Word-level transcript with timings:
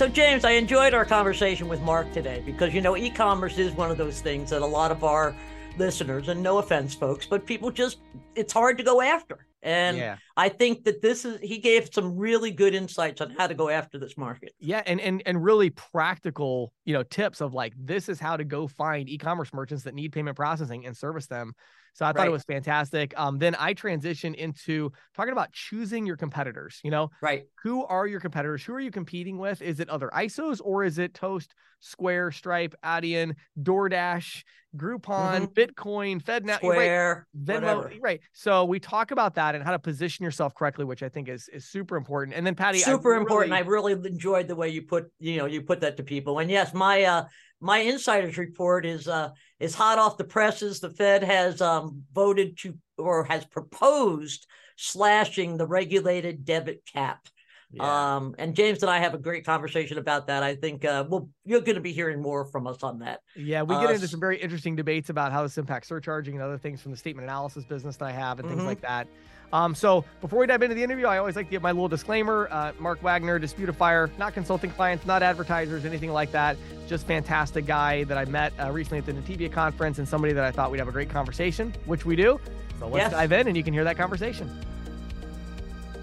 So, 0.00 0.08
James, 0.08 0.46
I 0.46 0.52
enjoyed 0.52 0.94
our 0.94 1.04
conversation 1.04 1.68
with 1.68 1.82
Mark 1.82 2.10
today 2.14 2.42
because, 2.46 2.72
you 2.72 2.80
know, 2.80 2.96
e 2.96 3.10
commerce 3.10 3.58
is 3.58 3.72
one 3.72 3.90
of 3.90 3.98
those 3.98 4.22
things 4.22 4.48
that 4.48 4.62
a 4.62 4.66
lot 4.66 4.90
of 4.90 5.04
our 5.04 5.36
listeners, 5.76 6.28
and 6.28 6.42
no 6.42 6.56
offense, 6.56 6.94
folks, 6.94 7.26
but 7.26 7.44
people 7.44 7.70
just, 7.70 7.98
it's 8.34 8.50
hard 8.50 8.78
to 8.78 8.82
go 8.82 9.02
after. 9.02 9.46
And 9.62 9.98
yeah. 9.98 10.16
I 10.36 10.48
think 10.48 10.84
that 10.84 11.02
this 11.02 11.24
is 11.24 11.40
he 11.40 11.58
gave 11.58 11.90
some 11.92 12.16
really 12.16 12.50
good 12.50 12.74
insights 12.74 13.20
on 13.20 13.30
how 13.30 13.46
to 13.46 13.54
go 13.54 13.68
after 13.68 13.98
this 13.98 14.16
market. 14.16 14.52
Yeah, 14.58 14.82
and 14.86 15.00
and 15.00 15.22
and 15.26 15.42
really 15.42 15.70
practical, 15.70 16.72
you 16.84 16.94
know, 16.94 17.02
tips 17.02 17.40
of 17.40 17.54
like 17.54 17.72
this 17.76 18.08
is 18.08 18.20
how 18.20 18.36
to 18.36 18.44
go 18.44 18.66
find 18.66 19.08
e-commerce 19.08 19.52
merchants 19.52 19.84
that 19.84 19.94
need 19.94 20.12
payment 20.12 20.36
processing 20.36 20.86
and 20.86 20.96
service 20.96 21.26
them 21.26 21.54
so 21.94 22.04
I 22.04 22.08
thought 22.08 22.18
right. 22.18 22.28
it 22.28 22.32
was 22.32 22.44
fantastic. 22.44 23.18
Um, 23.18 23.38
then 23.38 23.54
I 23.58 23.74
transitioned 23.74 24.34
into 24.36 24.92
talking 25.14 25.32
about 25.32 25.52
choosing 25.52 26.06
your 26.06 26.16
competitors. 26.16 26.80
You 26.82 26.90
know, 26.90 27.10
right? 27.20 27.44
Who 27.62 27.84
are 27.84 28.06
your 28.06 28.20
competitors? 28.20 28.64
Who 28.64 28.74
are 28.74 28.80
you 28.80 28.90
competing 28.90 29.38
with? 29.38 29.62
Is 29.62 29.80
it 29.80 29.88
other 29.88 30.10
ISOs 30.14 30.60
or 30.62 30.84
is 30.84 30.98
it 30.98 31.14
Toast, 31.14 31.54
Square, 31.80 32.32
Stripe, 32.32 32.74
Adyen, 32.84 33.34
DoorDash, 33.60 34.44
Groupon, 34.76 35.48
mm-hmm. 35.48 35.52
Bitcoin, 35.52 36.22
FedNow, 36.22 36.56
Square, 36.56 37.26
right? 37.34 37.60
Venmo, 37.60 37.76
whatever. 37.76 37.92
right? 38.00 38.20
So 38.32 38.64
we 38.64 38.78
talk 38.78 39.10
about 39.10 39.34
that 39.34 39.54
and 39.54 39.64
how 39.64 39.72
to 39.72 39.78
position 39.78 40.19
yourself 40.24 40.54
correctly, 40.54 40.84
which 40.84 41.02
I 41.02 41.08
think 41.08 41.28
is 41.28 41.48
is 41.48 41.64
super 41.64 41.96
important. 41.96 42.36
And 42.36 42.46
then 42.46 42.54
Patti, 42.54 42.78
super 42.78 43.14
I 43.14 43.18
important. 43.18 43.52
I 43.52 43.60
really 43.60 43.92
enjoyed 43.92 44.48
the 44.48 44.56
way 44.56 44.68
you 44.68 44.82
put 44.82 45.10
you 45.18 45.38
know 45.38 45.46
you 45.46 45.62
put 45.62 45.80
that 45.80 45.96
to 45.98 46.02
people. 46.02 46.38
And 46.38 46.50
yes, 46.50 46.74
my 46.74 47.04
uh 47.04 47.24
my 47.60 47.78
insider's 47.78 48.38
report 48.38 48.86
is 48.86 49.06
uh, 49.06 49.30
is 49.58 49.74
hot 49.74 49.98
off 49.98 50.16
the 50.16 50.24
presses. 50.24 50.80
The 50.80 50.90
Fed 50.90 51.22
has 51.22 51.60
um, 51.60 52.02
voted 52.12 52.58
to 52.58 52.76
or 52.96 53.24
has 53.24 53.44
proposed 53.44 54.46
slashing 54.76 55.56
the 55.56 55.66
regulated 55.66 56.44
debit 56.44 56.82
cap. 56.90 57.26
Yeah. 57.72 58.16
Um, 58.16 58.34
and 58.38 58.56
James 58.56 58.82
and 58.82 58.90
I 58.90 58.98
have 58.98 59.14
a 59.14 59.18
great 59.18 59.44
conversation 59.44 59.98
about 59.98 60.26
that. 60.26 60.42
I 60.42 60.56
think 60.56 60.84
uh, 60.84 61.04
well, 61.08 61.28
you're 61.44 61.60
going 61.60 61.76
to 61.76 61.82
be 61.82 61.92
hearing 61.92 62.20
more 62.20 62.46
from 62.46 62.66
us 62.66 62.82
on 62.82 62.98
that. 63.00 63.20
Yeah, 63.36 63.62
we 63.62 63.74
get 63.76 63.86
uh, 63.86 63.92
into 63.92 64.08
some 64.08 64.20
very 64.20 64.38
interesting 64.38 64.74
debates 64.74 65.10
about 65.10 65.30
how 65.30 65.42
this 65.42 65.56
impacts 65.58 65.88
surcharging 65.88 66.34
and 66.34 66.42
other 66.42 66.58
things 66.58 66.80
from 66.80 66.90
the 66.90 66.96
statement 66.96 67.28
analysis 67.28 67.64
business 67.64 67.96
that 67.98 68.06
I 68.06 68.12
have 68.12 68.38
and 68.38 68.48
mm-hmm. 68.48 68.56
things 68.56 68.66
like 68.66 68.80
that. 68.80 69.06
Um, 69.52 69.74
so 69.74 70.04
before 70.20 70.38
we 70.38 70.46
dive 70.46 70.62
into 70.62 70.74
the 70.74 70.82
interview, 70.82 71.06
I 71.06 71.18
always 71.18 71.34
like 71.34 71.46
to 71.46 71.50
give 71.50 71.62
my 71.62 71.72
little 71.72 71.88
disclaimer. 71.88 72.48
Uh, 72.50 72.72
Mark 72.78 73.02
Wagner, 73.02 73.40
Disputifier, 73.40 74.16
not 74.16 74.32
consulting 74.32 74.70
clients, 74.70 75.04
not 75.06 75.22
advertisers, 75.22 75.84
anything 75.84 76.12
like 76.12 76.30
that. 76.32 76.56
Just 76.86 77.06
fantastic 77.06 77.66
guy 77.66 78.04
that 78.04 78.16
I 78.16 78.24
met 78.26 78.52
uh, 78.60 78.70
recently 78.70 78.98
at 78.98 79.06
the 79.06 79.12
Nativia 79.12 79.50
conference 79.50 79.98
and 79.98 80.06
somebody 80.06 80.32
that 80.32 80.44
I 80.44 80.52
thought 80.52 80.70
we'd 80.70 80.78
have 80.78 80.88
a 80.88 80.92
great 80.92 81.10
conversation, 81.10 81.74
which 81.86 82.04
we 82.04 82.14
do. 82.14 82.40
So 82.78 82.86
let's 82.86 83.04
yes. 83.04 83.12
dive 83.12 83.32
in 83.32 83.48
and 83.48 83.56
you 83.56 83.64
can 83.64 83.74
hear 83.74 83.84
that 83.84 83.96
conversation. 83.96 84.48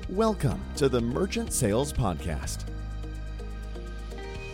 Welcome 0.09 0.61
to 0.77 0.89
the 0.89 1.01
Merchant 1.01 1.53
Sales 1.53 1.93
Podcast. 1.93 2.65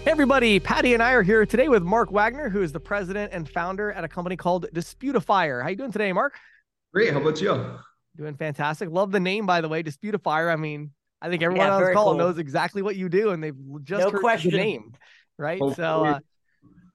Hey 0.04 0.12
everybody, 0.12 0.60
Patti 0.60 0.94
and 0.94 1.02
I 1.02 1.14
are 1.14 1.24
here 1.24 1.46
today 1.46 1.70
with 1.70 1.82
Mark 1.82 2.12
Wagner, 2.12 2.50
who 2.50 2.62
is 2.62 2.74
the 2.74 2.80
president 2.80 3.32
and 3.32 3.48
founder 3.48 3.92
at 3.94 4.04
a 4.04 4.08
company 4.08 4.36
called 4.36 4.68
Disputifier. 4.74 5.64
How 5.64 5.70
you 5.70 5.78
doing 5.78 5.94
today, 5.94 6.12
Mark? 6.12 6.38
Great. 6.94 7.14
How 7.14 7.22
about 7.22 7.40
you? 7.40 7.80
Doing 8.16 8.36
fantastic. 8.36 8.90
Love 8.90 9.12
the 9.12 9.20
name, 9.20 9.46
by 9.46 9.62
the 9.62 9.70
way, 9.70 9.82
Disputifier. 9.82 10.52
I 10.52 10.56
mean, 10.56 10.92
I 11.22 11.30
think 11.30 11.42
everyone 11.42 11.68
yeah, 11.68 11.76
on 11.76 11.82
this 11.82 11.94
call 11.94 12.12
cool. 12.12 12.18
knows 12.18 12.38
exactly 12.38 12.82
what 12.82 12.96
you 12.96 13.10
do, 13.10 13.32
and 13.32 13.44
they've 13.44 13.56
just 13.84 14.06
no 14.06 14.12
heard 14.12 14.22
question. 14.22 14.52
the 14.52 14.58
name, 14.58 14.92
right? 15.38 15.60
So, 15.76 16.06
uh, 16.06 16.20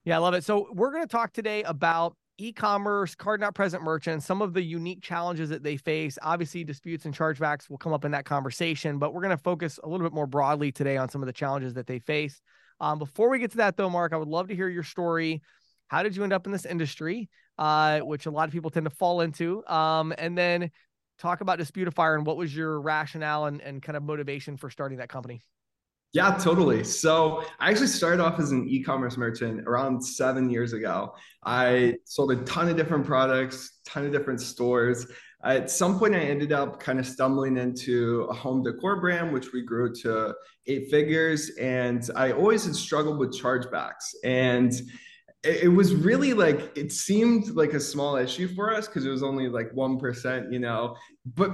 yeah, 0.05 0.15
I 0.15 0.19
love 0.19 0.33
it. 0.33 0.43
So, 0.43 0.67
we're 0.73 0.91
going 0.91 1.03
to 1.03 1.11
talk 1.11 1.33
today 1.33 1.63
about 1.63 2.15
e-commerce, 2.37 3.15
card 3.15 3.41
not 3.41 3.53
present 3.53 3.83
merchants, 3.83 4.25
some 4.25 4.41
of 4.41 4.53
the 4.53 4.61
unique 4.61 5.01
challenges 5.01 5.49
that 5.49 5.61
they 5.61 5.75
face. 5.75 6.17
Obviously, 6.21 6.63
disputes 6.63 7.05
and 7.05 7.13
chargebacks 7.13 7.69
will 7.69 7.77
come 7.77 7.91
up 7.91 8.05
in 8.05 8.11
that 8.11 8.23
conversation, 8.25 8.97
but 8.97 9.13
we're 9.13 9.21
going 9.21 9.35
to 9.35 9.43
focus 9.43 9.79
a 9.83 9.89
little 9.89 10.05
bit 10.05 10.13
more 10.13 10.27
broadly 10.27 10.71
today 10.71 10.95
on 10.95 11.09
some 11.09 11.21
of 11.21 11.25
the 11.27 11.33
challenges 11.33 11.73
that 11.73 11.85
they 11.85 11.99
face. 11.99 12.41
Um, 12.79 12.97
before 12.97 13.29
we 13.29 13.39
get 13.39 13.51
to 13.51 13.57
that, 13.57 13.75
though, 13.75 13.89
Mark, 13.89 14.13
I 14.13 14.17
would 14.17 14.29
love 14.29 14.47
to 14.47 14.55
hear 14.55 14.69
your 14.69 14.83
story. 14.83 15.41
How 15.89 16.01
did 16.03 16.15
you 16.15 16.23
end 16.23 16.33
up 16.33 16.45
in 16.45 16.51
this 16.53 16.65
industry, 16.65 17.29
uh, 17.57 17.99
which 17.99 18.25
a 18.25 18.31
lot 18.31 18.47
of 18.47 18.53
people 18.53 18.69
tend 18.69 18.85
to 18.85 18.95
fall 18.95 19.21
into? 19.21 19.65
Um, 19.67 20.13
and 20.17 20.37
then 20.37 20.71
talk 21.19 21.41
about 21.41 21.59
Disputifier 21.59 22.15
and 22.15 22.25
what 22.25 22.37
was 22.37 22.55
your 22.55 22.79
rationale 22.81 23.45
and, 23.45 23.61
and 23.61 23.81
kind 23.81 23.95
of 23.95 24.03
motivation 24.03 24.57
for 24.57 24.69
starting 24.69 24.97
that 24.97 25.09
company? 25.09 25.41
Yeah, 26.11 26.35
totally. 26.41 26.83
So 26.83 27.43
I 27.59 27.69
actually 27.69 27.87
started 27.87 28.19
off 28.19 28.39
as 28.39 28.51
an 28.51 28.67
e-commerce 28.67 29.15
merchant 29.15 29.67
around 29.67 30.01
seven 30.01 30.49
years 30.49 30.73
ago. 30.73 31.13
I 31.43 31.97
sold 32.05 32.31
a 32.31 32.37
ton 32.45 32.67
of 32.67 32.75
different 32.75 33.05
products, 33.05 33.79
ton 33.85 34.05
of 34.05 34.11
different 34.11 34.41
stores. 34.41 35.05
At 35.43 35.69
some 35.69 35.99
point, 35.99 36.15
I 36.15 36.21
ended 36.21 36.51
up 36.51 36.79
kind 36.79 36.99
of 36.99 37.05
stumbling 37.05 37.57
into 37.57 38.23
a 38.23 38.33
home 38.33 38.63
decor 38.63 38.99
brand, 38.99 39.31
which 39.31 39.53
we 39.53 39.61
grew 39.61 39.93
to 40.01 40.33
eight 40.65 40.89
figures. 40.89 41.51
And 41.59 42.09
I 42.15 42.31
always 42.31 42.65
had 42.65 42.75
struggled 42.75 43.19
with 43.19 43.31
chargebacks. 43.39 44.15
And 44.23 44.73
it 45.43 45.71
was 45.71 45.95
really 45.95 46.33
like 46.33 46.75
it 46.75 46.91
seemed 46.91 47.49
like 47.51 47.73
a 47.73 47.79
small 47.79 48.17
issue 48.17 48.47
for 48.53 48.73
us 48.73 48.87
because 48.87 49.05
it 49.05 49.09
was 49.09 49.23
only 49.23 49.47
like 49.47 49.71
1% 49.71 50.51
you 50.51 50.59
know? 50.59 50.97
But 51.25 51.51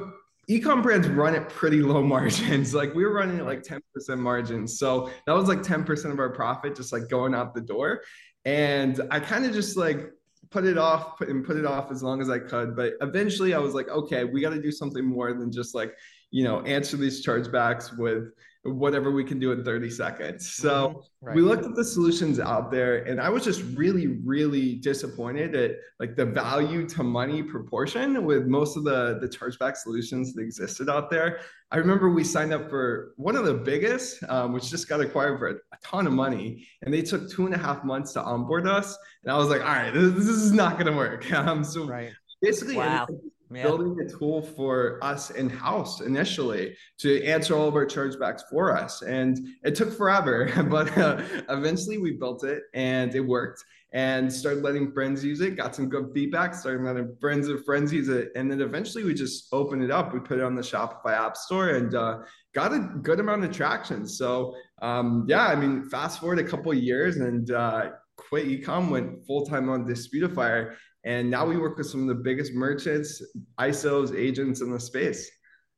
ecom 0.50 0.81
brands 0.81 1.07
run 1.07 1.35
at 1.35 1.50
pretty 1.50 1.81
low 1.81 2.01
margins. 2.16 2.73
Like 2.73 2.94
we 2.94 3.06
were 3.06 3.13
running 3.13 3.40
at 3.40 3.46
like 3.46 3.63
10% 3.63 3.81
margins. 4.18 4.79
So 4.79 5.12
that 5.28 5.34
was 5.34 5.47
like 5.47 5.59
10% 5.59 6.12
of 6.12 6.19
our 6.19 6.29
profit 6.29 6.75
just 6.75 6.91
like 6.91 7.09
going 7.09 7.35
out 7.35 7.53
the 7.53 7.62
door. 7.62 8.01
And 8.44 9.01
i 9.12 9.19
kind 9.19 9.46
of 9.46 9.53
just 9.53 9.75
like 9.75 10.12
put 10.52 10.66
it 10.66 10.78
off 10.78 11.17
put, 11.17 11.29
and 11.29 11.44
put 11.44 11.57
it 11.57 11.66
off 11.66 11.91
as 11.91 12.03
long 12.03 12.22
as 12.22 12.29
i 12.29 12.40
could. 12.40 12.75
But 12.75 12.94
eventually 13.02 13.53
i 13.53 13.59
was 13.59 13.73
like 13.73 13.90
okay 13.90 14.23
we 14.23 14.41
got 14.41 14.52
to 14.52 14.62
do 14.62 14.72
something 14.72 15.06
more 15.06 15.34
than 15.34 15.52
just 15.52 15.75
like 15.75 15.94
you 16.35 16.44
know 16.44 16.59
answer 16.63 16.97
these 16.97 17.25
chargebacks 17.25 17.97
with 17.97 18.34
whatever 18.66 19.12
we 19.12 19.23
can 19.23 19.40
do 19.40 19.51
in 19.51 19.63
30 19.63 19.90
seconds. 19.90 20.56
So 20.56 20.90
mm-hmm. 20.90 21.28
right. 21.28 21.35
we 21.35 21.41
looked 21.44 21.63
at 21.66 21.75
the 21.75 21.85
solutions 21.85 22.40
out 22.40 22.72
there 22.72 23.03
and 23.03 23.22
I 23.22 23.29
was 23.29 23.44
just 23.44 23.62
really, 23.75 24.07
really 24.07 24.75
disappointed 24.75 25.56
at 25.56 25.78
like 26.00 26.16
the 26.16 26.25
value 26.25 26.88
to 26.90 27.03
money 27.03 27.44
proportion 27.44 28.25
with 28.25 28.47
most 28.47 28.75
of 28.75 28.84
the, 28.84 29.19
the 29.22 29.28
chargeback 29.28 29.78
solutions 29.78 30.34
that 30.34 30.41
existed 30.41 30.90
out 30.90 31.12
there. 31.12 31.41
I 31.69 31.78
remember 31.78 32.09
we 32.09 32.23
signed 32.23 32.53
up 32.53 32.69
for 32.69 33.13
one 33.17 33.35
of 33.35 33.46
the 33.46 33.53
biggest, 33.53 34.23
um, 34.28 34.52
which 34.52 34.69
just 34.72 34.90
got 34.90 35.00
acquired 35.00 35.38
for 35.38 35.47
a, 35.50 35.53
a, 35.53 35.78
ton 35.84 36.07
of 36.07 36.13
money. 36.13 36.67
And 36.81 36.94
they 36.94 37.03
took 37.03 37.29
two 37.29 37.46
and 37.46 37.53
a 37.53 37.59
half 37.59 37.84
months 37.84 38.13
to 38.13 38.23
onboard 38.23 38.67
us. 38.67 38.97
And 39.23 39.31
I 39.31 39.38
was 39.38 39.50
like, 39.50 39.62
all 39.62 39.67
right, 39.67 39.94
this, 39.94 40.13
this 40.13 40.28
is 40.28 40.52
not 40.52 40.73
going 40.73 40.91
to 40.91 40.97
work. 40.97 41.31
Um, 41.35 41.63
so 41.63 41.85
right. 41.85 42.12
basically, 42.41 42.78
wow 42.78 43.07
building 43.51 43.97
a 44.00 44.09
tool 44.09 44.41
for 44.41 45.00
us 45.01 45.29
in 45.31 45.50
house 45.50 46.01
initially 46.01 46.75
to 47.00 47.23
answer 47.23 47.56
all 47.56 47.67
of 47.67 47.75
our 47.75 47.85
chargebacks 47.85 48.41
for 48.50 48.75
us. 48.75 49.01
And 49.01 49.47
it 49.63 49.75
took 49.75 49.95
forever, 49.95 50.51
but 50.69 50.97
uh, 50.97 51.22
eventually 51.50 51.97
we 51.97 52.13
built 52.13 52.44
it 52.44 52.63
and 52.73 53.13
it 53.13 53.22
worked 53.22 53.63
and 53.95 54.31
started 54.31 54.61
letting 54.61 54.91
friends 54.91 55.23
use 55.23 55.39
it, 55.39 55.55
got 55.55 55.73
some 55.73 55.88
good 55.88 56.11
feedback, 56.13 56.53
started 56.53 56.84
letting 56.84 57.16
friends 57.22 57.47
of 57.47 57.63
friends 57.63 57.94
use 57.94 58.09
it. 58.09 58.29
And 58.35 58.51
then 58.51 58.59
eventually 58.59 59.05
we 59.05 59.13
just 59.13 59.47
opened 59.53 59.84
it 59.84 59.89
up. 59.89 60.13
We 60.13 60.19
put 60.19 60.39
it 60.39 60.44
on 60.44 60.53
the 60.53 60.61
Shopify 60.61 61.13
App 61.13 61.38
Store 61.38 61.69
and 61.69 61.95
uh, 61.95 62.17
got 62.53 62.73
a 62.73 62.79
good 63.01 63.22
amount 63.22 63.45
of 63.45 63.55
traction. 63.55 64.05
So, 64.05 64.53
um, 64.81 65.25
yeah, 65.29 65.47
I 65.47 65.55
mean, 65.55 65.88
fast 65.89 66.19
forward 66.19 66.39
a 66.39 66.44
couple 66.44 66.73
years 66.73 67.17
and 67.17 67.50
uh, 67.51 67.91
quit 68.17 68.47
ecom, 68.47 68.89
went 68.89 69.25
full 69.25 69.45
time 69.45 69.69
on 69.69 69.85
Disputifier 69.85 70.75
and 71.05 71.29
now 71.29 71.45
we 71.45 71.57
work 71.57 71.77
with 71.77 71.88
some 71.88 72.01
of 72.01 72.07
the 72.07 72.21
biggest 72.23 72.53
merchants, 72.53 73.21
ISOs, 73.59 74.17
agents 74.17 74.61
in 74.61 74.71
the 74.71 74.79
space. 74.79 75.29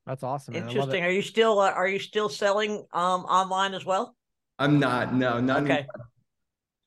That's 0.06 0.24
awesome. 0.24 0.54
Man. 0.54 0.64
Interesting. 0.64 1.04
Are 1.04 1.12
you 1.12 1.22
still 1.22 1.60
uh, 1.60 1.72
are 1.72 1.88
you 1.88 2.00
still 2.00 2.30
selling 2.30 2.86
um 2.94 3.26
online 3.26 3.74
as 3.74 3.86
well? 3.86 4.16
I'm 4.58 4.80
not. 4.80 5.14
No, 5.14 5.40
not 5.40 5.64
okay. 5.64 5.74
Anymore. 5.74 6.08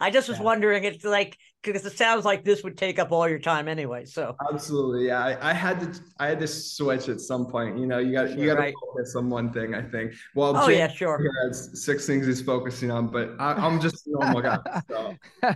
I 0.01 0.11
just 0.11 0.29
was 0.29 0.39
yeah. 0.39 0.45
wondering. 0.45 0.85
It's 0.85 1.05
like 1.05 1.37
because 1.63 1.85
it 1.85 1.99
sounds 1.99 2.25
like 2.25 2.43
this 2.43 2.65
would 2.65 2.79
take 2.79 2.99
up 2.99 3.13
all 3.13 3.29
your 3.29 3.39
time 3.39 3.69
anyway. 3.69 4.07
So 4.07 4.35
absolutely, 4.51 5.09
yeah. 5.09 5.23
I, 5.23 5.51
I 5.51 5.53
had 5.53 5.81
to 5.81 6.01
I 6.19 6.29
had 6.29 6.41
to 6.41 6.47
switch 6.47 7.11
at 7.11 7.21
some 7.21 7.45
point. 7.45 7.79
You 7.79 7.87
know, 7.87 7.99
you 7.99 8.15
got 8.15 8.29
sure, 8.29 8.39
you 8.39 8.47
got 8.47 8.55
to 8.55 8.61
right. 8.61 8.75
focus 8.81 9.15
on 9.15 9.29
one 9.29 9.53
thing. 9.53 9.75
I 9.75 9.83
think. 9.83 10.15
Well, 10.35 10.57
oh 10.57 10.67
James 10.67 10.79
yeah, 10.79 10.89
sure. 10.89 11.23
Has 11.45 11.85
six 11.85 12.07
things 12.07 12.27
he's 12.27 12.41
focusing 12.41 12.91
on, 12.91 13.09
but 13.09 13.33
I, 13.39 13.67
am 13.67 13.79
just 13.83 14.07
a 14.07 14.11
normal 14.13 14.41
guy. 14.41 14.59
So. 14.89 15.15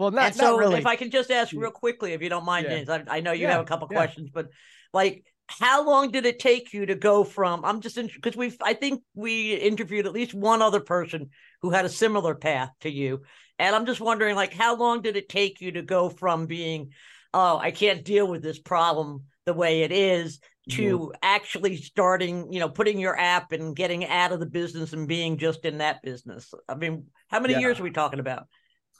Well, 0.00 0.12
not, 0.12 0.34
so 0.34 0.52
not 0.52 0.58
really. 0.58 0.78
if 0.78 0.86
I 0.86 0.96
can 0.96 1.10
just 1.10 1.30
ask 1.30 1.52
hmm. 1.52 1.58
real 1.58 1.70
quickly, 1.70 2.14
if 2.14 2.22
you 2.22 2.30
don't 2.30 2.46
mind, 2.46 2.64
yeah. 2.64 2.76
James, 2.76 2.88
I, 2.88 3.04
I, 3.06 3.20
know 3.20 3.32
you 3.32 3.42
yeah. 3.42 3.52
have 3.52 3.60
a 3.60 3.64
couple 3.64 3.86
yeah. 3.90 3.98
questions, 3.98 4.30
but 4.32 4.48
like, 4.94 5.26
how 5.46 5.84
long 5.84 6.10
did 6.10 6.24
it 6.24 6.38
take 6.38 6.72
you 6.72 6.86
to 6.86 6.94
go 6.94 7.22
from? 7.22 7.66
I'm 7.66 7.82
just 7.82 7.96
because 7.96 8.34
we've, 8.34 8.56
I 8.62 8.72
think 8.72 9.02
we 9.14 9.52
interviewed 9.54 10.06
at 10.06 10.14
least 10.14 10.32
one 10.32 10.62
other 10.62 10.80
person 10.80 11.28
who 11.60 11.68
had 11.68 11.84
a 11.84 11.90
similar 11.90 12.34
path 12.34 12.70
to 12.80 12.90
you, 12.90 13.24
and 13.58 13.76
I'm 13.76 13.84
just 13.84 14.00
wondering, 14.00 14.36
like, 14.36 14.54
how 14.54 14.74
long 14.74 15.02
did 15.02 15.16
it 15.16 15.28
take 15.28 15.60
you 15.60 15.72
to 15.72 15.82
go 15.82 16.08
from 16.08 16.46
being, 16.46 16.92
oh, 17.34 17.58
I 17.58 17.70
can't 17.70 18.02
deal 18.02 18.26
with 18.26 18.42
this 18.42 18.58
problem 18.58 19.24
the 19.44 19.52
way 19.52 19.82
it 19.82 19.92
is, 19.92 20.40
to 20.70 21.12
actually 21.20 21.76
starting, 21.76 22.50
you 22.50 22.60
know, 22.60 22.70
putting 22.70 22.98
your 22.98 23.18
app 23.18 23.52
and 23.52 23.76
getting 23.76 24.06
out 24.06 24.32
of 24.32 24.40
the 24.40 24.46
business 24.46 24.94
and 24.94 25.06
being 25.06 25.36
just 25.36 25.66
in 25.66 25.78
that 25.78 26.00
business? 26.02 26.54
I 26.66 26.74
mean, 26.74 27.08
how 27.28 27.40
many 27.40 27.58
years 27.58 27.78
are 27.78 27.82
we 27.82 27.90
talking 27.90 28.20
about? 28.20 28.46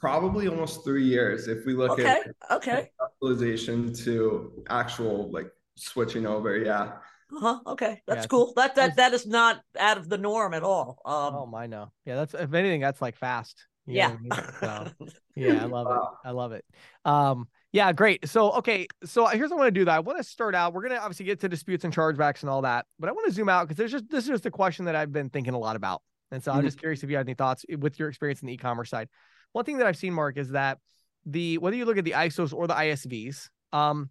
Probably 0.01 0.47
almost 0.47 0.83
three 0.83 1.05
years 1.05 1.47
if 1.47 1.65
we 1.65 1.73
look 1.73 1.91
okay. 1.91 2.05
at 2.05 2.35
okay 2.51 2.89
capitalization 2.99 3.93
to 3.93 4.63
actual 4.69 5.31
like 5.31 5.49
switching 5.75 6.25
over. 6.25 6.57
Yeah. 6.57 6.93
Uh-huh. 7.33 7.59
Okay, 7.65 8.01
that's 8.07 8.23
yeah, 8.23 8.27
cool. 8.27 8.53
That 8.57 8.75
that 8.75 8.97
that 8.97 9.13
is 9.13 9.25
not 9.25 9.61
out 9.79 9.97
of 9.97 10.09
the 10.09 10.17
norm 10.17 10.53
at 10.53 10.63
all. 10.63 11.01
Um, 11.05 11.35
oh 11.35 11.45
my 11.45 11.67
no. 11.67 11.91
Yeah, 12.05 12.15
that's 12.15 12.33
if 12.33 12.53
anything, 12.53 12.81
that's 12.81 13.01
like 13.01 13.15
fast. 13.15 13.67
yeah. 13.87 14.17
So, 14.59 14.87
yeah, 15.35 15.63
I 15.63 15.65
love 15.65 15.87
it. 15.87 16.27
I 16.27 16.31
love 16.31 16.51
it. 16.51 16.65
Um, 17.05 17.47
yeah, 17.71 17.93
great. 17.93 18.27
So, 18.27 18.51
okay, 18.53 18.87
so 19.05 19.27
here's 19.27 19.49
what 19.49 19.57
I 19.57 19.59
want 19.61 19.67
to 19.73 19.79
do. 19.79 19.85
That 19.85 19.95
I 19.95 19.99
want 19.99 20.17
to 20.17 20.25
start 20.25 20.55
out. 20.55 20.73
We're 20.73 20.81
gonna 20.81 20.99
obviously 20.99 21.25
get 21.25 21.39
to 21.41 21.47
disputes 21.47 21.85
and 21.85 21.93
chargebacks 21.93 22.41
and 22.41 22.49
all 22.49 22.63
that, 22.63 22.85
but 22.99 23.07
I 23.07 23.13
want 23.13 23.27
to 23.27 23.33
zoom 23.33 23.47
out 23.47 23.67
because 23.67 23.77
there's 23.77 23.91
just 23.93 24.09
this 24.09 24.25
is 24.25 24.29
just 24.29 24.45
a 24.45 24.51
question 24.51 24.85
that 24.85 24.95
I've 24.95 25.13
been 25.13 25.29
thinking 25.29 25.53
a 25.53 25.59
lot 25.59 25.77
about, 25.77 26.01
and 26.31 26.43
so 26.43 26.51
mm-hmm. 26.51 26.59
I'm 26.59 26.65
just 26.65 26.79
curious 26.79 27.01
if 27.01 27.09
you 27.09 27.15
have 27.15 27.25
any 27.25 27.35
thoughts 27.35 27.65
with 27.79 27.97
your 27.97 28.09
experience 28.09 28.41
in 28.41 28.47
the 28.47 28.53
e-commerce 28.53 28.89
side. 28.89 29.07
One 29.53 29.65
thing 29.65 29.77
that 29.77 29.87
I've 29.87 29.97
seen, 29.97 30.13
Mark, 30.13 30.37
is 30.37 30.49
that 30.51 30.79
the 31.25 31.57
whether 31.57 31.75
you 31.75 31.85
look 31.85 31.97
at 31.97 32.05
the 32.05 32.11
ISOs 32.11 32.53
or 32.53 32.67
the 32.67 32.73
ISVs, 32.73 33.49
um, 33.73 34.09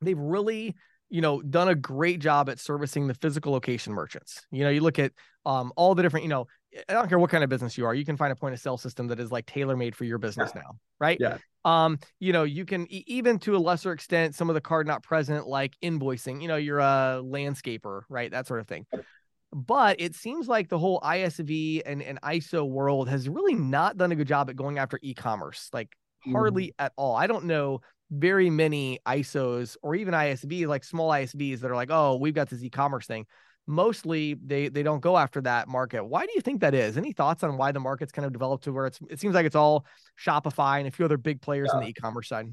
they've 0.00 0.18
really 0.18 0.74
you 1.08 1.20
know 1.20 1.42
done 1.42 1.68
a 1.68 1.74
great 1.74 2.20
job 2.20 2.48
at 2.48 2.58
servicing 2.58 3.06
the 3.06 3.14
physical 3.14 3.52
location 3.52 3.92
merchants. 3.92 4.46
You 4.50 4.64
know, 4.64 4.70
you 4.70 4.80
look 4.80 4.98
at 4.98 5.12
um 5.46 5.72
all 5.76 5.94
the 5.94 6.02
different 6.02 6.24
you 6.24 6.28
know 6.28 6.46
I 6.88 6.92
don't 6.92 7.08
care 7.08 7.18
what 7.18 7.30
kind 7.30 7.42
of 7.42 7.50
business 7.50 7.76
you 7.76 7.84
are, 7.84 7.94
you 7.94 8.04
can 8.04 8.16
find 8.16 8.32
a 8.32 8.36
point 8.36 8.54
of 8.54 8.60
sale 8.60 8.76
system 8.76 9.08
that 9.08 9.18
is 9.18 9.32
like 9.32 9.46
tailor 9.46 9.76
made 9.76 9.96
for 9.96 10.04
your 10.04 10.18
business 10.18 10.52
yeah. 10.54 10.62
now, 10.62 10.76
right? 11.00 11.18
Yeah. 11.20 11.38
Um, 11.64 11.98
you 12.20 12.32
know, 12.32 12.44
you 12.44 12.64
can 12.64 12.86
even 12.90 13.38
to 13.40 13.56
a 13.56 13.58
lesser 13.58 13.92
extent, 13.92 14.34
some 14.34 14.48
of 14.48 14.54
the 14.54 14.60
card 14.60 14.86
not 14.86 15.02
present, 15.02 15.46
like 15.46 15.74
invoicing. 15.82 16.40
You 16.40 16.48
know, 16.48 16.56
you're 16.56 16.78
a 16.78 17.20
landscaper, 17.24 18.02
right? 18.08 18.30
That 18.30 18.46
sort 18.46 18.60
of 18.60 18.68
thing. 18.68 18.86
But 19.52 20.00
it 20.00 20.14
seems 20.14 20.46
like 20.46 20.68
the 20.68 20.78
whole 20.78 21.00
ISV 21.00 21.82
and, 21.84 22.02
and 22.02 22.20
ISO 22.22 22.68
world 22.68 23.08
has 23.08 23.28
really 23.28 23.54
not 23.54 23.96
done 23.96 24.12
a 24.12 24.16
good 24.16 24.28
job 24.28 24.48
at 24.48 24.56
going 24.56 24.78
after 24.78 24.98
e-commerce, 25.02 25.68
like 25.72 25.88
hardly 26.30 26.68
mm. 26.68 26.74
at 26.78 26.92
all. 26.96 27.16
I 27.16 27.26
don't 27.26 27.46
know 27.46 27.80
very 28.12 28.50
many 28.50 29.00
ISOs 29.06 29.76
or 29.82 29.96
even 29.96 30.14
ISV, 30.14 30.66
like 30.66 30.84
small 30.84 31.10
ISVs 31.10 31.60
that 31.60 31.70
are 31.70 31.76
like, 31.76 31.90
oh, 31.90 32.16
we've 32.16 32.34
got 32.34 32.48
this 32.48 32.62
e-commerce 32.62 33.06
thing 33.06 33.26
mostly 33.70 34.34
they 34.34 34.68
they 34.68 34.82
don't 34.82 35.00
go 35.00 35.16
after 35.16 35.40
that 35.40 35.68
market. 35.68 36.04
Why 36.04 36.26
do 36.26 36.32
you 36.34 36.40
think 36.40 36.60
that 36.60 36.74
is? 36.74 36.98
Any 36.98 37.12
thoughts 37.12 37.42
on 37.42 37.56
why 37.56 37.72
the 37.72 37.80
market's 37.80 38.12
kind 38.12 38.26
of 38.26 38.32
developed 38.32 38.64
to 38.64 38.72
where 38.72 38.86
it's 38.86 38.98
it 39.08 39.20
seems 39.20 39.34
like 39.34 39.46
it's 39.46 39.56
all 39.56 39.86
Shopify 40.18 40.78
and 40.78 40.88
a 40.88 40.90
few 40.90 41.04
other 41.04 41.16
big 41.16 41.40
players 41.40 41.70
yeah. 41.72 41.78
in 41.78 41.84
the 41.84 41.90
e-commerce 41.90 42.28
side? 42.28 42.52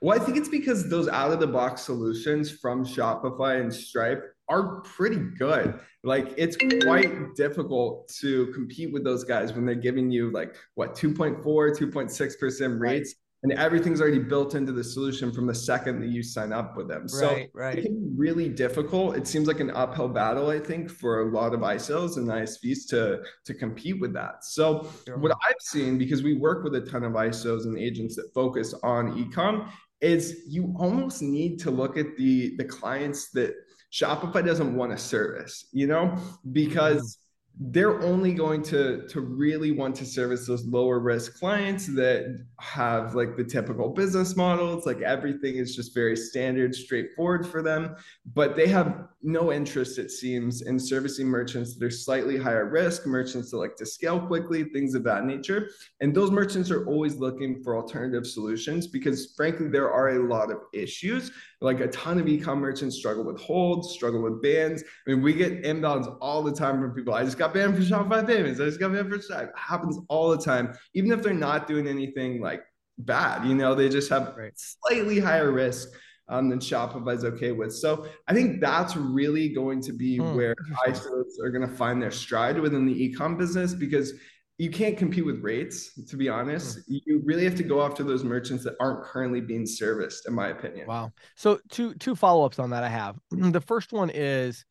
Well, 0.00 0.20
I 0.20 0.24
think 0.24 0.36
it's 0.36 0.48
because 0.48 0.88
those 0.88 1.08
out 1.08 1.32
of 1.32 1.40
the 1.40 1.46
box 1.46 1.82
solutions 1.82 2.50
from 2.50 2.84
Shopify 2.84 3.60
and 3.60 3.72
Stripe 3.72 4.24
are 4.48 4.80
pretty 4.82 5.16
good. 5.38 5.78
Like 6.04 6.34
it's 6.36 6.56
quite 6.84 7.34
difficult 7.36 8.08
to 8.20 8.48
compete 8.48 8.92
with 8.92 9.04
those 9.04 9.22
guys 9.24 9.52
when 9.52 9.64
they're 9.64 9.74
giving 9.76 10.10
you 10.10 10.32
like 10.32 10.56
what 10.74 10.96
2.4, 10.96 11.42
2.6% 11.42 12.80
rates 12.80 13.14
and 13.42 13.52
everything's 13.52 14.00
already 14.00 14.20
built 14.20 14.54
into 14.54 14.70
the 14.70 14.84
solution 14.84 15.32
from 15.32 15.46
the 15.46 15.54
second 15.54 16.00
that 16.00 16.08
you 16.08 16.22
sign 16.22 16.52
up 16.52 16.76
with 16.76 16.86
them. 16.86 17.08
So 17.08 17.44
right, 17.52 17.78
it 17.78 17.82
can 17.82 17.94
be 18.00 18.10
really 18.16 18.48
difficult. 18.48 19.16
It 19.16 19.26
seems 19.26 19.48
like 19.48 19.58
an 19.58 19.70
uphill 19.70 20.08
battle, 20.08 20.50
I 20.50 20.60
think, 20.60 20.90
for 20.90 21.22
a 21.22 21.30
lot 21.30 21.52
of 21.52 21.60
ISOs 21.60 22.16
and 22.18 22.28
ISVs 22.28 22.88
to 22.90 23.22
to 23.44 23.54
compete 23.54 24.00
with 24.00 24.12
that. 24.14 24.44
So 24.44 24.88
sure. 25.06 25.18
what 25.18 25.32
I've 25.46 25.60
seen, 25.60 25.98
because 25.98 26.22
we 26.22 26.34
work 26.34 26.62
with 26.62 26.76
a 26.76 26.82
ton 26.82 27.02
of 27.02 27.12
ISOs 27.14 27.64
and 27.64 27.76
agents 27.76 28.14
that 28.16 28.32
focus 28.32 28.74
on 28.84 29.24
ecom, 29.24 29.68
is 30.00 30.42
you 30.46 30.74
almost 30.78 31.20
need 31.20 31.58
to 31.60 31.70
look 31.72 31.96
at 31.96 32.16
the 32.16 32.56
the 32.58 32.64
clients 32.64 33.30
that 33.30 33.54
Shopify 33.92 34.46
doesn't 34.46 34.74
want 34.74 34.92
to 34.92 34.98
service, 34.98 35.68
you 35.72 35.86
know, 35.88 36.16
because 36.52 37.16
mm-hmm 37.16 37.22
they're 37.60 38.00
only 38.02 38.32
going 38.32 38.62
to 38.62 39.06
to 39.08 39.20
really 39.20 39.72
want 39.72 39.94
to 39.94 40.06
service 40.06 40.46
those 40.46 40.64
lower 40.64 40.98
risk 40.98 41.38
clients 41.38 41.86
that 41.86 42.44
have 42.62 43.14
like 43.14 43.36
the 43.36 43.44
typical 43.44 43.88
business 43.88 44.36
models 44.36 44.86
like 44.86 45.00
everything 45.00 45.56
is 45.56 45.74
just 45.74 45.92
very 45.92 46.16
standard 46.16 46.74
straightforward 46.74 47.46
for 47.46 47.60
them 47.60 47.96
but 48.34 48.54
they 48.54 48.68
have 48.68 49.08
no 49.22 49.52
interest 49.52 49.98
it 49.98 50.10
seems 50.10 50.62
in 50.62 50.78
servicing 50.78 51.26
merchants 51.26 51.76
that 51.76 51.84
are 51.84 51.90
slightly 51.90 52.38
higher 52.38 52.66
risk 52.68 53.06
merchants 53.06 53.50
that 53.50 53.56
like 53.56 53.74
to 53.76 53.84
scale 53.84 54.20
quickly 54.20 54.64
things 54.64 54.94
of 54.94 55.02
that 55.02 55.24
nature 55.24 55.70
and 56.00 56.14
those 56.14 56.30
merchants 56.30 56.70
are 56.70 56.86
always 56.86 57.16
looking 57.16 57.62
for 57.62 57.76
alternative 57.76 58.26
solutions 58.26 58.86
because 58.86 59.34
frankly 59.36 59.68
there 59.68 59.90
are 59.92 60.10
a 60.10 60.28
lot 60.28 60.50
of 60.50 60.58
issues 60.72 61.32
like 61.60 61.80
a 61.80 61.88
ton 61.88 62.18
of 62.18 62.28
e-com 62.28 62.58
merchants 62.58 62.96
struggle 62.96 63.24
with 63.24 63.40
holds 63.40 63.90
struggle 63.90 64.22
with 64.22 64.40
bans 64.40 64.82
i 65.06 65.10
mean 65.10 65.20
we 65.20 65.32
get 65.32 65.62
inbounds 65.64 66.16
all 66.20 66.42
the 66.42 66.52
time 66.52 66.80
from 66.80 66.92
people 66.92 67.12
i 67.12 67.24
just 67.24 67.38
got 67.38 67.52
banned 67.52 67.74
for 67.74 67.82
Shopify 67.82 68.26
payments. 68.26 68.60
I 68.60 68.64
just 68.64 68.80
got 68.80 68.92
banned 68.92 69.10
for 69.10 69.20
Stripe. 69.20 69.48
It 69.48 69.54
happens 69.56 69.98
all 70.08 70.30
the 70.30 70.42
time, 70.42 70.74
even 70.94 71.10
if 71.12 71.22
they're 71.22 71.34
not 71.34 71.66
doing 71.66 71.88
anything 71.88 72.40
like 72.40 72.51
bad. 72.98 73.46
You 73.46 73.54
know, 73.54 73.74
they 73.74 73.88
just 73.88 74.10
have 74.10 74.34
right. 74.36 74.52
slightly 74.56 75.18
higher 75.18 75.52
risk 75.52 75.88
um, 76.28 76.48
than 76.48 76.60
Shopify's 76.60 77.24
okay 77.24 77.52
with. 77.52 77.74
So 77.74 78.06
I 78.28 78.34
think 78.34 78.60
that's 78.60 78.96
really 78.96 79.48
going 79.50 79.80
to 79.82 79.92
be 79.92 80.16
hmm. 80.16 80.34
where 80.34 80.54
ISOs 80.86 81.40
are 81.42 81.50
going 81.50 81.68
to 81.68 81.74
find 81.74 82.00
their 82.00 82.10
stride 82.10 82.58
within 82.58 82.86
the 82.86 83.14
ecom 83.14 83.38
business 83.38 83.74
because 83.74 84.14
you 84.58 84.70
can't 84.70 84.96
compete 84.96 85.26
with 85.26 85.42
rates 85.42 85.92
to 86.04 86.16
be 86.16 86.28
honest 86.28 86.78
hmm. 86.86 86.96
you 87.06 87.20
really 87.24 87.44
have 87.44 87.56
to 87.56 87.62
go 87.62 87.82
after 87.82 88.04
those 88.04 88.22
merchants 88.22 88.62
that 88.62 88.74
aren't 88.80 89.02
currently 89.02 89.40
being 89.40 89.66
serviced 89.66 90.28
in 90.28 90.34
my 90.34 90.48
opinion 90.48 90.86
wow 90.86 91.10
so 91.34 91.58
two 91.68 91.94
two 91.94 92.14
follow-ups 92.14 92.58
on 92.58 92.70
that 92.70 92.84
i 92.84 92.88
have 92.88 93.18
the 93.30 93.60
first 93.60 93.92
one 93.92 94.10
is 94.10 94.64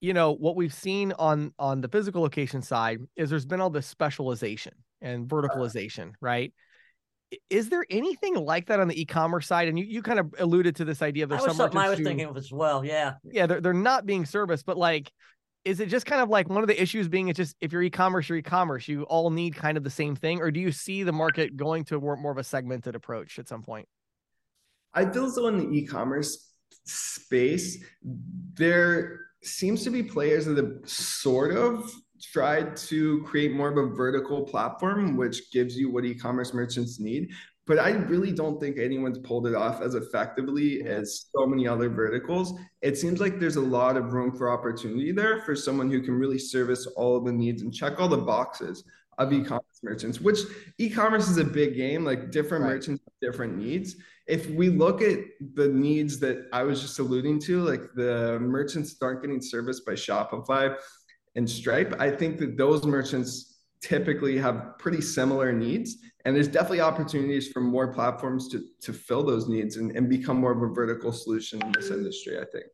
you 0.00 0.14
know 0.14 0.32
what 0.32 0.56
we've 0.56 0.72
seen 0.72 1.12
on 1.18 1.52
on 1.58 1.80
the 1.80 1.88
physical 1.88 2.22
location 2.22 2.62
side 2.62 3.00
is 3.16 3.28
there's 3.28 3.44
been 3.44 3.60
all 3.60 3.70
this 3.70 3.86
specialization 3.86 4.72
and 5.02 5.28
verticalization 5.28 6.12
right 6.20 6.52
is 7.50 7.68
there 7.68 7.84
anything 7.90 8.34
like 8.34 8.66
that 8.66 8.80
on 8.80 8.88
the 8.88 9.00
e-commerce 9.00 9.46
side? 9.46 9.68
And 9.68 9.78
you, 9.78 9.84
you 9.84 10.02
kind 10.02 10.18
of 10.18 10.34
alluded 10.38 10.76
to 10.76 10.84
this 10.84 11.02
idea 11.02 11.24
of 11.24 11.30
there's 11.30 11.44
some 11.44 11.56
something 11.56 11.78
i 11.78 11.88
was 11.88 11.98
who, 11.98 12.04
thinking 12.04 12.26
of 12.26 12.36
as 12.36 12.52
well 12.52 12.84
yeah. 12.84 13.14
Yeah 13.24 13.46
they're, 13.46 13.60
they're 13.60 13.72
not 13.72 14.06
being 14.06 14.24
serviced 14.24 14.66
but 14.66 14.76
like 14.76 15.10
is 15.64 15.80
it 15.80 15.88
just 15.88 16.04
kind 16.04 16.20
of 16.20 16.28
like 16.28 16.48
one 16.48 16.62
of 16.62 16.68
the 16.68 16.80
issues 16.80 17.08
being 17.08 17.28
it's 17.28 17.38
just 17.38 17.56
if 17.60 17.72
you're 17.72 17.82
e-commerce 17.82 18.28
you're 18.28 18.38
e-commerce. 18.38 18.86
You 18.88 19.04
all 19.04 19.30
need 19.30 19.54
kind 19.56 19.76
of 19.76 19.84
the 19.84 19.90
same 19.90 20.14
thing 20.14 20.40
or 20.40 20.50
do 20.50 20.60
you 20.60 20.72
see 20.72 21.02
the 21.02 21.12
market 21.12 21.56
going 21.56 21.84
to 21.86 22.00
more, 22.00 22.16
more 22.16 22.32
of 22.32 22.38
a 22.38 22.44
segmented 22.44 22.94
approach 22.94 23.38
at 23.38 23.48
some 23.48 23.62
point? 23.62 23.88
I 24.92 25.06
feel 25.06 25.30
so 25.30 25.48
in 25.48 25.58
the 25.58 25.76
e-commerce 25.76 26.52
space 26.84 27.82
there 28.54 29.20
seems 29.42 29.84
to 29.84 29.90
be 29.90 30.02
players 30.02 30.46
that 30.46 30.56
have 30.56 30.88
sort 30.88 31.56
of 31.56 31.90
tried 32.22 32.76
to 32.76 33.22
create 33.22 33.52
more 33.52 33.68
of 33.68 33.76
a 33.76 33.94
vertical 33.94 34.42
platform, 34.42 35.16
which 35.16 35.50
gives 35.50 35.76
you 35.76 35.90
what 35.90 36.04
e-commerce 36.04 36.54
merchants 36.54 37.00
need. 37.00 37.30
But 37.66 37.78
I 37.78 37.90
really 37.90 38.30
don't 38.30 38.60
think 38.60 38.78
anyone's 38.78 39.18
pulled 39.18 39.46
it 39.46 39.54
off 39.54 39.80
as 39.80 39.94
effectively 39.94 40.82
as 40.82 41.26
so 41.34 41.46
many 41.46 41.66
other 41.66 41.88
verticals. 41.88 42.52
It 42.82 42.98
seems 42.98 43.20
like 43.20 43.40
there's 43.40 43.56
a 43.56 43.60
lot 43.60 43.96
of 43.96 44.12
room 44.12 44.36
for 44.36 44.50
opportunity 44.50 45.12
there 45.12 45.40
for 45.42 45.56
someone 45.56 45.90
who 45.90 46.02
can 46.02 46.14
really 46.14 46.38
service 46.38 46.86
all 46.88 47.16
of 47.16 47.24
the 47.24 47.32
needs 47.32 47.62
and 47.62 47.72
check 47.72 47.98
all 47.98 48.08
the 48.08 48.18
boxes 48.18 48.84
of 49.16 49.32
e-commerce 49.32 49.80
merchants, 49.82 50.20
which 50.20 50.40
e-commerce 50.78 51.30
is 51.30 51.38
a 51.38 51.44
big 51.44 51.74
game, 51.74 52.04
like 52.04 52.30
different 52.30 52.64
right. 52.64 52.74
merchants 52.74 53.02
have 53.04 53.32
different 53.32 53.56
needs 53.56 53.96
if 54.26 54.48
we 54.50 54.70
look 54.70 55.02
at 55.02 55.18
the 55.54 55.68
needs 55.68 56.18
that 56.20 56.46
I 56.52 56.62
was 56.62 56.80
just 56.80 56.98
alluding 56.98 57.40
to, 57.40 57.62
like 57.62 57.82
the 57.94 58.38
merchants 58.40 58.96
aren't 59.02 59.20
getting 59.20 59.42
serviced 59.42 59.84
by 59.84 59.92
Shopify 59.92 60.76
and 61.34 61.48
Stripe, 61.48 61.94
I 61.98 62.10
think 62.10 62.38
that 62.38 62.56
those 62.56 62.84
merchants 62.84 63.58
typically 63.80 64.38
have 64.38 64.78
pretty 64.78 65.00
similar 65.00 65.52
needs. 65.52 65.98
And 66.24 66.34
there's 66.34 66.48
definitely 66.48 66.80
opportunities 66.80 67.48
for 67.48 67.60
more 67.60 67.92
platforms 67.92 68.48
to, 68.48 68.64
to 68.82 68.92
fill 68.92 69.22
those 69.22 69.46
needs 69.46 69.76
and, 69.76 69.94
and 69.94 70.08
become 70.08 70.38
more 70.38 70.52
of 70.52 70.62
a 70.62 70.72
vertical 70.72 71.12
solution 71.12 71.60
in 71.62 71.72
this 71.72 71.90
industry, 71.90 72.38
I 72.38 72.44
think. 72.50 72.64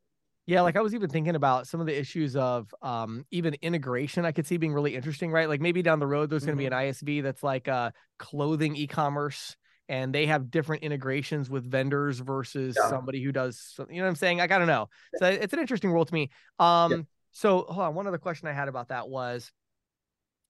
Yeah, 0.47 0.63
like 0.63 0.77
I 0.77 0.81
was 0.81 0.95
even 0.95 1.11
thinking 1.11 1.37
about 1.37 1.67
some 1.67 1.81
of 1.81 1.87
the 1.87 1.99
issues 1.99 2.37
of 2.37 2.73
um, 2.83 3.25
even 3.31 3.55
integration. 3.63 4.25
I 4.25 4.33
could 4.33 4.47
see 4.47 4.57
being 4.57 4.73
really 4.73 4.95
interesting, 4.95 5.31
right? 5.31 5.49
Like 5.49 5.61
maybe 5.61 5.83
down 5.83 5.99
the 5.99 6.07
road, 6.07 6.31
there's 6.31 6.45
going 6.45 6.57
to 6.57 6.59
be 6.59 6.67
an 6.67 6.73
mm-hmm. 6.73 7.07
ISV 7.07 7.23
that's 7.23 7.43
like 7.43 7.69
uh, 7.69 7.91
clothing 8.19 8.75
e-commerce, 8.75 9.57
and 9.91 10.15
they 10.15 10.27
have 10.27 10.51
different 10.51 10.83
integrations 10.83 11.51
with 11.51 11.69
vendors 11.69 12.21
versus 12.21 12.77
yeah. 12.81 12.89
somebody 12.89 13.23
who 13.23 13.33
does 13.33 13.75
you 13.91 13.97
know 13.97 14.05
what 14.05 14.09
i'm 14.09 14.15
saying 14.15 14.39
like 14.39 14.53
i 14.53 14.59
don't 14.59 14.69
know 14.69 14.89
so 15.17 15.27
it's 15.27 15.53
an 15.53 15.59
interesting 15.59 15.91
world 15.91 16.07
to 16.09 16.15
me 16.15 16.31
um 16.59 16.93
yeah. 16.93 16.99
So 17.33 17.65
hold 17.69 17.81
on 17.81 17.95
one 17.95 18.07
other 18.07 18.19
question 18.19 18.49
i 18.49 18.53
had 18.53 18.69
about 18.69 18.89
that 18.89 19.09
was 19.09 19.53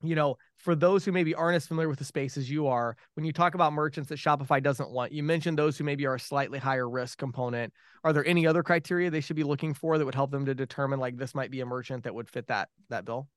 you 0.02 0.14
know 0.14 0.36
for 0.56 0.74
those 0.74 1.04
who 1.04 1.12
maybe 1.12 1.34
aren't 1.34 1.56
as 1.56 1.66
familiar 1.66 1.88
with 1.88 1.98
the 1.98 2.04
space 2.04 2.36
as 2.36 2.50
you 2.50 2.66
are 2.66 2.96
when 3.14 3.24
you 3.24 3.32
talk 3.32 3.54
about 3.54 3.72
merchants 3.72 4.08
that 4.08 4.18
shopify 4.18 4.62
doesn't 4.62 4.90
want 4.90 5.12
you 5.12 5.22
mentioned 5.22 5.58
those 5.58 5.76
who 5.76 5.84
maybe 5.84 6.06
are 6.06 6.14
a 6.14 6.20
slightly 6.20 6.58
higher 6.58 6.88
risk 6.88 7.18
component 7.18 7.72
are 8.04 8.12
there 8.12 8.24
any 8.26 8.46
other 8.46 8.62
criteria 8.62 9.10
they 9.10 9.20
should 9.20 9.36
be 9.36 9.44
looking 9.44 9.74
for 9.74 9.98
that 9.98 10.04
would 10.04 10.14
help 10.14 10.30
them 10.30 10.46
to 10.46 10.54
determine 10.54 10.98
like 10.98 11.16
this 11.16 11.34
might 11.34 11.50
be 11.50 11.60
a 11.60 11.66
merchant 11.66 12.04
that 12.04 12.14
would 12.14 12.28
fit 12.28 12.46
that 12.46 12.68
that 12.88 13.04
bill 13.04 13.28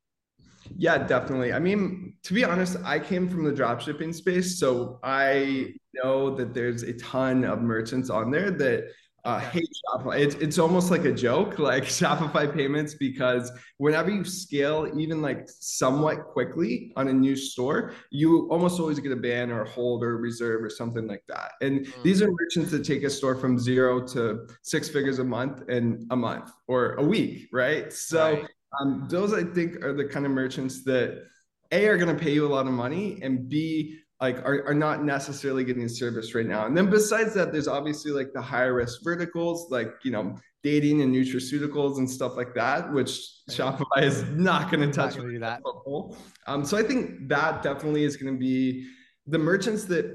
yeah, 0.77 0.97
definitely. 0.97 1.53
I 1.53 1.59
mean, 1.59 2.15
to 2.23 2.33
be 2.33 2.43
honest, 2.43 2.77
I 2.83 2.99
came 2.99 3.27
from 3.29 3.43
the 3.43 3.51
dropshipping 3.51 4.13
space, 4.13 4.57
so 4.57 4.99
I 5.03 5.73
know 5.93 6.35
that 6.35 6.53
there's 6.53 6.83
a 6.83 6.93
ton 6.93 7.43
of 7.43 7.61
merchants 7.61 8.09
on 8.09 8.31
there 8.31 8.49
that 8.51 8.85
uh, 9.25 9.39
hate 9.39 9.69
Shopify. 9.85 10.19
It's 10.19 10.35
it's 10.35 10.59
almost 10.59 10.91
like 10.91 11.05
a 11.05 11.11
joke, 11.11 11.57
like 11.59 11.83
Shopify 11.99 12.53
payments, 12.53 12.95
because 12.95 13.51
whenever 13.77 14.09
you 14.09 14.23
scale 14.25 14.91
even 14.97 15.21
like 15.21 15.47
somewhat 15.47 16.25
quickly 16.25 16.91
on 16.97 17.07
a 17.07 17.13
new 17.13 17.35
store, 17.35 17.93
you 18.11 18.49
almost 18.49 18.79
always 18.79 18.99
get 18.99 19.11
a 19.11 19.15
ban 19.15 19.51
or 19.51 19.61
a 19.61 19.69
hold 19.69 20.03
or 20.03 20.15
a 20.15 20.17
reserve 20.17 20.61
or 20.63 20.69
something 20.69 21.07
like 21.07 21.23
that. 21.27 21.53
And 21.61 21.85
mm. 21.85 22.03
these 22.03 22.21
are 22.21 22.29
merchants 22.29 22.71
that 22.71 22.83
take 22.83 23.03
a 23.03 23.09
store 23.09 23.35
from 23.35 23.57
zero 23.57 24.05
to 24.07 24.47
six 24.61 24.89
figures 24.89 25.19
a 25.19 25.23
month 25.23 25.69
in 25.69 26.05
a 26.11 26.15
month 26.15 26.51
or 26.67 26.95
a 26.95 27.03
week, 27.03 27.47
right? 27.51 27.91
So 27.93 28.33
right. 28.33 28.47
Um, 28.81 29.05
those 29.07 29.33
I 29.33 29.43
think 29.43 29.83
are 29.83 29.93
the 29.93 30.05
kind 30.05 30.25
of 30.25 30.31
merchants 30.31 30.83
that 30.85 31.25
a 31.71 31.87
are 31.87 31.97
going 31.97 32.15
to 32.15 32.21
pay 32.21 32.31
you 32.31 32.45
a 32.45 32.49
lot 32.49 32.65
of 32.65 32.73
money 32.73 33.19
and 33.21 33.49
b 33.49 33.99
like 34.23 34.37
are, 34.45 34.65
are 34.65 34.73
not 34.73 35.03
necessarily 35.03 35.65
getting 35.65 35.85
service 35.89 36.33
right 36.33 36.45
now. 36.45 36.65
And 36.65 36.77
then 36.77 36.89
besides 36.89 37.33
that, 37.33 37.51
there's 37.51 37.67
obviously 37.67 38.11
like 38.11 38.31
the 38.31 38.41
higher 38.41 38.73
risk 38.73 39.03
verticals, 39.03 39.69
like 39.69 39.91
you 40.03 40.11
know, 40.11 40.37
dating 40.63 41.01
and 41.01 41.13
nutraceuticals 41.13 41.97
and 41.97 42.09
stuff 42.09 42.37
like 42.37 42.55
that, 42.55 42.89
which 42.93 43.19
Shopify 43.49 44.01
is 44.01 44.23
not 44.29 44.71
going 44.71 44.89
to 44.89 44.95
touch. 44.95 45.15
do 45.15 45.39
that. 45.39 45.61
Um, 46.47 46.63
so 46.63 46.77
I 46.77 46.83
think 46.83 47.27
that 47.27 47.63
definitely 47.63 48.05
is 48.05 48.15
going 48.15 48.33
to 48.33 48.39
be 48.39 48.87
the 49.27 49.37
merchants 49.37 49.83
that 49.85 50.05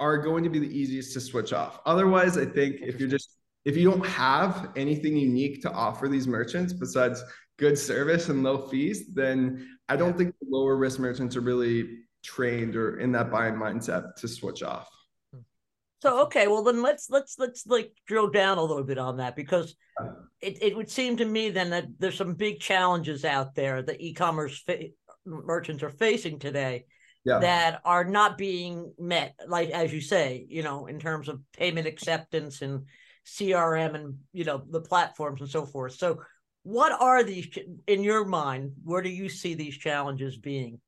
are 0.00 0.18
going 0.18 0.44
to 0.44 0.50
be 0.50 0.58
the 0.58 0.78
easiest 0.78 1.14
to 1.14 1.20
switch 1.22 1.54
off. 1.54 1.80
Otherwise, 1.86 2.36
I 2.36 2.44
think 2.44 2.82
if 2.82 3.00
you're 3.00 3.08
just 3.08 3.38
if 3.64 3.74
you 3.74 3.90
don't 3.90 4.06
have 4.06 4.68
anything 4.76 5.16
unique 5.16 5.62
to 5.62 5.72
offer 5.72 6.08
these 6.08 6.26
merchants 6.26 6.74
besides 6.74 7.24
good 7.56 7.78
service 7.78 8.28
and 8.28 8.42
low 8.42 8.58
fees, 8.68 9.14
then 9.14 9.66
I 9.88 9.96
don't 9.96 10.18
think 10.18 10.34
the 10.42 10.46
lower 10.50 10.76
risk 10.76 10.98
merchants 10.98 11.36
are 11.36 11.40
really 11.40 12.05
trained 12.26 12.76
or 12.76 12.98
in 12.98 13.12
that 13.12 13.30
buying 13.30 13.54
mindset 13.54 14.16
to 14.16 14.28
switch 14.28 14.62
off. 14.62 14.88
So 16.02 16.22
okay, 16.24 16.46
well 16.46 16.62
then 16.62 16.82
let's 16.82 17.08
let's 17.08 17.38
let's 17.38 17.66
like 17.66 17.92
drill 18.06 18.28
down 18.28 18.58
a 18.58 18.62
little 18.62 18.84
bit 18.84 18.98
on 18.98 19.16
that 19.16 19.34
because 19.34 19.74
it, 20.42 20.62
it 20.62 20.76
would 20.76 20.90
seem 20.90 21.16
to 21.16 21.24
me 21.24 21.50
then 21.50 21.70
that 21.70 21.86
there's 21.98 22.18
some 22.18 22.34
big 22.34 22.60
challenges 22.60 23.24
out 23.24 23.54
there 23.54 23.82
that 23.82 24.00
e-commerce 24.00 24.62
fa- 24.66 24.90
merchants 25.24 25.82
are 25.82 25.90
facing 25.90 26.38
today 26.38 26.84
yeah. 27.24 27.38
that 27.38 27.80
are 27.84 28.04
not 28.04 28.36
being 28.36 28.92
met 28.98 29.34
like 29.48 29.70
as 29.70 29.92
you 29.92 30.00
say, 30.00 30.44
you 30.48 30.62
know, 30.62 30.86
in 30.86 30.98
terms 31.00 31.28
of 31.28 31.40
payment 31.56 31.86
acceptance 31.86 32.60
and 32.60 32.84
CRM 33.26 33.94
and 33.94 34.18
you 34.32 34.44
know 34.44 34.62
the 34.68 34.80
platforms 34.80 35.40
and 35.40 35.50
so 35.50 35.64
forth. 35.64 35.94
So 35.94 36.20
what 36.62 36.92
are 37.00 37.22
these 37.22 37.48
in 37.86 38.02
your 38.02 38.24
mind? 38.24 38.72
Where 38.84 39.00
do 39.00 39.08
you 39.08 39.28
see 39.28 39.54
these 39.54 39.76
challenges 39.76 40.36
being? 40.36 40.80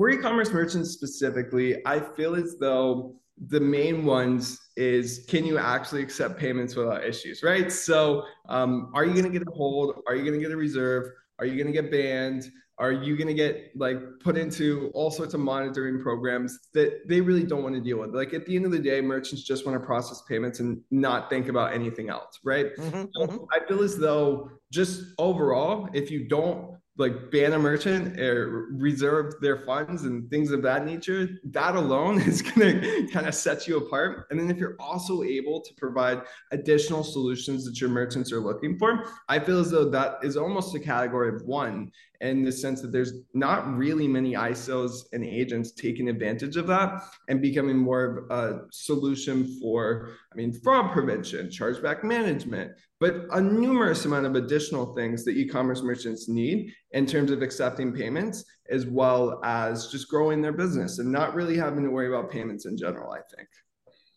For 0.00 0.08
e-commerce 0.08 0.50
merchants 0.50 0.92
specifically, 0.92 1.76
I 1.84 2.00
feel 2.00 2.34
as 2.34 2.56
though 2.58 3.16
the 3.48 3.60
main 3.60 4.06
ones 4.06 4.58
is 4.74 5.26
can 5.28 5.44
you 5.44 5.58
actually 5.58 6.00
accept 6.00 6.38
payments 6.38 6.74
without 6.74 7.04
issues, 7.04 7.42
right? 7.42 7.70
So, 7.70 8.24
um, 8.48 8.92
are 8.94 9.04
you 9.04 9.12
going 9.12 9.30
to 9.30 9.30
get 9.30 9.46
a 9.46 9.50
hold? 9.50 10.00
Are 10.08 10.16
you 10.16 10.24
going 10.24 10.40
to 10.40 10.40
get 10.40 10.52
a 10.52 10.56
reserve? 10.56 11.10
Are 11.38 11.44
you 11.44 11.62
going 11.62 11.66
to 11.66 11.82
get 11.82 11.90
banned? 11.90 12.50
Are 12.78 12.92
you 12.92 13.14
going 13.14 13.28
to 13.28 13.34
get 13.34 13.72
like 13.76 13.98
put 14.20 14.38
into 14.38 14.90
all 14.94 15.10
sorts 15.10 15.34
of 15.34 15.40
monitoring 15.40 16.00
programs 16.00 16.58
that 16.72 17.06
they 17.06 17.20
really 17.20 17.44
don't 17.44 17.62
want 17.62 17.74
to 17.74 17.80
deal 17.82 17.98
with? 17.98 18.14
Like 18.14 18.32
at 18.32 18.46
the 18.46 18.56
end 18.56 18.64
of 18.64 18.72
the 18.72 18.78
day, 18.78 19.02
merchants 19.02 19.42
just 19.42 19.66
want 19.66 19.78
to 19.78 19.84
process 19.84 20.22
payments 20.26 20.60
and 20.60 20.80
not 20.90 21.28
think 21.28 21.48
about 21.48 21.74
anything 21.74 22.08
else, 22.08 22.38
right? 22.42 22.74
Mm-hmm, 22.78 23.04
so 23.12 23.26
mm-hmm. 23.26 23.44
I 23.52 23.68
feel 23.68 23.82
as 23.82 23.98
though 23.98 24.50
just 24.72 25.12
overall, 25.18 25.90
if 25.92 26.10
you 26.10 26.26
don't 26.26 26.69
like 27.00 27.30
ban 27.30 27.54
a 27.54 27.58
merchant 27.58 28.20
or 28.20 28.68
reserve 28.72 29.34
their 29.40 29.56
funds 29.56 30.04
and 30.04 30.30
things 30.30 30.52
of 30.52 30.62
that 30.62 30.84
nature, 30.84 31.28
that 31.44 31.74
alone 31.74 32.20
is 32.30 32.42
going 32.42 32.80
to 32.80 33.08
kind 33.08 33.26
of 33.26 33.34
set 33.34 33.66
you 33.66 33.78
apart. 33.78 34.26
And 34.30 34.38
then 34.38 34.50
if 34.50 34.58
you're 34.58 34.76
also 34.78 35.22
able 35.22 35.60
to 35.62 35.74
provide 35.74 36.22
additional 36.52 37.02
solutions 37.02 37.64
that 37.64 37.80
your 37.80 37.90
merchants 37.90 38.30
are 38.30 38.40
looking 38.40 38.78
for, 38.78 39.06
I 39.28 39.38
feel 39.38 39.58
as 39.58 39.70
though 39.70 39.88
that 39.90 40.18
is 40.22 40.36
almost 40.36 40.74
a 40.74 40.80
category 40.80 41.34
of 41.34 41.42
one 41.42 41.90
in 42.20 42.42
the 42.44 42.52
sense 42.52 42.82
that 42.82 42.92
there's 42.92 43.14
not 43.32 43.76
really 43.76 44.06
many 44.06 44.34
ISOs 44.34 45.04
and 45.12 45.24
agents 45.24 45.72
taking 45.72 46.08
advantage 46.08 46.56
of 46.56 46.66
that 46.66 47.02
and 47.28 47.40
becoming 47.40 47.78
more 47.78 48.04
of 48.28 48.30
a 48.30 48.60
solution 48.70 49.58
for, 49.60 50.10
I 50.32 50.36
mean, 50.36 50.52
fraud 50.52 50.92
prevention, 50.92 51.48
chargeback 51.48 52.04
management, 52.04 52.72
but 52.98 53.24
a 53.30 53.40
numerous 53.40 54.04
amount 54.04 54.26
of 54.26 54.34
additional 54.34 54.94
things 54.94 55.24
that 55.24 55.36
e-commerce 55.36 55.82
merchants 55.82 56.28
need 56.28 56.74
in 56.92 57.06
terms 57.06 57.30
of 57.30 57.40
accepting 57.40 57.92
payments 57.92 58.44
as 58.70 58.86
well 58.86 59.40
as 59.42 59.88
just 59.88 60.08
growing 60.08 60.42
their 60.42 60.52
business 60.52 60.98
and 60.98 61.10
not 61.10 61.34
really 61.34 61.56
having 61.56 61.82
to 61.84 61.90
worry 61.90 62.08
about 62.08 62.30
payments 62.30 62.66
in 62.66 62.76
general 62.76 63.12
i 63.12 63.20
think. 63.34 63.48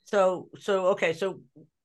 So 0.06 0.50
so 0.60 0.88
okay. 0.88 1.14
So 1.14 1.42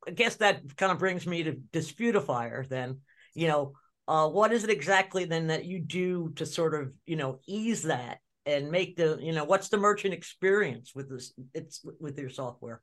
i 0.07 0.11
guess 0.11 0.37
that 0.37 0.77
kind 0.77 0.93
of 0.93 0.99
brings 0.99 1.27
me 1.27 1.45
to 1.45 1.53
Disputifier 1.73 2.69
then 2.69 3.01
you 3.35 3.47
know 3.47 3.73
uh, 4.09 4.29
what 4.29 4.53
is 4.53 4.65
it 4.65 4.71
exactly 4.71 5.25
then 5.25 5.47
that 5.47 5.67
you 5.67 5.79
do 5.79 6.33
to 6.35 6.45
sort 6.45 6.75
of 6.75 6.93
you 7.07 7.17
know 7.17 7.39
ease 7.47 7.83
that 7.83 8.19
and 8.47 8.71
make 8.71 8.97
the 8.97 9.19
you 9.21 9.33
know 9.33 9.45
what's 9.45 9.69
the 9.69 9.77
merchant 9.77 10.15
experience 10.15 10.93
with 10.95 11.09
this 11.09 11.33
it's 11.55 11.85
with 12.01 12.19
your 12.19 12.31
software 12.31 12.83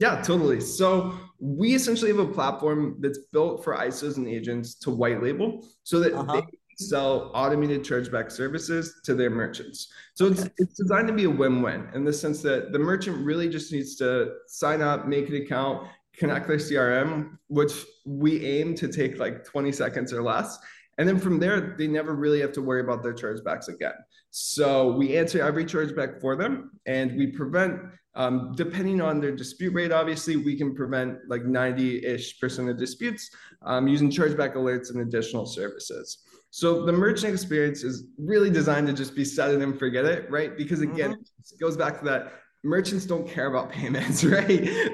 yeah, 0.00 0.20
totally. 0.22 0.60
So 0.60 1.14
we 1.38 1.74
essentially 1.74 2.10
have 2.10 2.18
a 2.18 2.26
platform 2.26 2.96
that's 2.98 3.18
built 3.32 3.62
for 3.62 3.76
ISOs 3.76 4.16
and 4.16 4.26
agents 4.26 4.74
to 4.80 4.90
white 4.90 5.22
label 5.22 5.64
so 5.84 6.00
that 6.00 6.12
uh-huh. 6.12 6.40
they 6.40 6.42
sell 6.76 7.30
automated 7.32 7.84
chargeback 7.84 8.32
services 8.32 9.00
to 9.04 9.14
their 9.14 9.30
merchants. 9.30 9.92
So 10.14 10.26
okay. 10.26 10.42
it's, 10.42 10.50
it's 10.58 10.74
designed 10.74 11.06
to 11.06 11.14
be 11.14 11.24
a 11.24 11.30
win-win 11.30 11.88
in 11.94 12.04
the 12.04 12.12
sense 12.12 12.42
that 12.42 12.72
the 12.72 12.78
merchant 12.78 13.24
really 13.24 13.48
just 13.48 13.72
needs 13.72 13.94
to 13.96 14.34
sign 14.48 14.82
up, 14.82 15.06
make 15.06 15.28
an 15.28 15.36
account, 15.36 15.86
connect 16.18 16.48
their 16.48 16.58
CRM, 16.58 17.38
which 17.48 17.72
we 18.04 18.44
aim 18.44 18.74
to 18.76 18.88
take 18.88 19.18
like 19.18 19.44
20 19.44 19.72
seconds 19.72 20.12
or 20.12 20.22
less. 20.22 20.58
And 20.98 21.08
then 21.08 21.18
from 21.18 21.40
there, 21.40 21.74
they 21.76 21.88
never 21.88 22.14
really 22.14 22.40
have 22.40 22.52
to 22.52 22.62
worry 22.62 22.80
about 22.80 23.02
their 23.02 23.14
chargebacks 23.14 23.68
again. 23.68 23.94
So 24.30 24.92
we 24.92 25.16
answer 25.16 25.42
every 25.42 25.64
chargeback 25.64 26.20
for 26.20 26.36
them 26.36 26.70
and 26.86 27.16
we 27.16 27.28
prevent 27.28 27.80
um, 28.16 28.52
depending 28.54 29.00
on 29.00 29.20
their 29.20 29.32
dispute 29.32 29.74
rate, 29.74 29.90
obviously, 29.90 30.36
we 30.36 30.56
can 30.56 30.74
prevent 30.74 31.18
like 31.28 31.44
90 31.44 32.04
ish 32.04 32.38
percent 32.38 32.68
of 32.68 32.76
disputes 32.78 33.30
um, 33.62 33.88
using 33.88 34.10
chargeback 34.10 34.54
alerts 34.54 34.90
and 34.90 35.00
additional 35.00 35.46
services. 35.46 36.18
So 36.50 36.86
the 36.86 36.92
merchant 36.92 37.32
experience 37.32 37.82
is 37.82 38.04
really 38.16 38.50
designed 38.50 38.86
to 38.86 38.92
just 38.92 39.16
be 39.16 39.24
set 39.24 39.50
it 39.50 39.60
and 39.60 39.76
forget 39.76 40.04
it, 40.04 40.30
right? 40.30 40.56
Because 40.56 40.82
again, 40.82 41.14
mm-hmm. 41.14 41.20
it 41.20 41.60
goes 41.60 41.76
back 41.76 41.98
to 41.98 42.04
that 42.04 42.32
merchants 42.64 43.04
don't 43.04 43.28
care 43.28 43.46
about 43.46 43.70
payments, 43.70 44.24
right? 44.24 44.46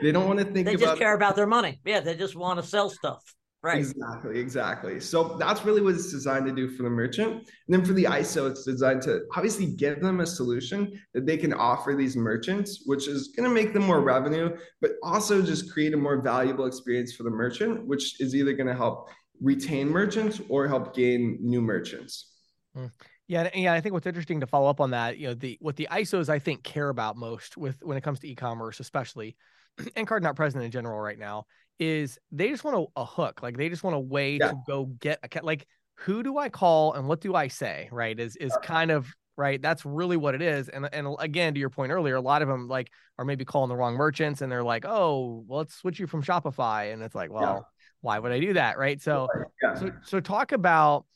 They 0.03 0.13
don't 0.13 0.27
want 0.27 0.41
to 0.41 0.45
think 0.45 0.67
they 0.67 0.75
about 0.75 0.87
just 0.87 0.99
care 0.99 1.15
about 1.15 1.37
their 1.37 1.47
money. 1.47 1.81
Yeah, 1.85 2.01
they 2.01 2.17
just 2.17 2.37
want 2.37 2.61
to 2.61 2.67
sell 2.67 2.91
stuff. 2.91 3.23
Right. 3.63 3.77
Exactly, 3.77 4.39
exactly. 4.39 5.01
So 5.01 5.37
that's 5.37 5.67
really 5.67 5.83
what 5.83 5.95
it's 5.95 6.11
designed 6.11 6.47
to 6.47 6.53
do 6.53 6.71
for 6.71 6.83
the 6.83 6.89
merchant. 6.89 7.33
And 7.33 7.45
then 7.69 7.85
for 7.85 7.93
the 7.93 8.05
ISO, 8.05 8.51
it's 8.51 8.65
designed 8.65 9.03
to 9.03 9.21
obviously 9.37 9.67
give 9.67 10.01
them 10.01 10.21
a 10.21 10.27
solution 10.27 10.99
that 11.13 11.27
they 11.27 11.37
can 11.37 11.53
offer 11.53 11.95
these 11.95 12.17
merchants, 12.17 12.85
which 12.87 13.07
is 13.07 13.35
going 13.37 13.47
to 13.47 13.55
make 13.55 13.75
them 13.75 13.83
more 13.83 14.01
revenue, 14.01 14.57
but 14.81 14.93
also 15.03 15.43
just 15.43 15.71
create 15.71 15.93
a 15.93 15.97
more 15.99 16.23
valuable 16.23 16.65
experience 16.65 17.15
for 17.15 17.25
the 17.25 17.31
merchant, 17.31 17.87
which 17.87 18.19
is 18.19 18.35
either 18.35 18.55
going 18.55 18.67
to 18.67 18.75
help 18.75 19.11
retain 19.43 19.91
merchants 19.91 20.41
or 20.49 20.67
help 20.67 20.97
gain 20.97 21.37
new 21.43 21.61
merchants. 21.61 22.33
Mm. 22.75 22.91
Yeah, 23.31 23.49
yeah. 23.55 23.73
I 23.73 23.81
think 23.81 23.93
what's 23.93 24.09
interesting 24.09 24.41
to 24.41 24.47
follow 24.49 24.69
up 24.69 24.81
on 24.81 24.91
that, 24.91 25.17
you 25.17 25.29
know, 25.29 25.35
the 25.35 25.57
what 25.61 25.77
the 25.77 25.87
ISOs 25.89 26.29
I 26.29 26.41
think 26.41 26.65
care 26.65 26.89
about 26.89 27.17
most 27.17 27.57
with 27.57 27.81
when 27.81 27.97
it 27.97 28.01
comes 28.01 28.19
to 28.21 28.29
e-commerce, 28.29 28.81
especially, 28.81 29.37
and 29.95 30.05
card 30.05 30.25
not 30.25 30.35
present 30.35 30.65
in 30.65 30.71
general 30.73 30.99
right 30.99 31.17
now, 31.17 31.45
is 31.79 32.19
they 32.33 32.49
just 32.49 32.65
want 32.65 32.77
a, 32.77 33.01
a 33.01 33.05
hook. 33.05 33.41
Like 33.41 33.57
they 33.57 33.69
just 33.69 33.85
want 33.85 33.95
a 33.95 34.01
way 34.01 34.39
yeah. 34.39 34.49
to 34.49 34.55
go 34.67 34.87
get 34.87 35.21
a. 35.23 35.45
Like 35.45 35.69
who 35.95 36.25
do 36.25 36.39
I 36.39 36.49
call 36.49 36.95
and 36.95 37.07
what 37.07 37.21
do 37.21 37.37
I 37.37 37.47
say? 37.47 37.89
Right? 37.93 38.19
Is 38.19 38.35
is 38.35 38.53
kind 38.65 38.91
of 38.91 39.07
right. 39.37 39.63
That's 39.63 39.85
really 39.85 40.17
what 40.17 40.35
it 40.35 40.43
is. 40.43 40.69
And 40.69 40.89
and 40.93 41.15
again, 41.21 41.55
to 41.55 41.61
your 41.61 41.71
point 41.71 41.93
earlier, 41.93 42.17
a 42.17 42.21
lot 42.21 42.43
of 42.43 42.49
them 42.49 42.67
like 42.67 42.91
are 43.17 43.25
maybe 43.25 43.45
calling 43.45 43.69
the 43.69 43.77
wrong 43.77 43.95
merchants 43.95 44.43
and 44.43 44.51
they're 44.51 44.65
like, 44.65 44.85
oh, 44.85 45.45
well, 45.47 45.59
let's 45.61 45.77
switch 45.77 46.01
you 46.01 46.09
from 46.09 46.25
Shopify. 46.25 46.93
And 46.93 47.01
it's 47.01 47.15
like, 47.15 47.31
well, 47.31 47.43
yeah. 47.43 47.61
why 48.01 48.19
would 48.19 48.33
I 48.33 48.41
do 48.41 48.55
that? 48.55 48.77
Right. 48.77 49.01
So 49.01 49.29
yeah. 49.63 49.75
so 49.75 49.93
so 50.03 50.19
talk 50.19 50.51
about 50.51 51.07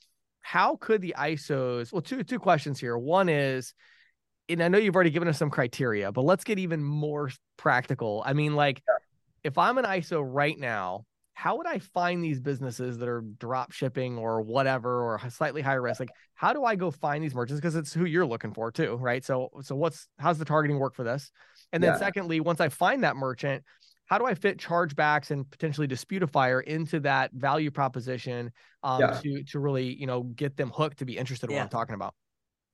how 0.44 0.76
could 0.76 1.00
the 1.00 1.14
ISOs 1.18 1.90
well 1.90 2.02
two 2.02 2.22
two 2.22 2.38
questions 2.38 2.78
here. 2.78 2.96
One 2.98 3.30
is 3.30 3.72
and 4.50 4.62
I 4.62 4.68
know 4.68 4.76
you've 4.76 4.94
already 4.94 5.10
given 5.10 5.26
us 5.26 5.38
some 5.38 5.48
criteria, 5.48 6.12
but 6.12 6.22
let's 6.22 6.44
get 6.44 6.58
even 6.58 6.84
more 6.84 7.30
practical. 7.56 8.22
I 8.26 8.34
mean, 8.34 8.54
like 8.54 8.82
if 9.42 9.56
I'm 9.56 9.78
an 9.78 9.86
ISO 9.86 10.22
right 10.22 10.58
now, 10.58 11.06
how 11.32 11.56
would 11.56 11.66
I 11.66 11.78
find 11.78 12.22
these 12.22 12.40
businesses 12.40 12.98
that 12.98 13.08
are 13.08 13.22
drop 13.22 13.72
shipping 13.72 14.18
or 14.18 14.42
whatever 14.42 15.02
or 15.02 15.18
slightly 15.30 15.62
higher 15.62 15.80
risk? 15.80 15.98
Like, 15.98 16.10
how 16.34 16.52
do 16.52 16.62
I 16.62 16.76
go 16.76 16.90
find 16.90 17.24
these 17.24 17.34
merchants? 17.34 17.60
Because 17.60 17.74
it's 17.74 17.92
who 17.92 18.04
you're 18.04 18.26
looking 18.26 18.52
for 18.52 18.70
too, 18.70 18.96
right? 18.96 19.24
So, 19.24 19.48
so 19.62 19.74
what's 19.74 20.08
how's 20.18 20.38
the 20.38 20.44
targeting 20.44 20.78
work 20.78 20.94
for 20.94 21.04
this? 21.04 21.30
And 21.72 21.82
then 21.82 21.92
yeah. 21.92 21.98
secondly, 21.98 22.38
once 22.40 22.60
I 22.60 22.68
find 22.68 23.02
that 23.02 23.16
merchant, 23.16 23.64
how 24.06 24.18
do 24.18 24.26
I 24.26 24.34
fit 24.34 24.58
chargebacks 24.58 25.30
and 25.30 25.49
potentially 25.50 25.88
Disputifier 25.88 26.62
into 26.64 27.00
that 27.00 27.32
value 27.32 27.70
proposition 27.70 28.52
um, 28.82 29.00
yeah. 29.00 29.20
to 29.23 29.42
to 29.44 29.58
really 29.58 29.94
you 29.94 30.06
know 30.06 30.23
get 30.23 30.56
them 30.56 30.70
hooked 30.70 30.99
to 30.99 31.04
be 31.04 31.16
interested 31.16 31.50
in 31.50 31.54
yeah. 31.54 31.62
what 31.62 31.64
I'm 31.64 31.70
talking 31.70 31.94
about? 31.94 32.14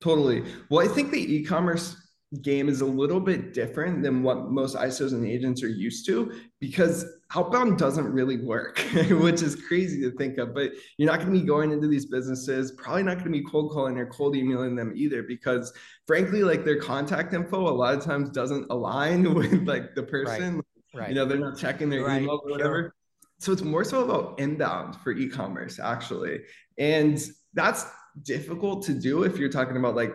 Totally. 0.02 0.44
Well, 0.70 0.84
I 0.84 0.92
think 0.92 1.10
the 1.10 1.34
e-commerce 1.36 1.96
game 2.42 2.68
is 2.68 2.80
a 2.80 2.86
little 2.86 3.18
bit 3.18 3.52
different 3.52 4.04
than 4.04 4.22
what 4.22 4.50
most 4.50 4.76
ISOs 4.76 5.12
and 5.12 5.26
agents 5.26 5.64
are 5.64 5.68
used 5.68 6.06
to 6.06 6.32
because 6.60 7.04
outbound 7.34 7.76
doesn't 7.76 8.06
really 8.06 8.36
work, 8.36 8.78
which 9.10 9.42
is 9.42 9.56
crazy 9.66 10.00
to 10.02 10.12
think 10.16 10.38
of. 10.38 10.54
But 10.54 10.70
you're 10.96 11.10
not 11.10 11.18
going 11.18 11.34
to 11.34 11.40
be 11.40 11.46
going 11.46 11.72
into 11.72 11.88
these 11.88 12.06
businesses, 12.06 12.72
probably 12.72 13.02
not 13.02 13.14
going 13.14 13.32
to 13.32 13.38
be 13.38 13.44
cold 13.44 13.72
calling 13.72 13.98
or 13.98 14.06
cold 14.06 14.36
emailing 14.36 14.76
them 14.76 14.92
either, 14.94 15.24
because 15.24 15.72
frankly, 16.06 16.42
like 16.42 16.64
their 16.64 16.80
contact 16.80 17.34
info 17.34 17.68
a 17.68 17.70
lot 17.70 17.94
of 17.94 18.04
times 18.04 18.30
doesn't 18.30 18.66
align 18.70 19.34
with 19.34 19.66
like 19.66 19.94
the 19.96 20.04
person. 20.04 20.56
Right. 20.56 20.64
Right. 20.94 21.10
You 21.10 21.14
know, 21.14 21.24
they're 21.24 21.38
not 21.38 21.58
checking 21.58 21.88
their 21.88 22.04
right. 22.04 22.22
email 22.22 22.40
or 22.44 22.50
whatever. 22.50 22.82
Sure. 22.82 22.94
So 23.38 23.52
it's 23.52 23.62
more 23.62 23.84
so 23.84 24.04
about 24.04 24.38
inbound 24.38 24.96
for 24.96 25.12
e-commerce 25.12 25.78
actually. 25.80 26.40
And 26.78 27.18
that's 27.54 27.86
difficult 28.24 28.82
to 28.84 28.92
do 28.92 29.22
if 29.22 29.38
you're 29.38 29.48
talking 29.48 29.76
about 29.76 29.94
like 29.94 30.14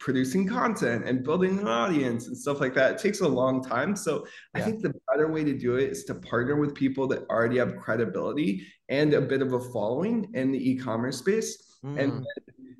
producing 0.00 0.48
content 0.48 1.06
and 1.06 1.22
building 1.22 1.58
an 1.58 1.68
audience 1.68 2.26
and 2.26 2.36
stuff 2.36 2.60
like 2.60 2.74
that. 2.74 2.92
It 2.92 2.98
takes 2.98 3.20
a 3.20 3.28
long 3.28 3.62
time. 3.62 3.94
So 3.94 4.26
yeah. 4.54 4.60
I 4.60 4.64
think 4.64 4.82
the 4.82 4.94
better 5.12 5.30
way 5.30 5.44
to 5.44 5.56
do 5.56 5.76
it 5.76 5.90
is 5.90 6.04
to 6.04 6.14
partner 6.14 6.56
with 6.56 6.74
people 6.74 7.06
that 7.08 7.28
already 7.28 7.58
have 7.58 7.76
credibility 7.76 8.66
and 8.88 9.14
a 9.14 9.20
bit 9.20 9.42
of 9.42 9.52
a 9.52 9.60
following 9.60 10.30
in 10.34 10.52
the 10.52 10.70
e-commerce 10.70 11.18
space. 11.18 11.78
Mm. 11.84 12.00
And 12.02 12.26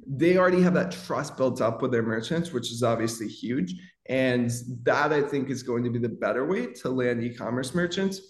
they 0.07 0.39
already 0.39 0.63
have 0.63 0.75
that 0.75 0.93
trust 0.93 1.37
built 1.37 1.61
up 1.61 1.83
with 1.83 1.93
their 1.93 2.03
merchants, 2.03 2.53
which 2.53 2.71
is 2.73 2.83
obviously 2.83 3.29
huge. 3.29 3.75
And 4.07 4.51
that 4.83 5.13
I 5.13 5.23
think 5.23 5.51
is 5.51 5.63
going 5.63 5.85
to 5.85 5.91
be 5.91 5.99
the 5.99 6.09
better 6.09 6.47
way 6.47 6.67
to 6.67 6.91
land 6.91 7.23
e-commerce 7.23 7.75
merchants. 7.75 8.21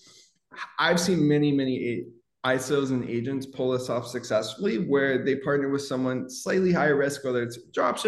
I've 0.78 1.00
seen 1.00 1.26
many, 1.26 1.50
many 1.50 2.07
ISOs 2.45 2.90
and 2.90 3.09
agents 3.09 3.47
pull 3.47 3.71
this 3.71 3.88
off 3.88 4.07
successfully 4.07 4.76
where 4.76 5.25
they 5.25 5.37
partner 5.37 5.71
with 5.71 5.83
someone 5.83 6.28
slightly 6.28 6.73
higher 6.73 6.97
risk, 6.97 7.25
whether 7.25 7.43
it's 7.43 7.57
a 7.57 7.73
drop 7.73 7.99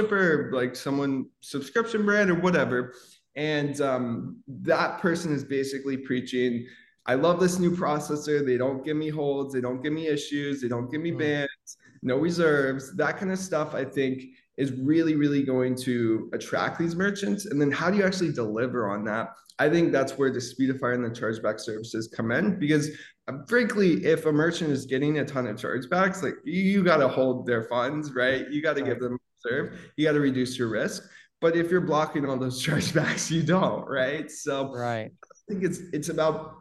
like 0.52 0.76
someone 0.76 1.26
subscription 1.40 2.04
brand 2.04 2.30
or 2.30 2.34
whatever. 2.34 2.94
And 3.34 3.80
um, 3.80 4.38
that 4.46 5.00
person 5.00 5.32
is 5.32 5.42
basically 5.42 5.96
preaching, 5.96 6.66
I 7.06 7.14
love 7.14 7.40
this 7.40 7.58
new 7.58 7.70
processor. 7.70 8.44
They 8.44 8.56
don't 8.56 8.84
give 8.84 8.96
me 8.96 9.08
holds, 9.08 9.54
they 9.54 9.60
don't 9.60 9.82
give 9.82 9.92
me 9.92 10.06
issues, 10.06 10.60
they 10.60 10.68
don't 10.68 10.90
give 10.90 11.00
me 11.00 11.12
mm. 11.12 11.18
bans, 11.18 11.76
no 12.02 12.16
reserves, 12.16 12.94
that 12.96 13.18
kind 13.18 13.32
of 13.32 13.38
stuff. 13.38 13.74
I 13.74 13.84
think 13.84 14.24
is 14.56 14.72
really, 14.72 15.14
really 15.14 15.42
going 15.42 15.74
to 15.76 16.30
attract 16.32 16.78
these 16.78 16.94
merchants. 16.94 17.46
And 17.46 17.60
then 17.60 17.70
how 17.70 17.90
do 17.90 17.98
you 17.98 18.04
actually 18.04 18.32
deliver 18.32 18.90
on 18.90 19.04
that? 19.04 19.28
I 19.58 19.68
think 19.68 19.92
that's 19.92 20.18
where 20.18 20.30
Disputifier 20.30 20.94
and 20.94 21.04
the 21.04 21.10
chargeback 21.10 21.60
services 21.60 22.08
come 22.14 22.30
in 22.30 22.58
because 22.58 22.90
um, 23.28 23.44
frankly, 23.48 24.04
if 24.04 24.26
a 24.26 24.32
merchant 24.32 24.70
is 24.70 24.86
getting 24.86 25.18
a 25.18 25.24
ton 25.24 25.46
of 25.46 25.56
chargebacks, 25.56 26.22
like 26.22 26.34
you, 26.44 26.62
you 26.62 26.84
got 26.84 26.98
to 26.98 27.08
hold 27.08 27.46
their 27.46 27.64
funds, 27.64 28.12
right? 28.12 28.48
You 28.50 28.62
got 28.62 28.76
to 28.76 28.82
give 28.82 29.00
them 29.00 29.18
reserve. 29.44 29.78
You 29.96 30.06
got 30.06 30.12
to 30.12 30.20
reduce 30.20 30.58
your 30.58 30.68
risk. 30.68 31.02
But 31.40 31.56
if 31.56 31.70
you're 31.70 31.80
blocking 31.80 32.28
all 32.28 32.38
those 32.38 32.62
chargebacks, 32.66 33.30
you 33.30 33.42
don't, 33.42 33.86
right? 33.88 34.30
So 34.30 34.72
right. 34.72 35.10
I 35.10 35.52
think 35.52 35.64
it's 35.64 35.80
it's 35.92 36.08
about 36.08 36.56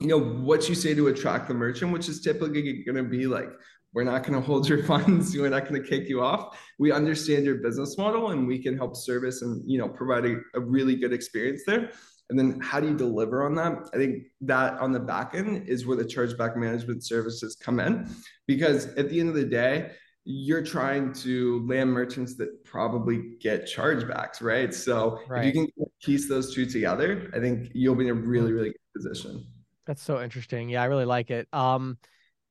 you 0.00 0.06
know 0.06 0.20
what 0.20 0.68
you 0.68 0.74
say 0.74 0.94
to 0.94 1.08
attract 1.08 1.48
the 1.48 1.54
merchant, 1.54 1.92
which 1.92 2.08
is 2.08 2.20
typically 2.20 2.84
going 2.84 2.96
to 2.96 3.02
be 3.02 3.26
like, 3.26 3.50
we're 3.94 4.04
not 4.04 4.22
going 4.22 4.34
to 4.34 4.40
hold 4.40 4.68
your 4.68 4.82
funds. 4.84 5.36
We're 5.36 5.48
not 5.48 5.68
going 5.68 5.82
to 5.82 5.88
kick 5.88 6.08
you 6.08 6.22
off. 6.22 6.58
We 6.78 6.92
understand 6.92 7.44
your 7.44 7.56
business 7.56 7.96
model, 7.98 8.30
and 8.30 8.46
we 8.46 8.62
can 8.62 8.76
help 8.76 8.96
service 8.96 9.42
and 9.42 9.62
you 9.66 9.78
know 9.78 9.88
provide 9.88 10.24
a, 10.26 10.36
a 10.54 10.60
really 10.60 10.96
good 10.96 11.12
experience 11.12 11.62
there. 11.66 11.90
And 12.30 12.38
then 12.38 12.60
how 12.60 12.78
do 12.78 12.88
you 12.88 12.96
deliver 12.96 13.44
on 13.46 13.54
that? 13.54 13.88
I 13.94 13.96
think 13.96 14.24
that 14.42 14.78
on 14.80 14.92
the 14.92 15.00
back 15.00 15.34
end 15.34 15.66
is 15.66 15.86
where 15.86 15.96
the 15.96 16.04
chargeback 16.04 16.56
management 16.56 17.02
services 17.04 17.56
come 17.56 17.80
in. 17.80 18.06
Because 18.46 18.86
at 18.96 19.08
the 19.08 19.18
end 19.18 19.30
of 19.30 19.34
the 19.34 19.46
day, 19.46 19.92
you're 20.24 20.62
trying 20.62 21.10
to 21.14 21.66
land 21.66 21.90
merchants 21.90 22.36
that 22.36 22.62
probably 22.66 23.36
get 23.40 23.64
chargebacks, 23.64 24.42
right? 24.42 24.74
So 24.74 25.20
right. 25.26 25.46
if 25.46 25.46
you 25.46 25.52
can 25.52 25.86
piece 26.02 26.28
those 26.28 26.54
two 26.54 26.66
together, 26.66 27.30
I 27.34 27.40
think 27.40 27.70
you'll 27.72 27.94
be 27.94 28.08
in 28.08 28.10
a 28.10 28.14
really, 28.14 28.52
really 28.52 28.68
good 28.68 29.02
position. 29.02 29.46
That's 29.86 30.02
so 30.02 30.20
interesting. 30.20 30.68
Yeah, 30.68 30.82
I 30.82 30.84
really 30.84 31.06
like 31.06 31.30
it. 31.30 31.48
Um, 31.54 31.96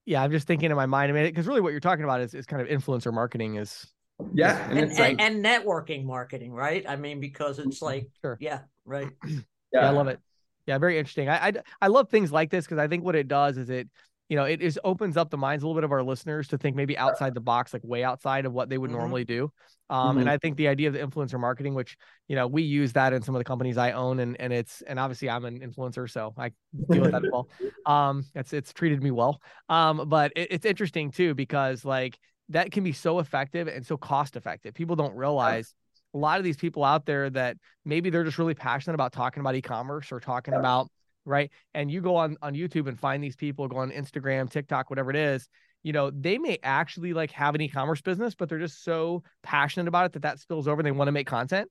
yeah, 0.08 0.24
I'm 0.24 0.32
just 0.32 0.48
thinking 0.48 0.72
in 0.72 0.78
my 0.78 0.86
mind, 0.86 1.12
I 1.12 1.14
mean, 1.14 1.26
because 1.26 1.46
really 1.46 1.60
what 1.60 1.72
you're 1.72 1.82
talking 1.82 2.06
about 2.06 2.22
is, 2.22 2.34
is 2.34 2.46
kind 2.46 2.62
of 2.62 2.70
influencer 2.70 3.14
marketing 3.14 3.56
is 3.56 3.86
yeah, 4.34 4.68
and, 4.70 4.80
and, 4.80 4.98
like, 4.98 5.18
and, 5.20 5.44
networking 5.44 6.06
marketing, 6.06 6.54
right? 6.54 6.86
I 6.88 6.96
mean, 6.96 7.20
because 7.20 7.60
it's 7.60 7.76
mm-hmm. 7.76 7.86
like, 7.86 8.10
sure. 8.22 8.38
yeah, 8.40 8.62
right. 8.86 9.10
Yeah. 9.28 9.82
yeah 9.82 9.88
I 9.88 9.92
love 9.92 10.08
it. 10.08 10.22
Yeah, 10.66 10.78
very 10.78 10.98
interesting. 10.98 11.28
I 11.28 11.48
I, 11.48 11.54
I 11.82 11.88
love 11.88 12.10
things 12.10 12.32
like 12.32 12.50
this 12.50 12.64
because 12.64 12.78
I 12.78 12.88
think 12.88 13.04
what 13.04 13.18
it 13.18 13.28
does 13.28 13.58
is 13.58 13.70
it 13.70 13.90
you 14.30 14.36
know, 14.36 14.44
it 14.44 14.62
is 14.62 14.80
opens 14.84 15.16
up 15.16 15.30
the 15.30 15.38
minds 15.38 15.64
a 15.64 15.68
little 15.68 15.80
bit 15.80 15.86
of 15.86 15.92
our 15.92 16.04
listeners 16.04 16.50
to 16.50 16.58
think 16.58 16.76
maybe 16.76 16.98
outside 16.98 17.34
the 17.34 17.42
box, 17.42 17.74
like 17.74 17.84
way 17.84 18.04
outside 18.04 18.46
of 18.46 18.54
what 18.54 18.70
they 18.70 18.78
would 18.78 18.90
mm-hmm. 18.90 19.00
normally 19.00 19.24
do. 19.26 19.52
Um, 19.90 20.10
mm-hmm. 20.10 20.20
and 20.20 20.30
I 20.30 20.38
think 20.38 20.58
the 20.58 20.68
idea 20.68 20.90
of 20.90 20.94
the 20.94 21.00
influencer 21.00 21.40
marketing, 21.40 21.74
which, 21.74 21.96
you 22.28 22.36
know, 22.36 22.46
we 22.46 22.64
use 22.64 22.92
that 22.94 23.14
in 23.14 23.22
some 23.22 23.36
of 23.36 23.40
the 23.40 23.46
companies 23.46 23.78
I 23.78 23.94
own 23.94 24.20
and, 24.20 24.40
and 24.40 24.52
it's, 24.52 24.82
and 24.82 25.00
obviously 25.00 25.30
I'm 25.30 25.46
an 25.46 25.60
influencer, 25.60 26.10
so 26.10 26.34
I 26.38 26.52
deal 26.92 27.04
with 27.04 27.12
that 27.12 27.24
as 27.24 27.32
well. 27.32 27.48
Um, 27.86 28.26
it's, 28.36 28.52
it's 28.52 28.74
treated 28.74 29.02
me 29.02 29.12
well. 29.12 29.42
Um, 29.70 30.10
but 30.10 30.34
it, 30.36 30.50
it's 30.52 30.66
interesting 30.66 31.12
too, 31.12 31.34
because 31.34 31.86
like 31.86 32.18
that 32.50 32.72
can 32.72 32.84
be 32.84 32.92
so 32.92 33.20
effective 33.20 33.70
and 33.70 33.86
so 33.86 33.96
cost 33.96 34.36
effective. 34.36 34.74
People 34.74 34.98
don't 34.98 35.16
realize 35.16 35.74
a 36.14 36.18
lot 36.18 36.38
of 36.38 36.44
these 36.44 36.58
people 36.58 36.84
out 36.84 37.06
there 37.06 37.30
that 37.30 37.58
maybe 37.86 38.10
they're 38.10 38.24
just 38.24 38.38
really 38.38 38.56
passionate 38.56 38.96
about 38.96 39.14
talking 39.14 39.40
about 39.40 39.56
e-commerce 39.56 40.12
or 40.12 40.20
talking 40.20 40.54
yeah. 40.54 40.60
about 40.60 40.90
right? 41.28 41.52
And 41.74 41.92
you 41.92 42.02
go 42.02 42.16
on 42.16 42.38
on 42.42 42.54
youtube 42.54 42.88
and 42.88 43.00
find 43.00 43.24
these 43.24 43.36
people 43.36 43.68
go 43.68 43.78
on 43.78 43.92
instagram 43.92 44.50
tiktok 44.50 44.90
whatever 44.90 45.10
it 45.10 45.16
is 45.16 45.48
you 45.84 45.94
know 45.94 46.10
they 46.10 46.38
may 46.38 46.58
actually 46.64 47.14
like 47.14 47.32
have 47.32 47.56
an 47.56 47.62
e-commerce 47.62 48.02
business 48.02 48.36
but 48.36 48.50
they're 48.50 48.60
just 48.60 48.84
so 48.84 49.24
passionate 49.44 49.88
about 49.88 50.06
it 50.06 50.14
that 50.14 50.22
that 50.22 50.40
spills 50.40 50.68
over 50.68 50.80
and 50.80 50.86
they 50.86 50.92
want 50.92 51.08
to 51.08 51.12
make 51.12 51.28
content 51.28 51.70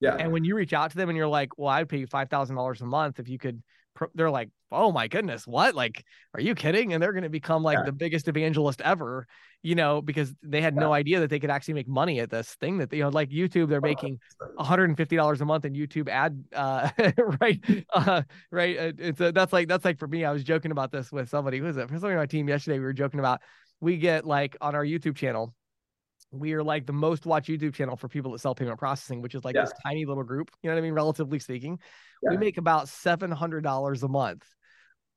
yeah 0.00 0.16
and 0.18 0.32
when 0.32 0.44
you 0.44 0.54
reach 0.54 0.72
out 0.72 0.90
to 0.90 0.96
them 0.96 1.08
and 1.08 1.16
you're 1.16 1.28
like 1.28 1.56
well 1.56 1.70
i'd 1.70 1.88
pay 1.88 1.98
you 1.98 2.06
$5000 2.06 2.80
a 2.80 2.84
month 2.84 3.18
if 3.18 3.28
you 3.28 3.38
could 3.38 3.62
they're 4.14 4.30
like, 4.30 4.50
oh 4.72 4.90
my 4.90 5.08
goodness, 5.08 5.46
what? 5.46 5.74
Like, 5.74 6.04
are 6.34 6.40
you 6.40 6.54
kidding? 6.54 6.92
And 6.92 7.02
they're 7.02 7.12
going 7.12 7.22
to 7.22 7.30
become 7.30 7.62
like 7.62 7.78
yeah. 7.78 7.84
the 7.84 7.92
biggest 7.92 8.28
evangelist 8.28 8.80
ever, 8.82 9.26
you 9.62 9.74
know, 9.74 10.02
because 10.02 10.34
they 10.42 10.60
had 10.60 10.74
yeah. 10.74 10.80
no 10.80 10.92
idea 10.92 11.20
that 11.20 11.30
they 11.30 11.38
could 11.38 11.50
actually 11.50 11.74
make 11.74 11.88
money 11.88 12.20
at 12.20 12.30
this 12.30 12.54
thing 12.60 12.78
that, 12.78 12.92
you 12.92 13.02
know, 13.02 13.08
like 13.08 13.30
YouTube, 13.30 13.68
they're 13.68 13.80
making 13.80 14.18
$150 14.58 15.40
a 15.40 15.44
month 15.44 15.64
in 15.64 15.74
YouTube 15.74 16.08
ad, 16.08 16.44
uh, 16.54 16.90
right. 17.40 17.60
Uh, 17.92 18.22
right. 18.50 18.78
Uh, 18.78 18.92
it's 18.98 19.20
a, 19.20 19.32
that's 19.32 19.52
like, 19.52 19.68
that's 19.68 19.84
like 19.84 19.98
for 19.98 20.08
me, 20.08 20.24
I 20.24 20.32
was 20.32 20.44
joking 20.44 20.72
about 20.72 20.90
this 20.90 21.12
with 21.12 21.28
somebody 21.28 21.58
who 21.58 21.64
was 21.64 21.76
it 21.76 21.88
for 21.88 21.94
somebody 21.94 22.14
on 22.14 22.20
my 22.20 22.26
team 22.26 22.48
yesterday. 22.48 22.78
We 22.78 22.84
were 22.84 22.92
joking 22.92 23.20
about, 23.20 23.40
we 23.80 23.98
get 23.98 24.26
like 24.26 24.56
on 24.60 24.74
our 24.74 24.84
YouTube 24.84 25.16
channel, 25.16 25.54
we 26.30 26.52
are 26.52 26.62
like 26.62 26.86
the 26.86 26.92
most 26.92 27.26
watched 27.26 27.48
YouTube 27.48 27.74
channel 27.74 27.96
for 27.96 28.08
people 28.08 28.32
that 28.32 28.40
sell 28.40 28.54
payment 28.54 28.78
processing, 28.78 29.22
which 29.22 29.34
is 29.34 29.44
like 29.44 29.54
yeah. 29.54 29.62
this 29.62 29.72
tiny 29.84 30.04
little 30.04 30.24
group. 30.24 30.50
You 30.62 30.70
know 30.70 30.74
what 30.74 30.80
I 30.80 30.82
mean? 30.82 30.94
Relatively 30.94 31.38
speaking, 31.38 31.78
yeah. 32.22 32.30
we 32.30 32.36
make 32.36 32.58
about 32.58 32.88
seven 32.88 33.30
hundred 33.30 33.62
dollars 33.62 34.02
a 34.02 34.08
month 34.08 34.44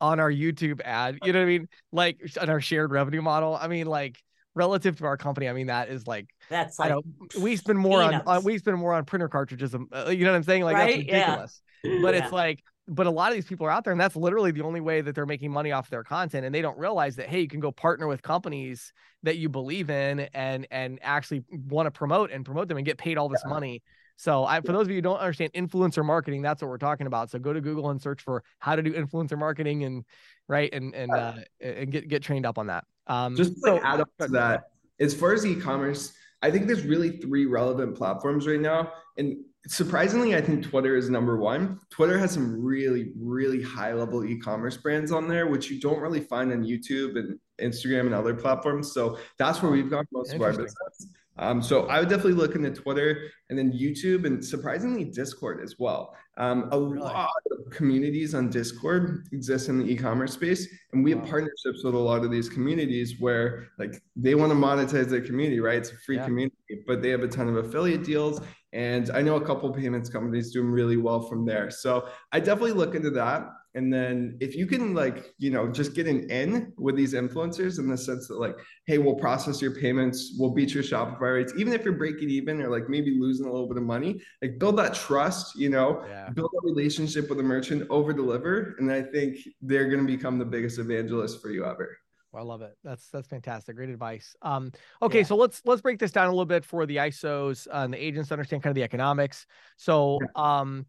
on 0.02 0.19
our 0.19 0.32
YouTube 0.32 0.82
ad. 0.84 1.17
You 1.24 1.34
know 1.34 1.39
what 1.39 1.45
I 1.45 1.48
mean? 1.48 1.67
Like 1.91 2.19
on 2.39 2.50
our 2.50 2.62
shared 2.62 2.91
revenue 2.91 3.22
model. 3.22 3.58
I 3.60 3.67
mean, 3.67 3.88
like 3.88 4.17
relative 4.56 4.98
to 5.00 5.06
our 5.06 5.17
company, 5.17 5.50
I 5.50 5.54
mean 5.54 5.67
that 5.67 5.89
is 5.89 6.08
like 6.08 6.28
that's 6.50 6.80
like 6.80 6.88
I 6.88 6.89
don't. 6.89 7.06
We 7.39 7.56
spend 7.56 7.80
more 7.80 8.02
on, 8.02 8.15
on, 8.26 8.43
we 8.43 8.58
spend 8.58 8.78
more 8.78 8.93
on 8.93 9.06
printer 9.06 9.30
cartridges. 9.30 9.74
Um, 9.74 9.88
uh, 9.91 10.10
you 10.10 10.26
know 10.26 10.32
what 10.32 10.38
I'm 10.38 10.43
saying? 10.43 10.63
Like 10.63 10.76
right? 10.76 10.98
that's 10.98 11.12
ridiculous. 11.12 11.62
Yeah. 11.82 12.00
But 12.02 12.13
it's 12.13 12.34
like 12.34 12.62
but 12.89 13.08
a 13.08 13.12
lot 13.12 13.32
of 13.32 13.36
these 13.36 13.45
people 13.45 13.65
are 13.65 13.71
out 13.71 13.84
there 13.84 13.91
and 13.91 14.02
that's 14.02 14.15
literally 14.15 14.52
the 14.52 14.62
only 14.62 14.82
way 14.82 15.02
that 15.02 15.15
they're 15.15 15.25
making 15.25 15.52
money 15.52 15.71
off 15.71 15.89
their 15.89 16.04
content 16.04 16.45
and 16.45 16.54
they 16.54 16.62
don't 16.62 16.78
realize 16.78 17.15
that 17.15 17.30
hey 17.30 17.41
you 17.41 17.47
can 17.47 17.60
go 17.60 17.71
partner 17.71 18.08
with 18.08 18.21
companies 18.21 18.91
that 19.23 19.38
you 19.38 19.49
believe 19.49 19.89
in 19.89 20.21
and 20.34 20.67
and 20.71 20.99
actually 21.02 21.43
want 21.67 21.86
to 21.86 21.91
promote 21.91 22.32
and 22.32 22.45
promote 22.45 22.67
them 22.67 22.78
and 22.78 22.86
get 22.86 22.97
paid 22.97 23.17
all 23.17 23.30
this 23.30 23.41
yeah. 23.45 23.49
money. 23.49 23.82
So 24.15 24.43
I, 24.43 24.60
for 24.60 24.73
those 24.73 24.82
of 24.82 24.89
you 24.89 24.95
who 24.95 25.02
don't 25.02 25.19
understand 25.19 25.54
influencer 25.54 26.04
marketing 26.04 26.41
that's 26.41 26.62
what 26.62 26.67
we're 26.67 26.78
talking 26.78 27.08
about. 27.08 27.30
So 27.30 27.39
go 27.39 27.54
to 27.54 27.62
google 27.62 27.89
and 27.89 28.02
search 28.02 28.21
for 28.21 28.43
how 28.60 28.75
to 28.75 28.82
do 28.82 28.91
influencer 28.93 29.38
marketing 29.38 29.84
and 29.84 30.04
right 30.47 30.73
and 30.73 30.93
and 30.93 31.12
uh, 31.12 31.34
and 31.62 31.91
get 31.91 32.08
get 32.08 32.23
trained 32.23 32.45
up 32.45 32.58
on 32.58 32.67
that. 32.67 32.86
Um 33.08 33.36
just 33.36 33.54
to 33.56 33.60
so, 33.62 33.80
add 33.80 34.02
up 34.02 34.10
to 34.19 34.28
that 34.30 34.69
as 34.99 35.13
far 35.13 35.34
as 35.34 35.45
e-commerce 35.45 36.13
i 36.41 36.52
think 36.52 36.67
there's 36.67 36.84
really 36.84 37.17
three 37.17 37.45
relevant 37.45 37.95
platforms 37.95 38.47
right 38.47 38.60
now 38.60 38.91
and 39.17 39.38
surprisingly, 39.67 40.36
I 40.36 40.41
think 40.41 40.63
Twitter 40.63 40.95
is 40.95 41.10
number 41.10 41.38
one. 41.38 41.80
Twitter 41.89 42.17
has 42.17 42.32
some 42.32 42.63
really, 42.63 43.12
really 43.19 43.62
high 43.62 43.93
level 43.93 44.24
e 44.24 44.39
commerce 44.39 44.78
brands 44.78 45.12
on 45.12 45.28
there, 45.28 45.48
which 45.48 45.69
you 45.69 45.80
don't 45.80 46.00
really 46.00 46.22
find 46.22 46.52
on 46.52 46.63
YouTube 46.63 47.17
and 47.17 47.39
Instagram 47.62 48.02
and 48.02 48.13
other 48.13 48.34
platforms. 48.34 48.93
So 48.93 49.17
that's 49.38 49.62
where 49.62 49.72
we've 49.72 49.89
got 49.89 50.06
most 50.12 50.34
of 50.34 50.41
our 50.41 50.52
business. 50.52 51.08
Um, 51.39 51.62
so 51.62 51.88
I 51.88 52.00
would 52.00 52.10
definitely 52.10 52.34
look 52.34 52.56
into 52.56 52.69
Twitter 52.69 53.30
and 53.50 53.58
then 53.58 53.72
YouTube 53.72 54.26
and 54.26 54.43
surprisingly 54.43 55.06
Discord 55.06 55.62
as 55.63 55.76
well. 55.80 56.13
Um, 56.38 56.67
a 56.72 56.80
really? 56.80 57.00
lot 57.00 57.30
of 57.52 57.72
communities 57.72 58.36
on 58.36 58.50
Discord 58.50 59.28
exist 59.32 59.69
in 59.69 59.80
the 59.80 59.86
e-commerce 59.86 60.34
space, 60.34 60.67
and 60.91 61.04
we 61.04 61.12
have 61.12 61.26
partnerships 61.26 61.84
with 61.84 61.95
a 61.95 61.98
lot 61.98 62.24
of 62.24 62.32
these 62.32 62.50
communities 62.50 63.19
where 63.19 63.69
like 63.78 64.02
they 64.15 64.36
want 64.36 64.52
to 64.52 64.56
monetize 64.58 65.08
their 65.08 65.22
community, 65.22 65.60
right? 65.60 65.78
It's 65.78 65.91
a 65.91 65.98
free 65.98 66.17
yeah. 66.17 66.26
community, 66.26 66.84
but 66.88 67.02
they 67.02 67.10
have 67.10 67.24
a 67.24 67.28
ton 67.28 67.50
of 67.50 67.58
affiliate 67.58 68.04
deals 68.04 68.41
and 68.74 69.10
I 69.12 69.22
know 69.22 69.36
a 69.36 69.46
couple 69.46 69.72
payments 69.74 70.10
companies 70.10 70.52
doing 70.52 70.70
really 70.70 70.98
well 70.98 71.22
from 71.22 71.46
there. 71.46 71.70
So 71.72 72.08
I 72.32 72.40
definitely 72.40 72.74
look 72.74 72.96
into 72.96 73.10
that. 73.12 73.50
and 73.76 73.94
then 73.94 74.36
if 74.40 74.56
you 74.56 74.66
can 74.66 74.96
like 74.96 75.34
you 75.38 75.52
know 75.52 75.68
just 75.68 75.94
get 75.94 76.08
an 76.08 76.30
in 76.30 76.74
with 76.78 76.96
these 76.96 77.14
influencers 77.14 77.78
in 77.78 77.88
the 77.88 77.98
sense 77.98 78.28
that 78.28 78.40
like 78.40 78.58
hey 78.88 78.98
we'll 78.98 79.16
process 79.16 79.62
your 79.62 79.72
payments 79.72 80.36
we'll 80.40 80.50
beat 80.50 80.74
your 80.74 80.84
shopify 80.84 81.36
rates 81.36 81.54
even 81.56 81.72
if 81.72 81.86
you're 81.86 81.94
breaking 81.94 82.30
even 82.30 82.62
or 82.62 82.70
like 82.70 82.90
maybe 82.90 83.18
losing 83.20 83.46
a 83.46 83.52
little 83.52 83.68
bit 83.68 83.78
of 83.78 83.84
money 83.84 84.20
like 84.42 84.58
build 84.58 84.76
that 84.78 84.94
trust 84.96 85.56
you 85.56 85.70
know 85.70 86.04
yeah. 86.08 86.30
build 86.30 86.50
a 86.60 86.66
relationship 86.66 87.30
with 87.30 87.40
a 87.40 87.44
merchant 87.44 87.86
over 87.92 88.12
deliver 88.12 88.76
and 88.80 88.92
i 88.92 89.02
think 89.02 89.38
they're 89.62 89.88
going 89.88 90.06
to 90.06 90.12
become 90.16 90.40
the 90.40 90.46
biggest 90.46 90.80
evangelist 90.80 91.40
for 91.42 91.52
you 91.52 91.64
ever 91.64 91.96
I 92.34 92.44
love 92.44 92.62
it. 92.62 92.78
That's 92.84 93.10
that's 93.10 93.28
fantastic. 93.28 93.76
Great 93.76 93.89
advice. 93.89 94.36
Um, 94.42 94.72
okay, 95.02 95.20
yeah. 95.20 95.26
so 95.26 95.36
let's 95.36 95.62
let's 95.65 95.82
break 95.82 96.00
this 96.00 96.12
down 96.12 96.28
a 96.28 96.30
little 96.30 96.46
bit 96.46 96.63
for 96.63 96.86
the 96.86 96.98
ISOs 96.98 97.68
uh, 97.68 97.78
and 97.78 97.94
the 97.94 98.04
agents 98.04 98.30
to 98.30 98.36
understand 98.36 98.62
kind 98.62 98.72
of 98.72 98.76
the 98.76 98.84
economics. 98.84 99.48
So, 99.78 100.20
um, 100.36 100.86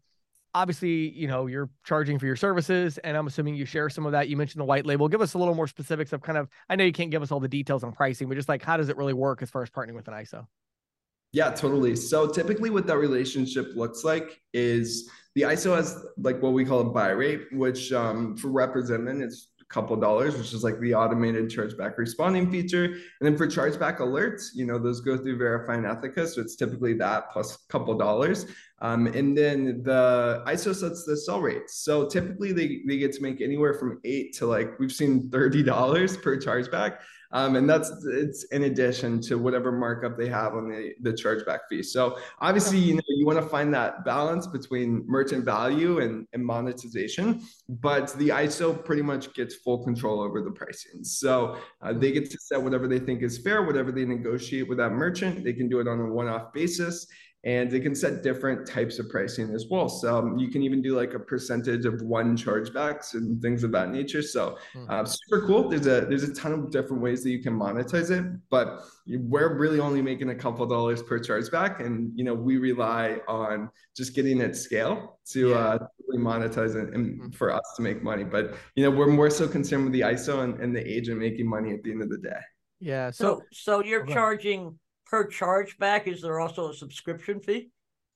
obviously, 0.53 1.09
you 1.09 1.27
know, 1.27 1.47
you're 1.47 1.69
charging 1.83 2.19
for 2.19 2.27
your 2.27 2.35
services, 2.35 2.99
and 2.99 3.17
I'm 3.17 3.25
assuming 3.25 3.55
you 3.55 3.65
share 3.65 3.89
some 3.89 4.05
of 4.05 4.11
that. 4.11 4.29
You 4.29 4.37
mentioned 4.37 4.61
the 4.61 4.65
white 4.65 4.85
label. 4.85 5.07
Give 5.07 5.21
us 5.21 5.33
a 5.33 5.39
little 5.39 5.55
more 5.55 5.67
specifics 5.67 6.13
of 6.13 6.21
kind 6.21 6.37
of. 6.37 6.47
I 6.69 6.75
know 6.75 6.83
you 6.83 6.93
can't 6.93 7.11
give 7.11 7.23
us 7.23 7.31
all 7.31 7.39
the 7.39 7.47
details 7.47 7.83
on 7.83 7.91
pricing, 7.91 8.27
but 8.27 8.35
just 8.35 8.49
like 8.49 8.63
how 8.63 8.77
does 8.77 8.89
it 8.89 8.97
really 8.97 9.13
work 9.13 9.41
as 9.41 9.49
far 9.49 9.63
as 9.63 9.69
partnering 9.69 9.95
with 9.95 10.07
an 10.07 10.13
ISO? 10.13 10.45
Yeah, 11.33 11.49
totally. 11.51 11.95
So 11.95 12.27
typically, 12.27 12.69
what 12.69 12.85
that 12.87 12.97
relationship 12.97 13.71
looks 13.75 14.03
like 14.03 14.41
is 14.53 15.09
the 15.35 15.43
ISO 15.43 15.75
has 15.75 16.03
like 16.17 16.41
what 16.41 16.53
we 16.53 16.65
call 16.65 16.81
a 16.81 16.85
buy 16.85 17.09
rate, 17.09 17.47
which 17.53 17.93
um, 17.93 18.35
for 18.35 18.49
representment 18.49 19.21
it's 19.21 19.50
couple 19.71 19.95
dollars, 19.95 20.37
which 20.37 20.53
is 20.53 20.63
like 20.63 20.79
the 20.79 20.93
automated 20.93 21.49
chargeback 21.49 21.97
responding 21.97 22.51
feature. 22.51 22.85
And 22.85 23.21
then 23.21 23.37
for 23.37 23.47
chargeback 23.47 23.97
alerts, 23.97 24.49
you 24.53 24.65
know, 24.65 24.77
those 24.77 25.01
go 25.01 25.17
through 25.17 25.37
Verifi 25.39 25.75
and 25.75 25.85
Ethoca. 25.85 26.27
So 26.27 26.41
it's 26.41 26.55
typically 26.55 26.93
that 26.95 27.31
plus 27.31 27.55
a 27.55 27.71
couple 27.71 27.97
dollars. 27.97 28.45
Um, 28.81 29.07
and 29.07 29.37
then 29.37 29.83
the 29.83 30.43
ISO 30.47 30.75
sets 30.75 31.03
the 31.05 31.15
sell 31.15 31.39
rates. 31.39 31.75
So 31.75 32.07
typically 32.07 32.51
they, 32.51 32.81
they 32.87 32.97
get 32.97 33.13
to 33.13 33.21
make 33.21 33.39
anywhere 33.39 33.75
from 33.75 33.99
eight 34.03 34.35
to 34.37 34.47
like, 34.47 34.79
we've 34.79 34.91
seen 34.91 35.29
$30 35.29 36.21
per 36.21 36.37
chargeback. 36.37 36.97
Um, 37.33 37.55
and 37.55 37.69
that's 37.69 37.91
it's 38.05 38.43
in 38.45 38.63
addition 38.63 39.21
to 39.21 39.37
whatever 39.37 39.71
markup 39.71 40.17
they 40.17 40.27
have 40.27 40.53
on 40.53 40.69
the, 40.69 40.93
the 41.01 41.11
chargeback 41.11 41.59
fee. 41.69 41.83
So 41.83 42.17
obviously, 42.39 42.79
you 42.79 42.95
know, 42.95 43.01
you 43.07 43.25
want 43.25 43.39
to 43.39 43.47
find 43.47 43.73
that 43.73 44.03
balance 44.03 44.47
between 44.47 45.03
merchant 45.07 45.45
value 45.45 45.99
and, 45.99 46.27
and 46.33 46.45
monetization, 46.45 47.41
but 47.69 48.13
the 48.17 48.29
ISO 48.29 48.83
pretty 48.83 49.01
much 49.01 49.33
gets 49.33 49.55
full 49.55 49.83
control 49.83 50.21
over 50.21 50.41
the 50.41 50.51
pricing. 50.51 51.03
So 51.03 51.57
uh, 51.81 51.93
they 51.93 52.11
get 52.11 52.29
to 52.31 52.37
set 52.37 52.61
whatever 52.61 52.87
they 52.87 52.99
think 52.99 53.21
is 53.23 53.37
fair, 53.37 53.63
whatever 53.63 53.91
they 53.91 54.05
negotiate 54.05 54.67
with 54.67 54.77
that 54.79 54.91
merchant. 54.91 55.43
They 55.43 55.53
can 55.53 55.69
do 55.69 55.79
it 55.79 55.87
on 55.87 55.99
a 55.99 56.05
one-off 56.05 56.53
basis 56.53 57.07
and 57.43 57.71
they 57.71 57.79
can 57.79 57.95
set 57.95 58.21
different 58.21 58.67
types 58.67 58.99
of 58.99 59.09
pricing 59.09 59.49
as 59.55 59.65
well. 59.67 59.89
So 59.89 60.19
um, 60.19 60.37
you 60.37 60.49
can 60.49 60.61
even 60.61 60.81
do 60.81 60.95
like 60.95 61.15
a 61.15 61.19
percentage 61.19 61.85
of 61.85 62.01
one 62.03 62.37
chargebacks 62.37 63.15
and 63.15 63.41
things 63.41 63.63
of 63.63 63.71
that 63.71 63.89
nature. 63.89 64.21
So 64.21 64.59
hmm. 64.73 64.85
uh, 64.87 65.05
super 65.05 65.47
cool. 65.47 65.67
There's 65.67 65.87
a 65.87 66.01
there's 66.01 66.23
a 66.23 66.33
ton 66.33 66.53
of 66.53 66.71
different 66.71 67.01
ways 67.01 67.23
that 67.23 67.31
you 67.31 67.41
can 67.41 67.57
monetize 67.57 68.11
it, 68.11 68.25
but 68.51 68.81
we're 69.07 69.57
really 69.57 69.79
only 69.79 70.03
making 70.03 70.29
a 70.29 70.35
couple 70.35 70.65
dollars 70.67 71.01
per 71.01 71.19
chargeback, 71.19 71.83
and 71.83 72.11
you 72.15 72.23
know 72.23 72.35
we 72.35 72.57
rely 72.57 73.19
on 73.27 73.71
just 73.97 74.13
getting 74.13 74.39
it 74.39 74.55
scale 74.55 75.19
to 75.29 75.49
yeah. 75.49 75.55
uh, 75.55 75.87
really 76.07 76.23
monetize 76.23 76.75
it 76.75 76.93
and 76.93 77.19
hmm. 77.19 77.29
for 77.31 77.51
us 77.51 77.73
to 77.75 77.81
make 77.81 78.03
money. 78.03 78.23
But 78.23 78.53
you 78.75 78.83
know 78.83 78.91
we're 78.95 79.07
more 79.07 79.31
so 79.31 79.47
concerned 79.47 79.85
with 79.85 79.93
the 79.93 80.01
ISO 80.01 80.43
and, 80.43 80.59
and 80.59 80.75
the 80.75 80.87
agent 80.87 81.17
making 81.17 81.47
money 81.47 81.73
at 81.73 81.81
the 81.81 81.91
end 81.91 82.03
of 82.03 82.09
the 82.09 82.19
day. 82.19 82.39
Yeah. 82.79 83.09
So 83.09 83.41
so, 83.51 83.79
so 83.79 83.83
you're 83.83 84.05
charging 84.05 84.77
per 85.11 85.27
chargeback, 85.27 86.07
is 86.07 86.21
there 86.21 86.39
also 86.39 86.69
a 86.69 86.73
subscription 86.73 87.39
fee? 87.41 87.69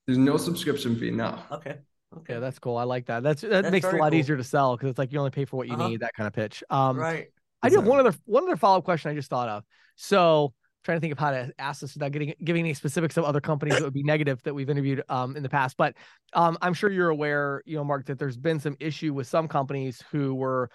There's 0.06 0.18
no 0.18 0.36
subscription 0.38 0.96
fee. 0.96 1.10
No. 1.10 1.38
Okay. 1.52 1.76
Okay. 2.16 2.34
Yeah, 2.34 2.40
that's 2.40 2.58
cool. 2.58 2.76
I 2.76 2.84
like 2.84 3.06
that. 3.06 3.22
That's 3.22 3.42
that 3.42 3.50
that's 3.50 3.70
makes 3.70 3.86
it 3.86 3.94
a 3.94 3.98
lot 3.98 4.12
cool. 4.12 4.18
easier 4.18 4.36
to 4.36 4.44
sell 4.44 4.76
because 4.76 4.90
it's 4.90 4.98
like 4.98 5.12
you 5.12 5.18
only 5.18 5.30
pay 5.30 5.44
for 5.44 5.56
what 5.56 5.68
you 5.68 5.74
uh-huh. 5.74 5.88
need. 5.88 6.00
That 6.00 6.14
kind 6.14 6.26
of 6.26 6.32
pitch. 6.32 6.64
Um, 6.70 6.96
right. 6.96 7.26
I 7.62 7.68
do 7.68 7.76
have 7.76 7.86
one 7.86 8.00
other 8.00 8.14
one 8.24 8.44
other 8.44 8.56
follow 8.56 8.78
up 8.78 8.84
question 8.84 9.10
I 9.10 9.14
just 9.14 9.28
thought 9.28 9.48
of. 9.48 9.64
So 9.96 10.54
trying 10.84 10.96
to 10.96 11.00
think 11.00 11.12
of 11.12 11.18
how 11.18 11.32
to 11.32 11.52
ask 11.58 11.80
this 11.80 11.94
without 11.94 12.12
getting 12.12 12.32
giving 12.44 12.60
any 12.60 12.72
specifics 12.72 13.16
of 13.16 13.24
other 13.24 13.40
companies 13.40 13.74
that 13.74 13.82
would 13.82 13.92
be 13.92 14.02
negative 14.04 14.40
that 14.44 14.54
we've 14.54 14.70
interviewed 14.70 15.02
um, 15.08 15.36
in 15.36 15.42
the 15.42 15.48
past. 15.48 15.76
But 15.76 15.94
um, 16.32 16.56
I'm 16.62 16.72
sure 16.72 16.90
you're 16.90 17.10
aware, 17.10 17.62
you 17.66 17.76
know, 17.76 17.84
Mark, 17.84 18.06
that 18.06 18.18
there's 18.18 18.36
been 18.36 18.60
some 18.60 18.76
issue 18.78 19.12
with 19.12 19.26
some 19.26 19.48
companies 19.48 20.02
who 20.12 20.34
were 20.34 20.70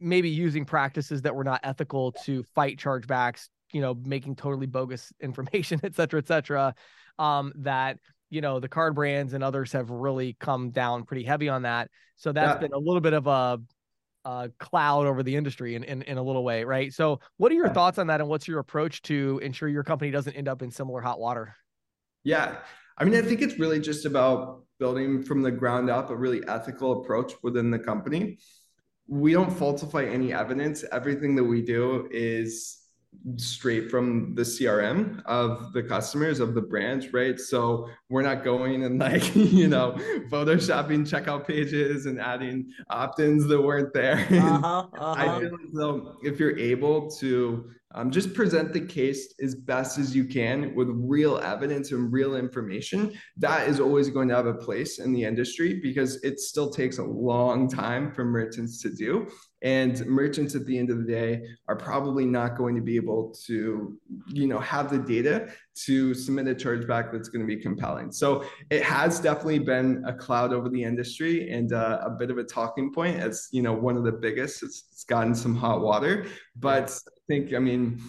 maybe 0.00 0.28
using 0.28 0.64
practices 0.64 1.22
that 1.22 1.34
were 1.34 1.44
not 1.44 1.60
ethical 1.62 2.12
to 2.12 2.42
fight 2.54 2.78
chargebacks 2.78 3.48
you 3.72 3.80
know 3.80 3.94
making 3.94 4.36
totally 4.36 4.66
bogus 4.66 5.12
information 5.20 5.80
et 5.82 5.94
cetera 5.94 6.18
et 6.18 6.28
cetera 6.28 6.74
um, 7.18 7.52
that 7.56 7.98
you 8.30 8.40
know 8.40 8.60
the 8.60 8.68
card 8.68 8.94
brands 8.94 9.32
and 9.32 9.42
others 9.44 9.72
have 9.72 9.90
really 9.90 10.36
come 10.38 10.70
down 10.70 11.04
pretty 11.04 11.24
heavy 11.24 11.48
on 11.48 11.62
that. 11.62 11.90
So 12.16 12.32
that's 12.32 12.56
yeah. 12.56 12.68
been 12.68 12.72
a 12.72 12.78
little 12.78 13.00
bit 13.00 13.12
of 13.12 13.26
a, 13.26 13.60
a 14.24 14.50
cloud 14.58 15.06
over 15.06 15.22
the 15.22 15.36
industry 15.36 15.74
in, 15.74 15.84
in, 15.84 16.02
in 16.02 16.18
a 16.18 16.22
little 16.22 16.44
way 16.44 16.64
right? 16.64 16.92
So 16.92 17.20
what 17.36 17.52
are 17.52 17.54
your 17.54 17.68
thoughts 17.68 17.98
on 17.98 18.08
that 18.08 18.20
and 18.20 18.28
what's 18.28 18.48
your 18.48 18.58
approach 18.58 19.02
to 19.02 19.40
ensure 19.42 19.68
your 19.68 19.84
company 19.84 20.10
doesn't 20.10 20.34
end 20.34 20.48
up 20.48 20.62
in 20.62 20.70
similar 20.70 21.00
hot 21.00 21.20
water? 21.20 21.54
Yeah. 22.24 22.56
I 22.98 23.04
mean 23.04 23.14
i 23.14 23.22
think 23.22 23.42
it's 23.42 23.58
really 23.58 23.78
just 23.78 24.06
about 24.06 24.62
building 24.78 25.22
from 25.22 25.42
the 25.42 25.50
ground 25.50 25.90
up 25.90 26.10
a 26.10 26.16
really 26.16 26.46
ethical 26.48 27.00
approach 27.00 27.32
within 27.42 27.70
the 27.70 27.78
company. 27.78 28.38
We 29.06 29.32
don't 29.32 29.52
falsify 29.52 30.04
any 30.04 30.32
evidence. 30.32 30.84
Everything 30.90 31.36
that 31.36 31.44
we 31.44 31.62
do 31.62 32.08
is 32.10 32.78
straight 33.36 33.90
from 33.90 34.34
the 34.34 34.42
CRM 34.42 35.22
of 35.24 35.72
the 35.72 35.82
customers 35.82 36.38
of 36.38 36.54
the 36.54 36.60
brands, 36.60 37.12
right? 37.12 37.38
So 37.40 37.88
we're 38.08 38.22
not 38.22 38.44
going 38.44 38.84
and 38.84 38.98
like, 38.98 39.34
you 39.36 39.68
know, 39.68 39.92
photoshopping 40.30 41.08
checkout 41.08 41.46
pages 41.46 42.06
and 42.06 42.20
adding 42.20 42.70
opt-ins 42.90 43.46
that 43.48 43.60
weren't 43.60 43.92
there. 43.92 44.26
Uh-huh, 44.30 44.86
uh-huh. 44.98 45.14
I 45.16 45.40
feel 45.40 45.54
as 45.54 45.72
though 45.72 46.16
if 46.22 46.38
you're 46.38 46.56
able 46.58 47.10
to 47.12 47.70
um, 47.94 48.10
just 48.10 48.34
present 48.34 48.72
the 48.72 48.80
case 48.80 49.34
as 49.42 49.54
best 49.54 49.98
as 49.98 50.14
you 50.14 50.24
can 50.24 50.74
with 50.74 50.88
real 50.90 51.38
evidence 51.38 51.92
and 51.92 52.12
real 52.12 52.36
information, 52.36 53.12
that 53.38 53.68
is 53.68 53.80
always 53.80 54.10
going 54.10 54.28
to 54.28 54.36
have 54.36 54.46
a 54.46 54.54
place 54.54 54.98
in 54.98 55.12
the 55.12 55.24
industry 55.24 55.80
because 55.82 56.22
it 56.22 56.38
still 56.38 56.68
takes 56.68 56.98
a 56.98 57.04
long 57.04 57.68
time 57.68 58.12
for 58.12 58.24
merchants 58.24 58.82
to 58.82 58.90
do. 58.90 59.26
And 59.62 60.04
merchants 60.06 60.54
at 60.54 60.66
the 60.66 60.78
end 60.78 60.90
of 60.90 60.98
the 60.98 61.10
day 61.10 61.42
are 61.66 61.76
probably 61.76 62.26
not 62.26 62.56
going 62.56 62.76
to 62.76 62.82
be 62.82 62.96
able 62.96 63.34
to, 63.46 63.98
you 64.28 64.46
know, 64.46 64.58
have 64.58 64.90
the 64.90 64.98
data 64.98 65.48
to 65.84 66.14
submit 66.14 66.46
a 66.48 66.54
chargeback 66.54 67.10
that's 67.10 67.28
going 67.28 67.40
to 67.40 67.46
be 67.46 67.60
compelling. 67.60 68.12
So 68.12 68.44
it 68.70 68.82
has 68.82 69.18
definitely 69.18 69.60
been 69.60 70.04
a 70.06 70.12
cloud 70.12 70.52
over 70.52 70.68
the 70.68 70.82
industry 70.82 71.50
and 71.50 71.72
uh, 71.72 72.00
a 72.02 72.10
bit 72.10 72.30
of 72.30 72.38
a 72.38 72.44
talking 72.44 72.92
point 72.92 73.18
as, 73.18 73.48
you 73.50 73.62
know, 73.62 73.72
one 73.72 73.96
of 73.96 74.04
the 74.04 74.12
biggest. 74.12 74.62
It's, 74.62 74.84
it's 74.92 75.04
gotten 75.04 75.34
some 75.34 75.56
hot 75.56 75.80
water, 75.80 76.26
but 76.56 76.90
I 76.90 77.20
think, 77.26 77.54
I 77.54 77.58
mean, 77.58 78.00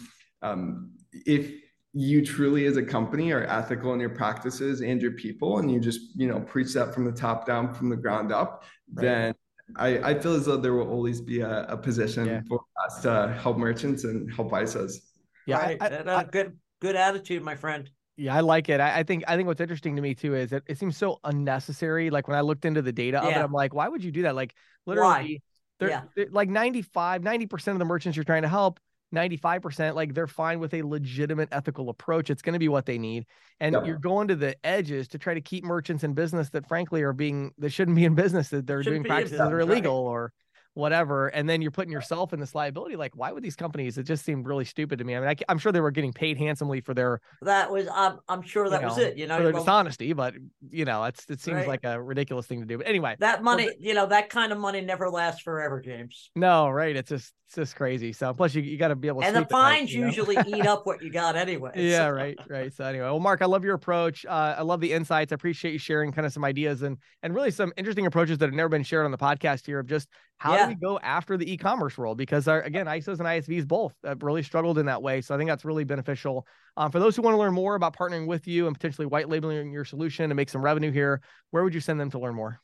um, 0.42 0.92
if 1.26 1.52
you 1.94 2.24
truly 2.24 2.66
as 2.66 2.78
a 2.78 2.84
company 2.84 3.32
are 3.32 3.44
ethical 3.46 3.94
in 3.94 4.00
your 4.00 4.10
practices 4.10 4.82
and 4.82 5.02
your 5.02 5.14
people 5.14 5.58
and 5.58 5.72
you 5.72 5.80
just 5.80 6.16
you 6.16 6.28
know 6.28 6.40
preach 6.42 6.74
that 6.74 6.94
from 6.94 7.06
the 7.06 7.12
top 7.12 7.46
down 7.46 7.74
from 7.74 7.90
the 7.90 7.96
ground 7.96 8.32
up 8.32 8.64
right. 8.94 9.04
then 9.04 9.36
I, 9.76 10.00
I 10.00 10.20
feel 10.20 10.34
as 10.34 10.46
though 10.46 10.58
there 10.58 10.74
will 10.74 10.90
always 10.90 11.20
be 11.20 11.42
a, 11.42 11.64
a 11.64 11.78
position 11.78 12.26
yeah. 12.26 12.42
for 12.48 12.62
us 12.86 13.02
to 13.02 13.38
help 13.42 13.58
merchants 13.58 14.04
and 14.06 14.32
help 14.34 14.52
ISOs. 14.52 15.00
Yeah, 15.46 15.58
right. 15.58 15.78
I, 15.82 15.88
I, 15.88 15.90
uh, 15.90 16.24
good 16.24 16.58
good 16.80 16.96
attitude, 16.96 17.44
my 17.44 17.56
friend. 17.56 17.90
Yeah, 18.16 18.36
I 18.36 18.40
like 18.40 18.70
it. 18.70 18.80
I, 18.80 19.00
I, 19.00 19.04
think 19.04 19.24
I 19.28 19.36
think 19.36 19.48
what's 19.48 19.62
interesting 19.62 19.96
to 19.96 20.02
me 20.02 20.16
too 20.16 20.36
is 20.36 20.50
that 20.50 20.64
it 20.68 20.80
seems 20.80 20.98
so 20.98 21.20
unnecessary. 21.24 22.10
Like 22.10 22.28
when 22.28 22.38
I 22.38 22.42
looked 22.42 22.66
into 22.66 22.82
the 22.82 22.92
data 22.92 23.20
yeah. 23.22 23.30
of 23.30 23.36
it, 23.36 23.44
I'm 23.44 23.52
like, 23.52 23.74
why 23.76 23.88
would 23.88 24.04
you 24.04 24.12
do 24.12 24.24
that? 24.24 24.36
Like 24.36 24.56
literally, 24.88 25.44
they're, 25.80 25.90
yeah. 25.90 26.02
they're 26.16 26.28
like 26.32 26.50
95, 26.50 27.22
90% 27.22 27.68
of 27.74 27.80
the 27.80 27.86
merchants 27.86 28.16
you're 28.16 28.24
trying 28.24 28.42
to 28.42 28.48
help 28.48 28.80
95% 29.16 29.96
like 29.96 30.14
they're 30.14 30.28
fine 30.28 30.60
with 30.60 30.74
a 30.74 30.82
legitimate 30.82 31.48
ethical 31.52 31.90
approach 31.90 32.30
it's 32.30 32.42
going 32.42 32.54
to 32.54 32.60
be 32.60 32.68
what 32.68 32.86
they 32.86 32.98
need 32.98 33.26
and 33.62 33.74
yep. 33.74 33.86
you're 33.86 33.98
going 33.98 34.28
to 34.28 34.36
the 34.36 34.56
edges 34.66 35.08
to 35.08 35.18
try 35.18 35.34
to 35.34 35.40
keep 35.40 35.64
merchants 35.64 36.04
in 36.04 36.14
business 36.14 36.50
that 36.50 36.68
frankly 36.68 37.02
are 37.04 37.14
being 37.14 37.52
that 37.58 37.70
shouldn't 37.70 37.96
be 37.96 38.04
in 38.04 38.16
business 38.16 38.50
that 38.50 38.68
they're 38.68 38.84
shouldn't 38.84 39.06
doing 39.06 39.10
practices 39.10 39.38
that 39.38 39.54
are 39.54 39.62
illegal 39.62 40.06
right. 40.06 40.12
or 40.12 40.34
whatever 40.78 41.28
and 41.30 41.50
then 41.50 41.60
you're 41.60 41.72
putting 41.72 41.92
yourself 41.92 42.34
in 42.34 42.40
this 42.40 42.54
liability 42.54 42.96
like 42.96 43.12
why 43.16 43.32
would 43.32 43.42
these 43.42 43.56
companies 43.56 43.98
it 43.98 44.04
just 44.04 44.24
seemed 44.24 44.46
really 44.46 44.64
stupid 44.64 45.00
to 45.00 45.06
me 45.06 45.16
i 45.16 45.20
mean 45.20 45.28
I, 45.28 45.52
am 45.52 45.58
sure 45.58 45.72
they 45.72 45.82
were 45.82 45.90
getting 45.90 46.14
paid 46.14 46.38
handsomely 46.38 46.82
for 46.82 46.94
their 46.94 47.20
that 47.42 47.72
was 47.72 47.88
i'm, 47.92 48.20
I'm 48.30 48.44
sure 48.44 48.70
that 48.70 48.84
know, 48.84 48.88
was 48.90 49.00
it 49.00 49.18
you 49.18 49.26
know 49.26 49.38
for 49.38 49.44
their 49.44 49.52
dishonesty 49.54 50.14
but 50.14 50.36
you 50.70 50.86
know 50.86 51.04
it's 51.06 51.26
it 51.30 51.42
seems 51.42 51.58
right. 51.58 51.68
like 51.68 51.84
a 51.84 52.00
ridiculous 52.00 52.46
thing 52.46 52.60
to 52.60 52.68
do 52.68 52.78
but 52.78 52.86
anyway 52.86 53.16
that 53.20 53.44
money 53.44 53.66
well, 53.66 53.74
you 53.80 53.96
know 53.96 54.06
that 54.06 54.30
kind 54.30 54.52
of 54.52 54.60
money 54.60 54.82
never 54.82 55.10
lasts 55.10 55.42
forever 55.42 55.82
james 55.82 56.30
no 56.36 56.70
right 56.70 56.96
it's 56.96 57.10
just 57.10 57.34
it's 57.48 57.56
just 57.56 57.76
crazy 57.76 58.14
so 58.14 58.32
plus 58.32 58.54
you, 58.54 58.62
you 58.62 58.78
got 58.78 58.90
to 58.90 58.96
be 58.96 59.08
able 59.08 59.22
to 59.22 59.28
and 59.28 59.36
the 59.36 59.46
fines 59.46 59.92
night, 59.96 60.06
usually 60.06 60.38
eat 60.46 60.68
up 60.68 60.86
what 60.86 61.02
you 61.02 61.10
got 61.10 61.36
anyway 61.36 61.72
yeah 61.76 62.06
so. 62.06 62.10
right 62.12 62.38
right 62.50 62.72
so 62.72 62.86
anyway 62.86 63.06
well 63.06 63.20
mark 63.20 63.42
i 63.42 63.46
love 63.46 63.64
your 63.64 63.74
approach 63.74 64.26
uh, 64.28 64.56
i 64.58 64.62
love 64.62 64.80
the 64.80 64.94
insights 64.94 65.32
i 65.32 65.36
appreciate 65.36 65.72
you 65.72 65.80
sharing 65.80 66.12
kind 66.12 66.28
of 66.28 66.32
some 66.32 66.46
ideas 66.46 66.84
and 66.84 66.98
and 67.24 67.34
really 67.34 67.50
some 67.50 67.74
interesting 67.78 68.06
approaches 68.06 68.38
that 68.38 68.46
have 68.46 68.54
never 68.54 68.70
been 68.70 68.84
shared 68.84 69.06
on 69.06 69.12
the 69.12 69.18
podcast 69.18 69.66
here 69.66 69.80
of 69.80 69.88
just 69.88 70.08
how 70.38 70.54
yeah. 70.54 70.67
Do 70.70 70.76
we 70.76 70.76
go 70.76 71.00
after 71.00 71.38
the 71.38 71.52
e-commerce 71.52 71.98
world? 71.98 72.18
Because 72.18 72.48
our, 72.48 72.62
again, 72.62 72.86
ISOs 72.86 73.20
and 73.20 73.28
ISVs 73.28 73.68
both 73.68 73.94
have 74.04 74.24
really 74.24 74.44
struggled 74.44 74.78
in 74.78 74.86
that 74.88 75.02
way. 75.02 75.22
So 75.22 75.34
I 75.36 75.38
think 75.38 75.50
that's 75.50 75.66
really 75.66 75.84
beneficial. 75.84 76.46
Um, 76.76 76.92
for 76.92 77.00
those 77.00 77.16
who 77.16 77.22
want 77.22 77.34
to 77.34 77.40
learn 77.40 77.54
more 77.54 77.76
about 77.76 77.96
partnering 77.96 78.28
with 78.28 78.48
you 78.48 78.68
and 78.68 78.76
potentially 78.76 79.08
white 79.08 79.30
labeling 79.30 79.72
your 79.72 79.86
solution 79.86 80.26
and 80.26 80.36
make 80.36 80.50
some 80.50 80.62
revenue 80.62 80.92
here, 80.92 81.22
where 81.52 81.64
would 81.64 81.74
you 81.74 81.82
send 81.82 82.00
them 82.00 82.12
to 82.12 82.20
learn 82.20 82.36
more? 82.36 82.60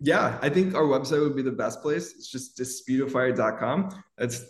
Yeah, 0.00 0.38
I 0.42 0.48
think 0.48 0.74
our 0.74 0.82
website 0.82 1.20
would 1.20 1.36
be 1.36 1.42
the 1.42 1.52
best 1.52 1.80
place. 1.80 2.14
It's 2.14 2.28
just 2.28 2.58
disputifier.com. 2.58 4.02
That's 4.18 4.44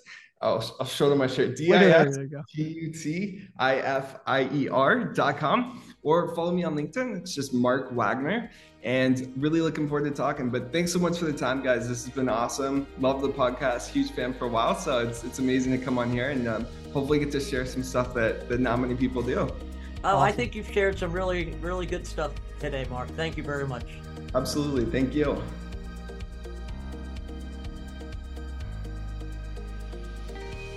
I'll, 0.44 0.77
I'll 0.79 0.87
show 0.87 1.09
them 1.09 1.18
my 1.18 1.27
shirt. 1.27 1.57
D 1.57 1.73
I 1.73 1.85
S 1.85 2.18
P 2.55 2.62
U 2.62 2.92
T 2.92 3.49
I 3.59 3.77
F 3.77 4.16
I 4.27 4.49
E 4.53 4.68
R 4.68 5.05
dot 5.05 5.38
com. 5.38 5.83
Or 6.03 6.35
follow 6.35 6.53
me 6.53 6.64
on 6.64 6.75
LinkedIn. 6.77 7.16
It's 7.16 7.35
just 7.35 7.55
Mark 7.55 7.92
Wagner. 7.92 8.51
And 8.85 9.33
really 9.37 9.62
looking 9.62 9.88
forward 9.88 10.09
to 10.09 10.14
talking. 10.14 10.51
But 10.51 10.70
thanks 10.70 10.92
so 10.92 10.99
much 10.99 11.18
for 11.18 11.25
the 11.25 11.33
time, 11.33 11.62
guys. 11.62 11.88
This 11.88 12.05
has 12.05 12.14
been 12.14 12.29
awesome. 12.29 12.87
Love 13.01 13.23
the 13.23 13.31
podcast. 13.31 13.88
Huge 13.88 14.11
fan 14.12 14.35
for 14.35 14.44
a 14.44 14.49
while. 14.49 14.77
So 14.77 14.99
it's, 14.99 15.25
it's 15.25 15.38
amazing 15.38 15.73
to 15.73 15.83
come 15.83 15.97
on 15.99 16.12
here 16.12 16.31
and 16.31 16.47
um, 16.47 16.66
hopefully 16.92 17.18
get 17.18 17.33
to 17.33 17.40
share 17.40 17.64
some 17.64 17.83
stuff 17.83 18.12
that, 18.12 18.47
that 18.51 18.61
not 18.61 18.79
many 18.79 18.94
people 18.94 19.23
do. 19.23 19.38
Oh, 19.38 19.49
awesome. 20.05 20.23
I 20.23 20.33
think 20.33 20.55
you've 20.55 20.70
shared 20.70 20.99
some 20.99 21.12
really, 21.12 21.55
really 21.62 21.87
good 21.87 22.07
stuff 22.07 22.33
today, 22.61 22.87
Mark. 22.90 23.09
Thank 23.16 23.38
you 23.38 23.42
very 23.42 23.66
much. 23.66 23.87
Absolutely. 24.35 24.85
Thank 24.85 25.14
you. 25.14 25.42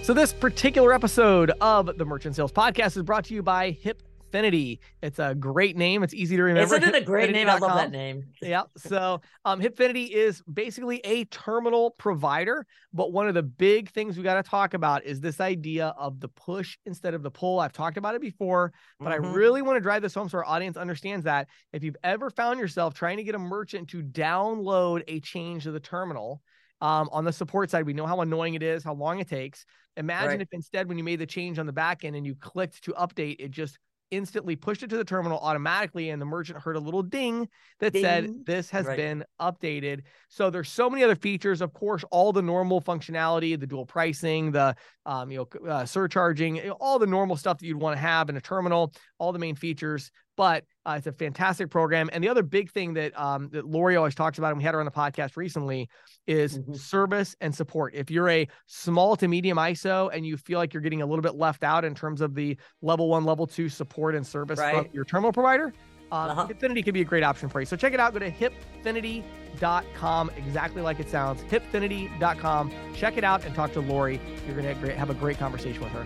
So, 0.02 0.14
this 0.14 0.32
particular 0.32 0.94
episode 0.94 1.52
of 1.60 1.98
the 1.98 2.06
Merchant 2.06 2.38
Sales 2.38 2.54
Podcast 2.54 2.96
is 2.96 3.04
brought 3.04 3.26
to 3.26 3.34
you 3.34 3.44
by 3.44 3.72
Hip 3.72 4.02
Hipfinity. 4.38 4.80
It's 5.02 5.20
a 5.20 5.36
great 5.36 5.76
name. 5.76 6.04
It's 6.04 6.14
easy 6.14 6.36
to 6.38 6.44
remember. 6.44 6.76
Isn't 6.76 6.96
it 6.96 6.96
a 6.96 7.02
great 7.06 7.32
name? 7.32 7.50
I 7.50 7.58
love 7.58 7.76
that 7.76 7.92
name. 7.92 8.26
yeah. 8.42 8.64
So 8.78 9.22
um, 9.46 9.62
Hipfinity 9.62 10.10
is 10.10 10.42
basically 10.52 11.02
a 11.04 11.26
terminal 11.26 11.92
provider. 11.92 12.66
But 12.94 13.12
one 13.12 13.28
of 13.28 13.34
the 13.34 13.44
big 13.44 13.90
things 13.92 14.18
we 14.18 14.24
got 14.24 14.44
to 14.44 14.50
talk 14.50 14.74
about 14.74 15.04
is 15.04 15.20
this 15.20 15.40
idea 15.40 15.94
of 15.98 16.20
the 16.20 16.30
push 16.30 16.78
instead 16.86 17.14
of 17.14 17.24
the 17.24 17.32
pull. 17.32 17.60
I've 17.60 17.74
talked 17.74 17.98
about 17.98 18.16
it 18.16 18.22
before, 18.22 18.74
but 19.00 19.12
mm-hmm. 19.12 19.26
I 19.26 19.30
really 19.30 19.62
want 19.62 19.78
to 19.78 19.82
drive 19.82 20.02
this 20.02 20.14
home 20.14 20.30
so 20.30 20.40
our 20.40 20.46
audience 20.46 20.78
understands 20.78 21.26
that 21.26 21.48
if 21.74 21.84
you've 21.84 21.98
ever 22.04 22.30
found 22.30 22.60
yourself 22.60 22.94
trying 22.94 23.18
to 23.18 23.24
get 23.24 23.36
a 23.36 23.40
merchant 23.40 23.90
to 23.90 24.02
download 24.02 25.04
a 25.08 25.20
change 25.20 25.64
to 25.64 25.72
the 25.72 25.80
terminal, 25.80 26.42
um, 26.80 27.10
on 27.12 27.26
the 27.26 27.34
support 27.34 27.70
side, 27.70 27.86
we 27.86 27.94
know 27.94 28.06
how 28.06 28.22
annoying 28.22 28.54
it 28.54 28.62
is, 28.62 28.84
how 28.84 28.94
long 28.94 29.20
it 29.20 29.28
takes. 29.28 29.66
Imagine 29.96 30.30
right. 30.30 30.42
if 30.42 30.50
instead, 30.52 30.88
when 30.88 30.98
you 30.98 31.04
made 31.04 31.20
the 31.20 31.26
change 31.26 31.58
on 31.58 31.66
the 31.66 31.74
back 31.74 32.06
end 32.06 32.16
and 32.16 32.26
you 32.26 32.36
clicked 32.36 32.84
to 32.84 32.92
update, 32.92 33.38
it 33.40 33.50
just 33.50 33.80
instantly 34.12 34.56
pushed 34.56 34.84
it 34.84 34.90
to 34.90 34.98
the 34.98 35.04
terminal 35.04 35.38
automatically 35.40 36.10
and 36.10 36.22
the 36.22 36.26
merchant 36.26 36.60
heard 36.60 36.76
a 36.76 36.80
little 36.80 37.04
ding 37.04 37.48
that 37.80 37.94
ding. 37.94 38.02
said 38.02 38.46
this 38.46 38.70
has 38.70 38.86
right. 38.86 38.98
been 38.98 39.24
updated 39.42 40.02
so 40.30 40.50
there's 40.50 40.70
so 40.70 40.90
many 40.90 41.04
other 41.04 41.16
features 41.16 41.62
of 41.62 41.74
course 41.74 42.04
all 42.12 42.32
the 42.32 42.42
normal 42.42 42.82
functionality 42.82 43.60
the 43.60 43.68
dual 43.68 43.86
pricing 43.86 44.52
the 44.52 44.76
um, 45.06 45.30
you 45.30 45.38
know 45.38 45.70
uh, 45.70 45.86
surcharging 45.86 46.70
all 46.72 47.00
the 47.00 47.08
normal 47.08 47.36
stuff 47.36 47.58
that 47.58 47.66
you'd 47.66 47.82
want 47.82 47.96
to 47.96 48.02
have 48.02 48.30
in 48.30 48.38
a 48.38 48.42
terminal 48.42 48.94
all 49.20 49.34
the 49.34 49.40
main 49.40 49.56
features 49.56 50.12
but 50.38 50.64
uh, 50.86 50.96
it's 50.98 51.08
a 51.08 51.12
fantastic 51.12 51.70
program. 51.70 52.10
And 52.14 52.24
the 52.24 52.30
other 52.30 52.44
big 52.44 52.72
thing 52.72 52.94
that 52.94 53.20
um, 53.20 53.50
that 53.50 53.68
Lori 53.68 53.98
always 53.98 54.16
talks 54.16 54.38
about, 54.38 54.52
and 54.52 54.58
we 54.58 54.64
had 54.64 54.74
her 54.74 54.80
on 54.80 54.86
the 54.86 54.92
podcast 54.92 55.36
recently, 55.36 55.90
is 56.28 56.60
mm-hmm. 56.60 56.76
service 56.76 57.36
and 57.42 57.54
support. 57.54 57.94
If 57.94 58.10
you're 58.10 58.30
a 58.30 58.48
small 58.68 59.18
to 59.18 59.28
medium 59.28 59.58
ISO 59.58 60.10
and 60.14 60.26
you 60.26 60.38
feel 60.38 60.60
like 60.60 60.74
you're 60.74 60.82
getting 60.82 61.02
a 61.02 61.06
little 61.06 61.24
bit 61.24 61.36
left 61.36 61.66
out 61.66 61.84
in 61.84 61.94
terms 61.94 62.22
of 62.22 62.36
the 62.36 62.56
level 62.82 63.10
one, 63.10 63.26
level 63.26 63.46
two 63.46 63.68
support 63.68 64.16
and 64.16 64.26
service 64.26 64.60
right. 64.60 64.86
from 64.86 64.94
your 64.94 65.04
terminal 65.04 65.34
provider, 65.34 65.74
uh, 66.12 66.16
uh-huh. 66.16 66.48
Hipfinity 66.48 66.84
could 66.84 66.94
be 66.94 67.02
a 67.02 67.06
great 67.06 67.24
option 67.24 67.50
for 67.50 67.60
you. 67.60 67.66
So 67.66 67.76
check 67.76 67.94
it 67.94 68.00
out. 68.00 68.14
Go 68.14 68.20
to 68.20 68.32
hipfinity.com, 68.32 70.32
exactly 70.38 70.82
like 70.82 71.00
it 71.00 71.10
sounds. 71.10 71.42
Hipfinity.com. 71.44 72.74
Check 72.96 73.18
it 73.18 73.24
out 73.24 73.46
and 73.46 73.56
talk 73.56 73.74
to 73.74 73.82
Lori. 73.82 74.22
You're 74.46 74.62
going 74.62 74.82
to 74.82 74.96
have 74.96 75.10
a 75.10 75.16
great 75.16 75.38
conversation 75.38 75.82
with 75.82 75.92
her. 75.92 76.06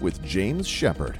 with 0.00 0.22
James 0.22 0.66
Shepard. 0.66 1.18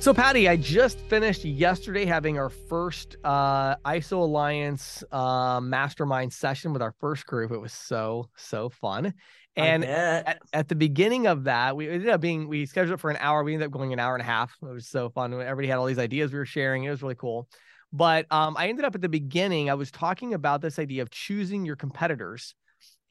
So, 0.00 0.14
Patti, 0.14 0.48
I 0.48 0.56
just 0.56 0.98
finished 0.98 1.44
yesterday 1.44 2.06
having 2.06 2.38
our 2.38 2.48
first 2.48 3.16
uh, 3.22 3.76
ISO 3.84 4.12
Alliance 4.12 5.04
uh, 5.12 5.60
mastermind 5.60 6.32
session 6.32 6.72
with 6.72 6.80
our 6.80 6.94
first 7.00 7.26
group. 7.26 7.52
It 7.52 7.58
was 7.58 7.74
so, 7.74 8.30
so 8.34 8.70
fun. 8.70 9.12
And 9.56 9.84
at, 9.84 10.40
at, 10.54 10.68
the 10.68 10.74
beginning 10.74 11.26
of 11.26 11.44
that, 11.44 11.76
we 11.76 11.90
ended 11.90 12.08
up 12.08 12.22
being, 12.22 12.48
we 12.48 12.64
scheduled 12.64 12.94
it 12.94 13.00
for 13.00 13.10
an 13.10 13.18
hour. 13.20 13.44
We 13.44 13.52
ended 13.52 13.66
up 13.66 13.72
going 13.72 13.92
an 13.92 13.98
hour 13.98 14.14
and 14.14 14.22
a 14.22 14.24
half. 14.24 14.56
It 14.62 14.72
was 14.72 14.88
so 14.88 15.10
fun. 15.10 15.34
Everybody 15.34 15.68
had 15.68 15.76
all 15.76 15.84
these 15.84 15.98
ideas 15.98 16.32
we 16.32 16.38
were 16.38 16.46
sharing. 16.46 16.84
It 16.84 16.90
was 16.90 17.02
really 17.02 17.14
cool. 17.14 17.46
But 17.92 18.26
um, 18.30 18.56
I 18.56 18.68
ended 18.68 18.86
up 18.86 18.94
at 18.94 19.02
the 19.02 19.08
beginning, 19.08 19.68
I 19.68 19.74
was 19.74 19.90
talking 19.90 20.32
about 20.32 20.62
this 20.62 20.78
idea 20.78 21.02
of 21.02 21.10
choosing 21.10 21.66
your 21.66 21.76
competitors 21.76 22.54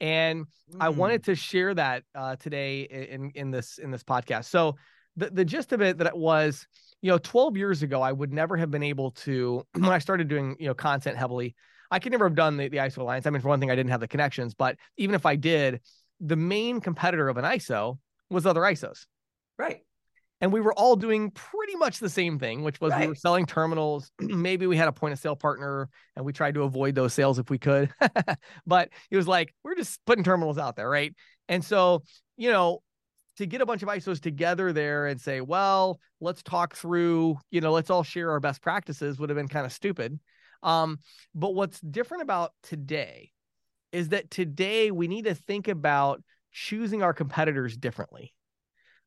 and 0.00 0.46
mm. 0.46 0.76
I 0.80 0.88
wanted 0.88 1.24
to 1.24 1.34
share 1.34 1.74
that 1.74 2.04
uh, 2.14 2.36
today 2.36 2.82
in 2.82 3.30
in 3.34 3.50
this 3.50 3.78
in 3.78 3.90
this 3.90 4.02
podcast. 4.02 4.46
So 4.46 4.76
the 5.16 5.30
the 5.30 5.44
gist 5.44 5.72
of 5.72 5.80
it 5.80 5.98
that 5.98 6.06
it 6.06 6.16
was, 6.16 6.66
you 7.02 7.10
know, 7.10 7.18
12 7.18 7.56
years 7.56 7.82
ago, 7.82 8.02
I 8.02 8.12
would 8.12 8.32
never 8.32 8.56
have 8.56 8.70
been 8.70 8.82
able 8.82 9.12
to 9.12 9.66
when 9.74 9.84
I 9.86 9.98
started 9.98 10.28
doing 10.28 10.56
you 10.58 10.66
know 10.66 10.74
content 10.74 11.16
heavily. 11.16 11.54
I 11.92 11.98
could 11.98 12.12
never 12.12 12.26
have 12.26 12.36
done 12.36 12.56
the, 12.56 12.68
the 12.68 12.76
ISO 12.76 12.98
Alliance. 12.98 13.26
I 13.26 13.30
mean, 13.30 13.42
for 13.42 13.48
one 13.48 13.58
thing, 13.58 13.70
I 13.70 13.74
didn't 13.74 13.90
have 13.90 13.98
the 13.98 14.06
connections, 14.06 14.54
but 14.54 14.76
even 14.96 15.16
if 15.16 15.26
I 15.26 15.34
did, 15.34 15.80
the 16.20 16.36
main 16.36 16.80
competitor 16.80 17.28
of 17.28 17.36
an 17.36 17.44
ISO 17.44 17.98
was 18.30 18.46
other 18.46 18.60
ISOs. 18.60 19.06
Right 19.58 19.82
and 20.40 20.52
we 20.52 20.60
were 20.60 20.72
all 20.72 20.96
doing 20.96 21.30
pretty 21.32 21.76
much 21.76 21.98
the 21.98 22.08
same 22.08 22.38
thing, 22.38 22.62
which 22.62 22.80
was 22.80 22.92
right. 22.92 23.02
we 23.02 23.06
were 23.08 23.14
selling 23.14 23.44
terminals. 23.44 24.10
Maybe 24.20 24.66
we 24.66 24.76
had 24.76 24.88
a 24.88 24.92
point 24.92 25.12
of 25.12 25.18
sale 25.18 25.36
partner 25.36 25.88
and 26.16 26.24
we 26.24 26.32
tried 26.32 26.54
to 26.54 26.62
avoid 26.62 26.94
those 26.94 27.12
sales 27.12 27.38
if 27.38 27.50
we 27.50 27.58
could. 27.58 27.92
but 28.66 28.88
it 29.10 29.16
was 29.16 29.28
like, 29.28 29.54
we're 29.62 29.74
just 29.74 30.00
putting 30.06 30.24
terminals 30.24 30.56
out 30.56 30.76
there. 30.76 30.88
Right. 30.88 31.14
And 31.48 31.62
so, 31.62 32.04
you 32.38 32.50
know, 32.50 32.82
to 33.36 33.46
get 33.46 33.60
a 33.60 33.66
bunch 33.66 33.82
of 33.82 33.88
ISOs 33.88 34.20
together 34.20 34.72
there 34.72 35.06
and 35.06 35.20
say, 35.20 35.40
well, 35.40 36.00
let's 36.20 36.42
talk 36.42 36.74
through, 36.74 37.38
you 37.50 37.60
know, 37.60 37.72
let's 37.72 37.90
all 37.90 38.02
share 38.02 38.30
our 38.30 38.40
best 38.40 38.62
practices 38.62 39.18
would 39.18 39.28
have 39.28 39.36
been 39.36 39.48
kind 39.48 39.66
of 39.66 39.72
stupid. 39.72 40.18
Um, 40.62 40.98
but 41.34 41.54
what's 41.54 41.80
different 41.80 42.22
about 42.22 42.52
today 42.62 43.30
is 43.92 44.10
that 44.10 44.30
today 44.30 44.90
we 44.90 45.06
need 45.08 45.24
to 45.24 45.34
think 45.34 45.68
about 45.68 46.22
choosing 46.52 47.02
our 47.02 47.12
competitors 47.12 47.76
differently. 47.76 48.32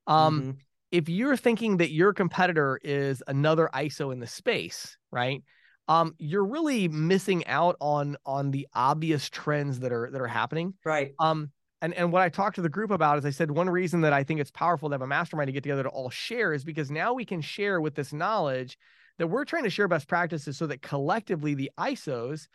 Um, 0.05 0.39
mm-hmm 0.41 0.51
if 0.93 1.09
you're 1.09 1.35
thinking 1.35 1.77
that 1.77 1.91
your 1.91 2.13
competitor 2.13 2.79
is 2.83 3.23
another 3.27 3.67
ISO 3.73 4.13
in 4.13 4.19
the 4.19 4.27
space, 4.27 4.95
right? 5.11 5.41
Um, 5.87 6.13
you're 6.19 6.45
really 6.45 6.87
missing 6.87 7.45
out 7.47 7.75
on 7.81 8.15
on 8.27 8.51
the 8.51 8.67
obvious 8.73 9.27
trends 9.27 9.79
that 9.79 9.91
are 9.91 10.09
that 10.11 10.21
are 10.21 10.27
happening. 10.27 10.75
Right. 10.85 11.13
Um, 11.19 11.51
and 11.81 11.95
and 11.95 12.13
what 12.13 12.21
I 12.21 12.29
talked 12.29 12.55
to 12.55 12.61
the 12.61 12.69
group 12.69 12.91
about 12.91 13.17
is 13.17 13.25
I 13.25 13.31
said 13.31 13.49
one 13.49 13.69
reason 13.69 14.01
that 14.01 14.13
I 14.13 14.23
think 14.23 14.39
it's 14.39 14.51
powerful 14.51 14.87
to 14.87 14.93
have 14.93 15.01
a 15.01 15.07
mastermind 15.07 15.47
to 15.47 15.51
get 15.51 15.63
together 15.63 15.83
to 15.83 15.89
all 15.89 16.11
share 16.11 16.53
is 16.53 16.63
because 16.63 16.91
now 16.91 17.13
we 17.13 17.25
can 17.25 17.41
share 17.41 17.81
with 17.81 17.95
this 17.95 18.13
knowledge 18.13 18.77
that 19.17 19.27
we're 19.27 19.45
trying 19.45 19.63
to 19.63 19.71
share 19.71 19.87
best 19.87 20.07
practices 20.07 20.57
so 20.57 20.67
that 20.67 20.83
collectively 20.83 21.55
the 21.55 21.71
ISOs 21.79 22.47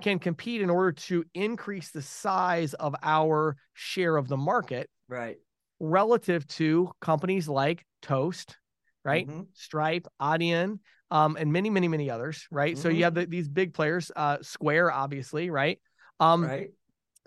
can 0.00 0.18
compete 0.18 0.62
in 0.62 0.70
order 0.70 0.92
to 0.92 1.24
increase 1.34 1.90
the 1.90 2.02
size 2.02 2.72
of 2.74 2.96
our 3.02 3.56
share 3.74 4.16
of 4.16 4.28
the 4.28 4.36
market. 4.38 4.88
Right 5.08 5.36
relative 5.82 6.46
to 6.46 6.90
companies 7.00 7.48
like 7.48 7.84
Toast, 8.02 8.56
right? 9.04 9.26
Mm-hmm. 9.26 9.42
Stripe, 9.52 10.06
Adyen, 10.20 10.78
um, 11.10 11.36
and 11.38 11.52
many, 11.52 11.70
many, 11.70 11.88
many 11.88 12.08
others, 12.08 12.46
right? 12.50 12.74
Mm-hmm. 12.74 12.82
So 12.82 12.88
you 12.88 12.94
mm-hmm. 12.94 13.02
have 13.02 13.14
the, 13.14 13.26
these 13.26 13.48
big 13.48 13.74
players, 13.74 14.10
uh, 14.14 14.38
Square, 14.42 14.92
obviously, 14.92 15.50
right? 15.50 15.78
Um, 16.20 16.44
right. 16.44 16.70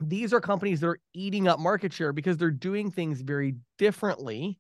These 0.02 0.34
are 0.34 0.42
companies 0.42 0.80
that 0.80 0.88
are 0.88 1.00
eating 1.14 1.48
up 1.48 1.60
market 1.60 1.92
share 1.94 2.14
because 2.14 2.38
they're 2.38 2.50
doing 2.50 2.92
things 2.92 3.22
very 3.22 3.56
differently, 3.78 4.58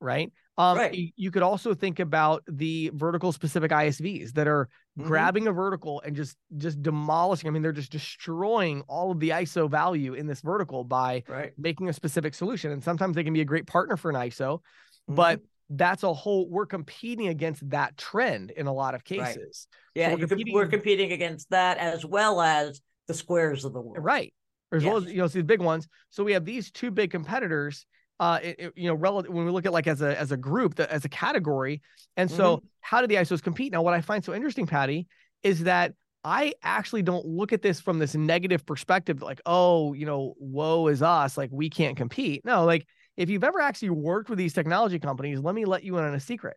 right? 0.00 0.32
Um, 0.56 0.78
right. 0.78 1.12
You 1.16 1.30
could 1.30 1.42
also 1.42 1.74
think 1.74 1.98
about 1.98 2.44
the 2.46 2.90
vertical 2.94 3.32
specific 3.32 3.72
ISVs 3.72 4.32
that 4.34 4.46
are 4.46 4.68
mm-hmm. 4.96 5.08
grabbing 5.08 5.48
a 5.48 5.52
vertical 5.52 6.00
and 6.02 6.14
just 6.14 6.36
just 6.56 6.80
demolishing. 6.80 7.48
I 7.48 7.50
mean, 7.50 7.62
they're 7.62 7.72
just 7.72 7.90
destroying 7.90 8.82
all 8.86 9.10
of 9.10 9.18
the 9.18 9.30
ISO 9.30 9.68
value 9.68 10.14
in 10.14 10.26
this 10.26 10.40
vertical 10.40 10.84
by 10.84 11.24
right. 11.28 11.52
making 11.58 11.88
a 11.88 11.92
specific 11.92 12.34
solution. 12.34 12.70
And 12.70 12.82
sometimes 12.82 13.16
they 13.16 13.24
can 13.24 13.32
be 13.32 13.40
a 13.40 13.44
great 13.44 13.66
partner 13.66 13.96
for 13.96 14.10
an 14.10 14.16
ISO, 14.16 14.58
mm-hmm. 14.58 15.14
but 15.16 15.40
that's 15.70 16.04
a 16.04 16.12
whole. 16.12 16.48
We're 16.48 16.66
competing 16.66 17.28
against 17.28 17.68
that 17.70 17.96
trend 17.96 18.52
in 18.52 18.68
a 18.68 18.72
lot 18.72 18.94
of 18.94 19.02
cases. 19.02 19.66
Right. 19.96 20.02
Yeah, 20.02 20.10
so 20.10 20.16
we're, 20.16 20.26
competing, 20.26 20.54
we're 20.54 20.68
competing 20.68 21.12
against 21.12 21.50
that 21.50 21.78
as 21.78 22.04
well 22.04 22.40
as 22.40 22.80
the 23.08 23.14
squares 23.14 23.64
of 23.64 23.72
the 23.72 23.80
world. 23.80 24.04
Right. 24.04 24.32
As 24.72 24.82
yes. 24.82 24.88
well 24.88 25.02
as 25.02 25.10
you 25.10 25.18
know, 25.18 25.28
these 25.28 25.42
big 25.42 25.60
ones. 25.60 25.88
So 26.10 26.22
we 26.22 26.32
have 26.32 26.44
these 26.44 26.70
two 26.70 26.90
big 26.90 27.10
competitors 27.10 27.86
uh, 28.20 28.38
it, 28.42 28.56
it, 28.58 28.72
you 28.76 28.88
know, 28.88 28.94
relative 28.94 29.32
when 29.32 29.44
we 29.44 29.50
look 29.50 29.66
at 29.66 29.72
like 29.72 29.86
as 29.86 30.02
a 30.02 30.18
as 30.18 30.32
a 30.32 30.36
group, 30.36 30.76
that 30.76 30.90
as 30.90 31.04
a 31.04 31.08
category. 31.08 31.82
And 32.16 32.30
so, 32.30 32.56
mm-hmm. 32.56 32.66
how 32.80 33.00
do 33.00 33.06
the 33.06 33.16
ISOs 33.16 33.42
compete? 33.42 33.72
Now, 33.72 33.82
what 33.82 33.94
I 33.94 34.00
find 34.00 34.24
so 34.24 34.34
interesting, 34.34 34.66
Patti, 34.66 35.06
is 35.42 35.64
that 35.64 35.94
I 36.24 36.54
actually 36.62 37.02
don't 37.02 37.26
look 37.26 37.52
at 37.52 37.60
this 37.60 37.80
from 37.80 37.98
this 37.98 38.14
negative 38.14 38.64
perspective, 38.64 39.20
like, 39.20 39.42
oh, 39.44 39.92
you 39.92 40.06
know, 40.06 40.34
woe 40.38 40.88
is 40.88 41.02
us, 41.02 41.36
like 41.36 41.50
we 41.52 41.68
can't 41.68 41.96
compete. 41.96 42.44
No, 42.44 42.64
like 42.64 42.86
if 43.16 43.28
you've 43.28 43.44
ever 43.44 43.60
actually 43.60 43.90
worked 43.90 44.30
with 44.30 44.38
these 44.38 44.54
technology 44.54 44.98
companies, 44.98 45.40
let 45.40 45.54
me 45.54 45.64
let 45.64 45.84
you 45.84 45.98
in 45.98 46.04
on 46.04 46.14
a 46.14 46.20
secret. 46.20 46.56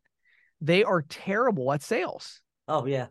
They 0.62 0.84
are 0.84 1.02
terrible 1.02 1.72
at 1.74 1.84
sales. 1.84 2.42
Oh, 2.68 2.86
yeah. 2.86 3.08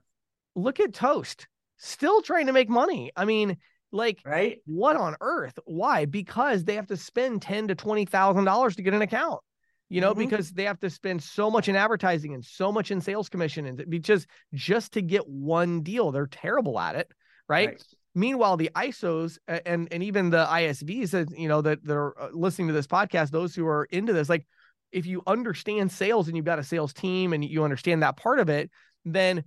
Look 0.55 0.81
at 0.81 0.95
Toast, 0.95 1.47
still 1.77 2.23
trying 2.23 2.47
to 2.47 2.53
make 2.53 2.71
money. 2.71 3.13
I 3.15 3.27
mean, 3.27 3.59
like, 3.93 4.21
right? 4.25 4.59
What 4.67 4.97
on 4.97 5.17
earth? 5.21 5.59
Why? 5.65 6.05
Because 6.05 6.65
they 6.65 6.75
have 6.75 6.89
to 6.89 6.97
spend 6.97 7.43
ten 7.43 7.69
to 7.69 7.75
twenty 7.75 8.05
thousand 8.05 8.45
dollars 8.45 8.77
to 8.77 8.83
get 8.83 8.95
an 8.95 9.03
account 9.03 9.41
you 9.89 10.01
know, 10.01 10.11
mm-hmm. 10.11 10.21
because 10.21 10.51
they 10.51 10.65
have 10.65 10.81
to 10.81 10.91
spend 10.91 11.23
so 11.23 11.51
much 11.51 11.69
in 11.69 11.77
advertising 11.77 12.35
and 12.35 12.45
so 12.45 12.73
much 12.73 12.91
in 12.91 13.01
sales 13.01 13.29
commission 13.29 13.67
and 13.67 13.85
because 13.89 14.27
just 14.53 14.93
to 14.93 15.03
get 15.03 15.27
one 15.29 15.83
deal, 15.83 16.11
they're 16.11 16.27
terrible 16.27 16.79
at 16.79 16.97
it, 16.97 17.11
right? 17.49 17.69
right. 17.69 17.85
Meanwhile, 18.15 18.57
the 18.57 18.71
ISOs 18.75 19.39
and 19.47 19.89
and 19.93 20.03
even 20.03 20.31
the 20.31 20.47
ISVs 20.47 21.11
that 21.11 21.39
you 21.39 21.49
know 21.49 21.61
that 21.61 21.85
that 21.85 21.95
are 21.95 22.19
uh, 22.21 22.29
listening 22.33 22.69
to 22.69 22.75
this 22.75 22.87
podcast, 22.87 23.31
those 23.31 23.55
who 23.55 23.67
are 23.67 23.85
into 23.85 24.13
this, 24.13 24.29
like 24.29 24.47
if 24.91 25.07
you 25.07 25.23
understand 25.27 25.93
sales 25.93 26.27
and 26.27 26.37
you've 26.37 26.47
got 26.47 26.59
a 26.59 26.65
sales 26.65 26.93
team 26.93 27.33
and 27.33 27.45
you 27.45 27.63
understand 27.63 28.03
that 28.03 28.17
part 28.17 28.41
of 28.41 28.49
it, 28.49 28.71
then 29.05 29.45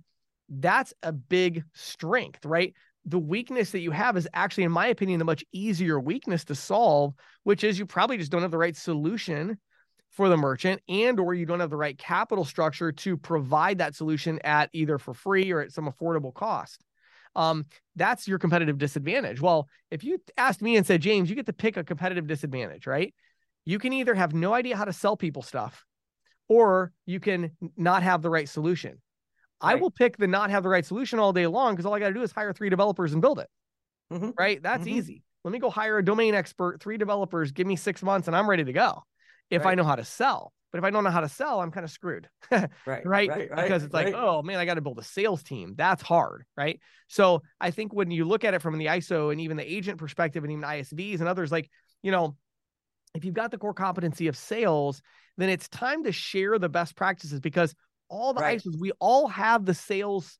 that's 0.48 0.94
a 1.02 1.12
big 1.12 1.64
strength, 1.74 2.44
right? 2.46 2.74
The 3.10 3.18
weakness 3.18 3.72
that 3.72 3.80
you 3.80 3.90
have 3.90 4.16
is 4.16 4.28
actually, 4.32 4.64
in 4.64 4.72
my 4.72 4.86
opinion, 4.86 5.18
the 5.18 5.24
much 5.24 5.44
easier 5.52 5.98
weakness 5.98 6.44
to 6.44 6.54
solve, 6.54 7.12
which 7.42 7.64
is 7.64 7.76
you 7.76 7.84
probably 7.84 8.18
just 8.18 8.30
don't 8.30 8.42
have 8.42 8.52
the 8.52 8.58
right 8.58 8.76
solution 8.76 9.58
for 10.10 10.28
the 10.28 10.36
merchant 10.36 10.80
and 10.88 11.18
or 11.18 11.34
you 11.34 11.44
don't 11.44 11.58
have 11.58 11.70
the 11.70 11.76
right 11.76 11.98
capital 11.98 12.44
structure 12.44 12.92
to 12.92 13.16
provide 13.16 13.78
that 13.78 13.96
solution 13.96 14.38
at 14.44 14.70
either 14.72 14.96
for 14.96 15.12
free 15.12 15.50
or 15.50 15.60
at 15.60 15.72
some 15.72 15.86
affordable 15.90 16.32
cost. 16.32 16.84
Um, 17.36 17.66
that's 17.96 18.26
your 18.26 18.38
competitive 18.38 18.78
disadvantage. 18.78 19.40
Well 19.40 19.68
if 19.90 20.02
you 20.02 20.18
asked 20.36 20.62
me 20.62 20.76
and 20.76 20.86
said 20.86 21.00
james 21.00 21.30
you 21.30 21.36
get 21.36 21.46
to 21.46 21.52
pick 21.52 21.76
a 21.76 21.84
competitive 21.84 22.26
disadvantage 22.26 22.86
right? 22.86 23.14
You 23.64 23.78
can 23.78 23.92
either 23.92 24.14
have 24.14 24.34
no 24.34 24.52
idea 24.52 24.76
how 24.76 24.84
to 24.84 24.92
sell 24.92 25.16
people 25.16 25.42
stuff 25.42 25.84
or 26.48 26.92
you 27.06 27.20
can 27.20 27.52
not 27.76 28.02
have 28.02 28.22
the 28.22 28.30
right 28.30 28.48
solution 28.48 29.00
right. 29.62 29.72
i 29.72 29.74
will 29.74 29.90
pick 29.90 30.16
the 30.16 30.26
not 30.26 30.50
have 30.50 30.62
the 30.62 30.68
right 30.68 30.86
solution 30.86 31.18
all 31.18 31.32
day 31.32 31.46
long 31.46 31.74
because 31.74 31.86
all 31.86 31.94
i 31.94 31.98
got 31.98 32.08
to 32.08 32.14
do 32.14 32.22
is 32.22 32.32
hire 32.32 32.52
three 32.52 32.70
developers 32.70 33.12
and 33.12 33.22
build 33.22 33.38
it 33.38 33.48
mm-hmm. 34.12 34.30
right 34.38 34.62
that's 34.62 34.84
mm-hmm. 34.84 34.98
easy 34.98 35.22
let 35.44 35.52
me 35.52 35.58
go 35.58 35.70
hire 35.70 35.98
a 35.98 36.04
domain 36.04 36.34
expert 36.34 36.80
three 36.80 36.96
developers 36.96 37.52
give 37.52 37.66
me 37.66 37.76
six 37.76 38.02
months 38.02 38.28
and 38.28 38.36
i'm 38.36 38.48
ready 38.48 38.64
to 38.64 38.72
go 38.72 39.02
if 39.50 39.64
right. 39.64 39.72
I 39.72 39.74
know 39.74 39.84
how 39.84 39.96
to 39.96 40.04
sell. 40.04 40.52
But 40.72 40.78
if 40.78 40.84
I 40.84 40.90
don't 40.90 41.02
know 41.02 41.10
how 41.10 41.20
to 41.20 41.28
sell, 41.28 41.60
I'm 41.60 41.72
kind 41.72 41.82
of 41.82 41.90
screwed. 41.90 42.28
right, 42.50 42.70
right. 42.86 43.28
Right. 43.28 43.50
Because 43.50 43.82
it's 43.82 43.92
like, 43.92 44.14
oh 44.14 44.40
man, 44.42 44.60
I 44.60 44.64
got 44.64 44.74
to 44.74 44.80
build 44.80 45.00
a 45.00 45.04
sales 45.04 45.42
team. 45.42 45.74
That's 45.76 46.00
hard. 46.00 46.44
Right. 46.56 46.78
So 47.08 47.42
I 47.60 47.72
think 47.72 47.92
when 47.92 48.12
you 48.12 48.24
look 48.24 48.44
at 48.44 48.54
it 48.54 48.62
from 48.62 48.78
the 48.78 48.86
ISO 48.86 49.32
and 49.32 49.40
even 49.40 49.56
the 49.56 49.70
agent 49.70 49.98
perspective 49.98 50.44
and 50.44 50.52
even 50.52 50.62
ISVs 50.62 51.18
and 51.18 51.28
others, 51.28 51.50
like, 51.50 51.68
you 52.02 52.12
know, 52.12 52.36
if 53.16 53.24
you've 53.24 53.34
got 53.34 53.50
the 53.50 53.58
core 53.58 53.74
competency 53.74 54.28
of 54.28 54.36
sales, 54.36 55.02
then 55.36 55.48
it's 55.48 55.68
time 55.68 56.04
to 56.04 56.12
share 56.12 56.56
the 56.56 56.68
best 56.68 56.94
practices 56.94 57.40
because 57.40 57.74
all 58.10 58.34
the 58.34 58.42
right. 58.42 58.60
ISOs, 58.60 58.78
we 58.78 58.92
all 58.98 59.28
have 59.28 59.64
the 59.64 59.74
sales 59.74 60.38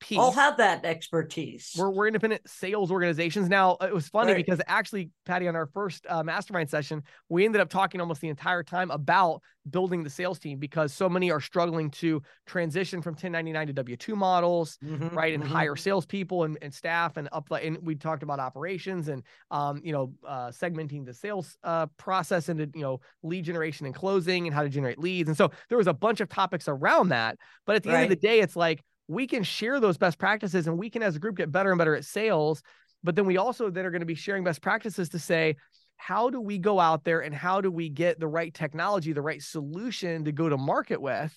piece. 0.00 0.18
All 0.18 0.32
have 0.32 0.56
that 0.56 0.84
expertise. 0.84 1.74
We're, 1.78 1.90
we're 1.90 2.06
independent 2.06 2.42
sales 2.48 2.90
organizations. 2.90 3.48
Now, 3.48 3.76
it 3.80 3.94
was 3.94 4.08
funny 4.08 4.32
right. 4.32 4.44
because 4.44 4.60
actually, 4.66 5.10
Patti, 5.26 5.46
on 5.46 5.54
our 5.54 5.66
first 5.66 6.06
uh, 6.08 6.22
mastermind 6.22 6.70
session, 6.70 7.02
we 7.28 7.44
ended 7.44 7.60
up 7.60 7.68
talking 7.68 8.00
almost 8.00 8.20
the 8.20 8.28
entire 8.28 8.62
time 8.62 8.90
about 8.90 9.42
building 9.68 10.02
the 10.02 10.10
sales 10.10 10.38
team 10.38 10.58
because 10.58 10.92
so 10.92 11.08
many 11.08 11.30
are 11.30 11.40
struggling 11.40 11.90
to 11.90 12.22
transition 12.46 13.02
from 13.02 13.12
1099 13.12 13.66
to 13.68 13.72
W 13.74 13.96
2 13.96 14.16
models, 14.16 14.78
mm-hmm, 14.82 15.14
right? 15.14 15.34
And 15.34 15.42
mm-hmm. 15.42 15.52
hire 15.52 15.76
salespeople 15.76 16.44
and, 16.44 16.58
and 16.62 16.72
staff 16.72 17.16
and 17.16 17.28
up. 17.32 17.48
And 17.50 17.78
we 17.82 17.94
talked 17.94 18.22
about 18.22 18.40
operations 18.40 19.08
and, 19.08 19.22
um, 19.50 19.80
you 19.84 19.92
know, 19.92 20.12
uh, 20.26 20.48
segmenting 20.48 21.04
the 21.04 21.14
sales 21.14 21.58
uh, 21.62 21.86
process 21.98 22.48
into, 22.48 22.70
you 22.74 22.82
know, 22.82 23.00
lead 23.22 23.44
generation 23.44 23.86
and 23.86 23.94
closing 23.94 24.46
and 24.46 24.54
how 24.54 24.62
to 24.62 24.68
generate 24.68 24.98
leads. 24.98 25.28
And 25.28 25.36
so 25.36 25.50
there 25.68 25.78
was 25.78 25.86
a 25.86 25.94
bunch 25.94 26.20
of 26.20 26.28
topics 26.28 26.66
around 26.66 27.10
that. 27.10 27.38
But 27.66 27.76
at 27.76 27.82
the 27.82 27.90
right. 27.90 27.96
end 27.96 28.04
of 28.04 28.20
the 28.20 28.26
day, 28.26 28.40
it's 28.40 28.56
like, 28.56 28.82
we 29.10 29.26
can 29.26 29.42
share 29.42 29.80
those 29.80 29.98
best 29.98 30.18
practices 30.18 30.68
and 30.68 30.78
we 30.78 30.88
can 30.88 31.02
as 31.02 31.16
a 31.16 31.18
group 31.18 31.36
get 31.36 31.50
better 31.50 31.72
and 31.72 31.78
better 31.78 31.96
at 31.96 32.04
sales 32.04 32.62
but 33.02 33.16
then 33.16 33.26
we 33.26 33.38
also 33.38 33.68
then 33.68 33.84
are 33.84 33.90
going 33.90 34.00
to 34.00 34.06
be 34.06 34.14
sharing 34.14 34.44
best 34.44 34.62
practices 34.62 35.08
to 35.08 35.18
say 35.18 35.56
how 35.96 36.30
do 36.30 36.40
we 36.40 36.58
go 36.58 36.78
out 36.78 37.02
there 37.02 37.20
and 37.20 37.34
how 37.34 37.60
do 37.60 37.72
we 37.72 37.88
get 37.88 38.20
the 38.20 38.28
right 38.28 38.54
technology 38.54 39.12
the 39.12 39.20
right 39.20 39.42
solution 39.42 40.24
to 40.24 40.30
go 40.30 40.48
to 40.48 40.56
market 40.56 41.02
with 41.02 41.36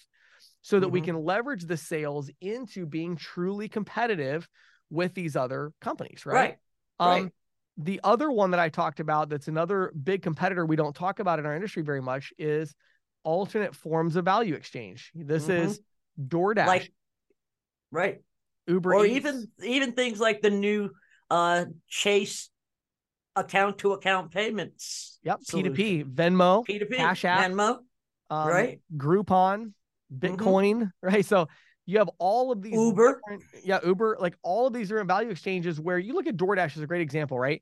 so 0.61 0.79
that 0.79 0.85
mm-hmm. 0.85 0.93
we 0.93 1.01
can 1.01 1.17
leverage 1.17 1.63
the 1.63 1.75
sales 1.75 2.29
into 2.41 2.85
being 2.85 3.15
truly 3.15 3.67
competitive 3.67 4.47
with 4.91 5.15
these 5.15 5.35
other 5.35 5.71
companies 5.81 6.27
right 6.27 6.35
right, 6.35 6.57
um, 6.99 7.23
right. 7.23 7.31
the 7.79 7.99
other 8.03 8.29
one 8.31 8.51
that 8.51 8.59
i 8.59 8.69
talked 8.69 8.99
about 8.99 9.29
that's 9.29 9.47
another 9.47 9.91
big 10.03 10.21
competitor 10.21 10.63
we 10.63 10.75
don't 10.75 10.95
talk 10.95 11.17
about 11.17 11.39
in 11.39 11.45
our 11.47 11.55
industry 11.55 11.81
very 11.81 12.01
much 12.01 12.31
is 12.37 12.75
alternate 13.23 13.75
forms 13.75 14.15
of 14.15 14.23
value 14.23 14.53
exchange 14.53 15.11
this 15.15 15.43
mm-hmm. 15.43 15.69
is 15.69 15.79
DoorDash. 16.21 16.67
Like 16.67 16.91
Right. 17.93 18.21
Uber 18.67 18.93
or 18.93 19.05
Eats. 19.05 19.15
even 19.17 19.47
even 19.63 19.91
things 19.93 20.19
like 20.19 20.41
the 20.41 20.49
new 20.49 20.89
uh 21.29 21.65
Chase 21.87 22.49
account 23.35 23.77
to 23.79 23.93
account 23.93 24.31
payments. 24.31 25.19
Yep, 25.23 25.41
P2P, 25.49 26.13
Venmo, 26.13 26.65
P2P, 26.65 26.97
Cash 26.97 27.25
App, 27.25 27.51
Venmo, 27.51 27.77
um, 28.29 28.47
right? 28.47 28.81
Groupon, 28.95 29.73
Bitcoin, 30.17 30.75
mm-hmm. 30.75 30.85
right? 31.01 31.25
So 31.25 31.47
you 31.85 31.97
have 31.99 32.09
all 32.17 32.51
of 32.51 32.61
these 32.61 32.73
Uber, 32.73 33.21
yeah, 33.63 33.79
Uber, 33.85 34.17
like 34.19 34.35
all 34.41 34.67
of 34.67 34.73
these 34.73 34.91
are 34.91 34.99
in 34.99 35.07
value 35.07 35.29
exchanges 35.29 35.79
where 35.79 35.97
you 35.97 36.13
look 36.13 36.27
at 36.27 36.37
DoorDash 36.37 36.77
is 36.77 36.83
a 36.83 36.87
great 36.87 37.01
example, 37.01 37.39
right? 37.39 37.61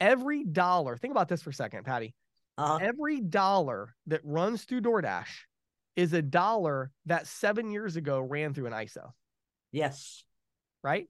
Every 0.00 0.44
dollar, 0.44 0.96
think 0.96 1.12
about 1.12 1.28
this 1.28 1.42
for 1.42 1.50
a 1.50 1.54
second, 1.54 1.84
Patti. 1.84 2.14
Uh-huh. 2.58 2.78
Every 2.80 3.20
dollar 3.20 3.94
that 4.06 4.20
runs 4.24 4.64
through 4.64 4.82
DoorDash 4.82 5.28
is 5.96 6.12
a 6.12 6.22
dollar 6.22 6.90
that 7.06 7.26
seven 7.26 7.70
years 7.70 7.96
ago 7.96 8.20
ran 8.20 8.54
through 8.54 8.66
an 8.66 8.72
ISO. 8.72 9.10
Yes. 9.72 10.24
Right? 10.82 11.08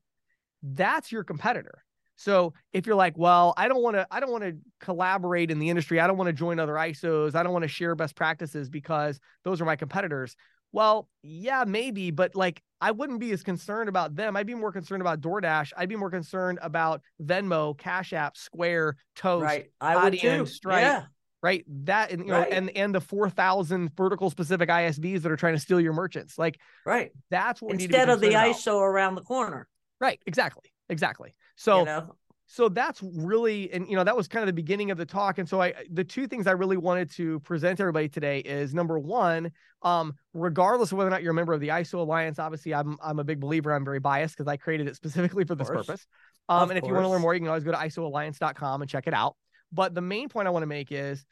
That's 0.63 1.13
your 1.13 1.25
competitor. 1.25 1.85
So 2.17 2.55
if 2.73 2.87
you're 2.87 2.97
like, 2.97 3.19
well, 3.19 3.53
I 3.57 3.69
don't 3.69 3.83
want 3.83 3.97
to, 3.97 4.07
I 4.11 4.21
don't 4.21 4.31
want 4.31 4.45
to 4.45 4.57
collaborate 4.81 5.51
in 5.51 5.59
the 5.59 5.71
industry. 5.71 5.99
I 5.99 6.07
don't 6.07 6.17
want 6.17 6.29
to 6.29 6.33
join 6.33 6.61
other 6.61 6.75
ISOs. 6.75 7.35
I 7.35 7.43
don't 7.43 7.53
want 7.53 7.65
to 7.65 7.69
share 7.69 7.95
best 7.95 8.15
practices 8.15 8.69
because 8.69 9.19
those 9.45 9.61
are 9.61 9.65
my 9.65 9.77
competitors. 9.77 10.37
Well, 10.71 11.09
yeah, 11.23 11.65
maybe, 11.67 12.11
but 12.13 12.35
like 12.35 12.63
I 12.81 12.93
wouldn't 12.93 13.19
be 13.19 13.33
as 13.33 13.43
concerned 13.43 13.89
about 13.89 14.15
them. 14.15 14.37
I'd 14.37 14.47
be 14.47 14.55
more 14.55 14.73
concerned 14.73 15.01
about 15.01 15.21
DoorDash. 15.21 15.73
I'd 15.77 15.89
be 15.89 15.97
more 15.97 16.11
concerned 16.11 16.61
about 16.63 17.03
Venmo, 17.21 17.77
Cash 17.77 18.13
App, 18.13 18.37
Square, 18.37 18.97
Toast, 19.17 19.43
right. 19.43 19.67
I 19.81 20.05
would 20.05 20.19
too. 20.19 20.47
Stripe, 20.47 20.83
yeah 20.83 21.05
right? 21.43 21.65
That 21.85 22.11
and 22.11 22.27
you 22.27 22.33
right. 22.33 22.51
know, 22.51 22.57
and 22.57 22.71
and 22.71 22.95
the 22.95 23.01
four 23.01 23.29
thousand 23.29 23.95
vertical 23.97 24.31
specific 24.31 24.69
ISVs 24.69 25.23
that 25.23 25.33
are 25.33 25.37
trying 25.37 25.55
to 25.55 25.61
steal 25.61 25.81
your 25.81 25.93
merchants, 25.93 26.39
like 26.39 26.59
right. 26.87 27.11
That's 27.31 27.61
what 27.61 27.73
instead 27.75 28.09
of 28.09 28.21
the 28.21 28.31
about. 28.31 28.55
ISO 28.55 28.81
around 28.81 29.17
the 29.17 29.23
corner. 29.23 29.69
Right. 30.01 30.21
Exactly. 30.27 30.71
Exactly. 30.89 31.35
So. 31.57 31.81
You 31.81 31.85
know? 31.87 32.17
So 32.49 32.69
that's 32.69 33.03
really, 33.03 33.73
and 33.73 33.89
you 33.89 33.97
know, 33.97 34.05
that 34.05 34.15
was 34.15 34.29
kind 34.29 34.43
of 34.43 34.47
the 34.47 34.53
beginning 34.53 34.91
of 34.91 34.99
the 34.99 35.07
talk. 35.07 35.39
And 35.39 35.49
so 35.49 35.63
I, 35.63 35.73
the 35.91 36.05
two 36.05 36.27
things 36.27 36.47
I 36.47 36.51
really 36.51 36.77
wanted 36.77 37.11
to 37.13 37.41
present 37.41 37.79
to 37.79 37.83
everybody 37.85 38.11
today 38.11 38.41
is 38.41 38.75
number 38.75 38.99
one, 38.99 39.53
um, 39.81 40.13
regardless 40.35 40.93
of 40.93 40.99
whether 40.99 41.09
or 41.09 41.13
not 41.13 41.23
you're 41.23 41.31
a 41.31 41.35
member 41.35 41.55
of 41.55 41.61
the 41.61 41.69
ISO 41.69 41.95
Alliance, 41.95 42.39
obviously 42.39 42.75
I'm 42.75 42.99
I'm 43.03 43.19
a 43.21 43.25
big 43.25 43.41
believer. 43.41 43.73
I'm 43.73 43.87
very 43.87 44.01
biased 44.01 44.37
because 44.37 44.49
I 44.49 44.59
created 44.59 44.87
it 44.87 44.97
specifically 44.97 45.45
for 45.45 45.55
this 45.55 45.69
purpose. 45.69 46.07
Um, 46.51 46.69
and 46.69 46.79
if 46.79 46.85
you 46.85 46.93
want 46.93 47.05
to 47.05 47.09
learn 47.09 47.23
more, 47.23 47.33
you 47.33 47.41
can 47.41 47.49
always 47.49 47.65
go 47.65 47.71
to 47.71 47.79
isoalliance.com 47.79 48.83
and 48.83 48.91
check 48.91 49.07
it 49.07 49.15
out. 49.15 49.35
But 49.73 49.95
the 49.95 50.01
main 50.01 50.29
point 50.29 50.47
I 50.47 50.51
want 50.51 50.63
to 50.63 50.69
make 50.69 50.93
is 50.93 51.25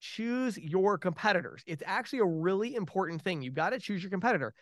choose 0.00 0.58
your 0.58 0.98
competitors. 0.98 1.62
It's 1.66 1.82
actually 1.86 2.18
a 2.18 2.26
really 2.26 2.74
important 2.74 3.22
thing. 3.22 3.42
You've 3.42 3.54
got 3.54 3.70
to 3.70 3.78
choose 3.78 4.02
your 4.02 4.10
competitor. 4.10 4.52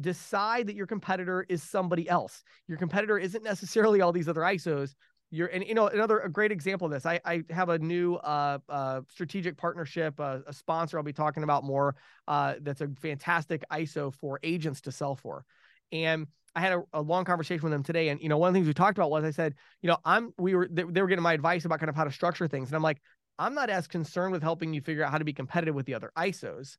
Decide 0.00 0.68
that 0.68 0.76
your 0.76 0.86
competitor 0.86 1.44
is 1.48 1.62
somebody 1.62 2.08
else. 2.08 2.42
Your 2.68 2.78
competitor 2.78 3.18
isn't 3.18 3.42
necessarily 3.42 4.00
all 4.00 4.12
these 4.12 4.28
other 4.28 4.42
ISOs. 4.42 4.94
You're, 5.30 5.48
and 5.48 5.64
you 5.66 5.74
know, 5.74 5.86
another 5.88 6.20
a 6.20 6.28
great 6.28 6.52
example 6.52 6.86
of 6.86 6.92
this. 6.92 7.06
I, 7.06 7.18
I 7.24 7.42
have 7.48 7.70
a 7.70 7.78
new 7.78 8.16
uh, 8.16 8.58
uh, 8.68 9.00
strategic 9.08 9.56
partnership, 9.56 10.20
uh, 10.20 10.40
a 10.46 10.52
sponsor 10.52 10.98
I'll 10.98 11.04
be 11.04 11.12
talking 11.14 11.42
about 11.42 11.64
more. 11.64 11.96
Uh, 12.28 12.54
that's 12.60 12.82
a 12.82 12.88
fantastic 13.00 13.64
ISO 13.72 14.12
for 14.12 14.38
agents 14.42 14.82
to 14.82 14.92
sell 14.92 15.16
for, 15.16 15.46
and 15.92 16.26
I 16.54 16.60
had 16.60 16.72
a, 16.72 16.82
a, 16.92 17.00
long 17.00 17.24
conversation 17.24 17.62
with 17.62 17.72
them 17.72 17.82
today. 17.82 18.08
And, 18.08 18.20
you 18.20 18.28
know, 18.28 18.38
one 18.38 18.48
of 18.48 18.54
the 18.54 18.58
things 18.58 18.66
we 18.66 18.74
talked 18.74 18.98
about 18.98 19.10
was 19.10 19.24
I 19.24 19.30
said, 19.30 19.54
you 19.80 19.88
know, 19.88 19.96
I'm, 20.04 20.32
we 20.38 20.54
were, 20.54 20.68
they, 20.70 20.82
they, 20.82 21.00
were 21.00 21.08
getting 21.08 21.22
my 21.22 21.32
advice 21.32 21.64
about 21.64 21.78
kind 21.78 21.88
of 21.88 21.96
how 21.96 22.04
to 22.04 22.12
structure 22.12 22.46
things. 22.46 22.68
And 22.68 22.76
I'm 22.76 22.82
like, 22.82 23.00
I'm 23.38 23.54
not 23.54 23.70
as 23.70 23.86
concerned 23.86 24.32
with 24.32 24.42
helping 24.42 24.74
you 24.74 24.80
figure 24.80 25.04
out 25.04 25.10
how 25.10 25.18
to 25.18 25.24
be 25.24 25.32
competitive 25.32 25.74
with 25.74 25.86
the 25.86 25.94
other 25.94 26.12
ISOs. 26.16 26.76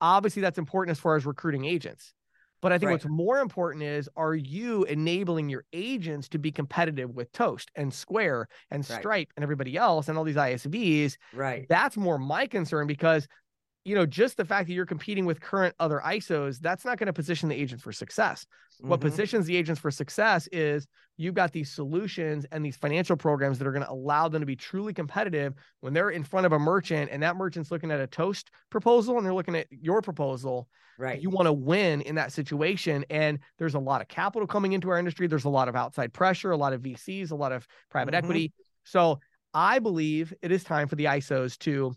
Obviously, 0.00 0.42
that's 0.42 0.58
important 0.58 0.92
as 0.92 1.00
far 1.00 1.16
as 1.16 1.26
recruiting 1.26 1.64
agents. 1.64 2.14
But 2.60 2.72
I 2.72 2.78
think 2.78 2.88
right. 2.88 2.94
what's 2.94 3.06
more 3.06 3.38
important 3.38 3.84
is 3.84 4.08
are 4.16 4.34
you 4.34 4.84
enabling 4.84 5.48
your 5.48 5.64
agents 5.72 6.28
to 6.30 6.38
be 6.38 6.50
competitive 6.50 7.10
with 7.10 7.30
Toast 7.32 7.70
and 7.76 7.92
Square 7.92 8.48
and 8.70 8.84
Stripe 8.84 9.04
right. 9.04 9.28
and 9.36 9.44
everybody 9.44 9.76
else 9.76 10.08
and 10.08 10.18
all 10.18 10.24
these 10.24 10.36
ISVs? 10.36 11.16
Right. 11.32 11.66
That's 11.68 11.96
more 11.96 12.18
my 12.18 12.46
concern 12.46 12.86
because 12.86 13.28
you 13.88 13.94
know, 13.94 14.04
just 14.04 14.36
the 14.36 14.44
fact 14.44 14.68
that 14.68 14.74
you're 14.74 14.84
competing 14.84 15.24
with 15.24 15.40
current 15.40 15.74
other 15.80 16.02
ISOs, 16.04 16.58
that's 16.58 16.84
not 16.84 16.98
going 16.98 17.06
to 17.06 17.12
position 17.12 17.48
the 17.48 17.54
agent 17.54 17.80
for 17.80 17.90
success. 17.90 18.44
Mm-hmm. 18.80 18.90
What 18.90 19.00
positions 19.00 19.46
the 19.46 19.56
agents 19.56 19.80
for 19.80 19.90
success 19.90 20.46
is 20.52 20.86
you've 21.16 21.34
got 21.34 21.52
these 21.52 21.72
solutions 21.72 22.44
and 22.52 22.62
these 22.62 22.76
financial 22.76 23.16
programs 23.16 23.58
that 23.58 23.66
are 23.66 23.72
going 23.72 23.84
to 23.84 23.90
allow 23.90 24.28
them 24.28 24.42
to 24.42 24.46
be 24.46 24.56
truly 24.56 24.92
competitive 24.92 25.54
when 25.80 25.94
they're 25.94 26.10
in 26.10 26.22
front 26.22 26.44
of 26.44 26.52
a 26.52 26.58
merchant 26.58 27.08
and 27.10 27.22
that 27.22 27.36
merchant's 27.36 27.70
looking 27.70 27.90
at 27.90 27.98
a 27.98 28.06
toast 28.06 28.50
proposal 28.68 29.16
and 29.16 29.24
they're 29.24 29.32
looking 29.32 29.56
at 29.56 29.66
your 29.70 30.02
proposal. 30.02 30.68
Right. 30.98 31.18
You 31.18 31.30
want 31.30 31.46
to 31.46 31.52
win 31.54 32.02
in 32.02 32.16
that 32.16 32.32
situation. 32.32 33.06
And 33.08 33.38
there's 33.58 33.74
a 33.74 33.78
lot 33.78 34.02
of 34.02 34.08
capital 34.08 34.46
coming 34.46 34.74
into 34.74 34.90
our 34.90 34.98
industry. 34.98 35.28
There's 35.28 35.46
a 35.46 35.48
lot 35.48 35.68
of 35.68 35.76
outside 35.76 36.12
pressure, 36.12 36.50
a 36.50 36.58
lot 36.58 36.74
of 36.74 36.82
VCs, 36.82 37.30
a 37.30 37.34
lot 37.34 37.52
of 37.52 37.66
private 37.88 38.12
mm-hmm. 38.12 38.24
equity. 38.24 38.52
So 38.84 39.18
I 39.54 39.78
believe 39.78 40.34
it 40.42 40.52
is 40.52 40.62
time 40.62 40.88
for 40.88 40.96
the 40.96 41.06
ISOs 41.06 41.56
to 41.60 41.94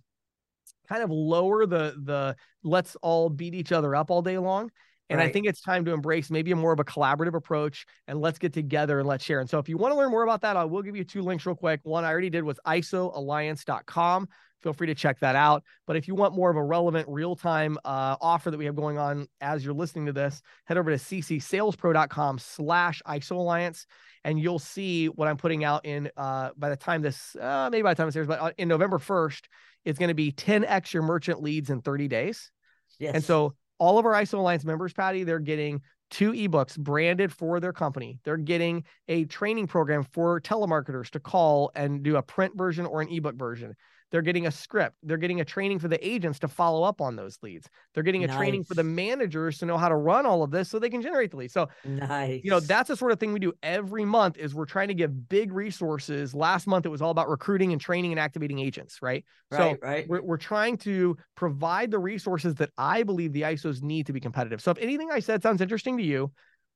kind 0.91 1.03
of 1.03 1.09
lower 1.09 1.65
the 1.65 1.95
the 2.03 2.35
let's 2.63 2.97
all 3.01 3.29
beat 3.29 3.55
each 3.55 3.71
other 3.71 3.95
up 3.95 4.11
all 4.11 4.21
day 4.21 4.37
long. 4.37 4.69
And 5.09 5.19
right. 5.19 5.29
I 5.29 5.31
think 5.31 5.45
it's 5.45 5.61
time 5.61 5.83
to 5.85 5.91
embrace 5.91 6.29
maybe 6.29 6.51
a 6.51 6.55
more 6.55 6.71
of 6.71 6.79
a 6.79 6.85
collaborative 6.85 7.33
approach 7.33 7.85
and 8.07 8.21
let's 8.21 8.39
get 8.39 8.53
together 8.53 8.99
and 8.99 9.07
let's 9.07 9.23
share. 9.23 9.41
And 9.41 9.49
so 9.49 9.59
if 9.59 9.67
you 9.67 9.77
want 9.77 9.93
to 9.93 9.97
learn 9.97 10.09
more 10.09 10.23
about 10.23 10.41
that, 10.41 10.55
I 10.55 10.63
will 10.63 10.81
give 10.81 10.95
you 10.95 11.03
two 11.03 11.21
links 11.21 11.45
real 11.45 11.55
quick. 11.55 11.81
One 11.83 12.05
I 12.05 12.09
already 12.09 12.29
did 12.29 12.43
was 12.43 12.59
isoalliance.com. 12.65 14.27
Feel 14.63 14.73
free 14.73 14.87
to 14.87 14.95
check 14.95 15.19
that 15.19 15.35
out. 15.35 15.63
But 15.87 15.95
if 15.95 16.07
you 16.07 16.15
want 16.15 16.35
more 16.35 16.49
of 16.49 16.57
a 16.57 16.63
relevant 16.63 17.07
real 17.09 17.35
time 17.35 17.77
uh, 17.83 18.15
offer 18.21 18.51
that 18.51 18.57
we 18.57 18.65
have 18.65 18.75
going 18.75 18.97
on 18.97 19.27
as 19.39 19.65
you're 19.65 19.73
listening 19.73 20.05
to 20.07 20.13
this, 20.13 20.41
head 20.65 20.77
over 20.77 20.91
to 20.91 20.97
ccsalespro.com 20.97 22.39
slash 22.39 23.01
ISO 23.07 23.31
Alliance 23.31 23.85
and 24.23 24.39
you'll 24.39 24.59
see 24.59 25.07
what 25.07 25.27
I'm 25.27 25.37
putting 25.37 25.63
out 25.63 25.85
in 25.85 26.09
uh, 26.15 26.51
by 26.57 26.69
the 26.69 26.75
time 26.75 27.01
this, 27.01 27.35
uh, 27.35 27.69
maybe 27.71 27.81
by 27.81 27.93
the 27.93 27.97
time 27.97 28.07
this 28.07 28.15
airs, 28.15 28.27
but 28.27 28.39
uh, 28.39 28.51
in 28.57 28.67
November 28.67 28.99
1st, 28.99 29.41
it's 29.83 29.97
going 29.97 30.09
to 30.09 30.15
be 30.15 30.31
10x 30.31 30.93
your 30.93 31.03
merchant 31.03 31.41
leads 31.41 31.69
in 31.69 31.81
30 31.81 32.07
days. 32.07 32.51
Yes. 32.99 33.15
And 33.15 33.23
so 33.23 33.55
all 33.79 33.97
of 33.97 34.05
our 34.05 34.13
ISO 34.13 34.35
Alliance 34.35 34.63
members, 34.63 34.93
Patti, 34.93 35.23
they're 35.23 35.39
getting 35.39 35.81
two 36.11 36.33
ebooks 36.33 36.77
branded 36.77 37.31
for 37.31 37.59
their 37.59 37.73
company. 37.73 38.19
They're 38.23 38.37
getting 38.37 38.83
a 39.07 39.25
training 39.25 39.67
program 39.67 40.03
for 40.03 40.39
telemarketers 40.39 41.09
to 41.11 41.19
call 41.19 41.71
and 41.73 42.03
do 42.03 42.17
a 42.17 42.21
print 42.21 42.55
version 42.55 42.85
or 42.85 43.01
an 43.01 43.07
ebook 43.09 43.35
version. 43.35 43.75
They're 44.11 44.21
getting 44.21 44.47
a 44.47 44.51
script. 44.51 44.97
They're 45.03 45.17
getting 45.17 45.39
a 45.39 45.45
training 45.45 45.79
for 45.79 45.87
the 45.87 46.05
agents 46.07 46.39
to 46.39 46.47
follow 46.47 46.83
up 46.83 46.99
on 47.01 47.15
those 47.15 47.37
leads. 47.41 47.69
They're 47.93 48.03
getting 48.03 48.23
a 48.23 48.27
nice. 48.27 48.37
training 48.37 48.63
for 48.65 48.73
the 48.73 48.83
managers 48.83 49.57
to 49.59 49.65
know 49.65 49.77
how 49.77 49.89
to 49.89 49.95
run 49.95 50.25
all 50.25 50.43
of 50.43 50.51
this 50.51 50.69
so 50.69 50.79
they 50.79 50.89
can 50.89 51.01
generate 51.01 51.31
the 51.31 51.37
leads. 51.37 51.53
So, 51.53 51.69
nice. 51.85 52.41
you 52.43 52.49
know, 52.49 52.59
that's 52.59 52.89
the 52.89 52.97
sort 52.97 53.13
of 53.13 53.19
thing 53.19 53.31
we 53.31 53.39
do 53.39 53.53
every 53.63 54.05
month 54.05 54.37
is 54.37 54.53
we're 54.53 54.65
trying 54.65 54.89
to 54.89 54.93
give 54.93 55.29
big 55.29 55.53
resources. 55.53 56.35
Last 56.35 56.67
month, 56.67 56.85
it 56.85 56.89
was 56.89 57.01
all 57.01 57.11
about 57.11 57.29
recruiting 57.29 57.71
and 57.71 57.79
training 57.79 58.11
and 58.11 58.19
activating 58.19 58.59
agents, 58.59 59.01
right? 59.01 59.23
Right, 59.49 59.79
so 59.81 59.87
right. 59.87 60.07
We're, 60.09 60.21
we're 60.21 60.37
trying 60.37 60.77
to 60.79 61.17
provide 61.35 61.89
the 61.91 61.99
resources 61.99 62.55
that 62.55 62.71
I 62.77 63.03
believe 63.03 63.31
the 63.31 63.43
ISOs 63.43 63.81
need 63.81 64.07
to 64.07 64.13
be 64.13 64.19
competitive. 64.19 64.61
So 64.61 64.71
if 64.71 64.77
anything 64.79 65.09
I 65.11 65.19
said 65.19 65.41
sounds 65.41 65.61
interesting 65.61 65.97
to 65.97 66.03
you, 66.03 66.31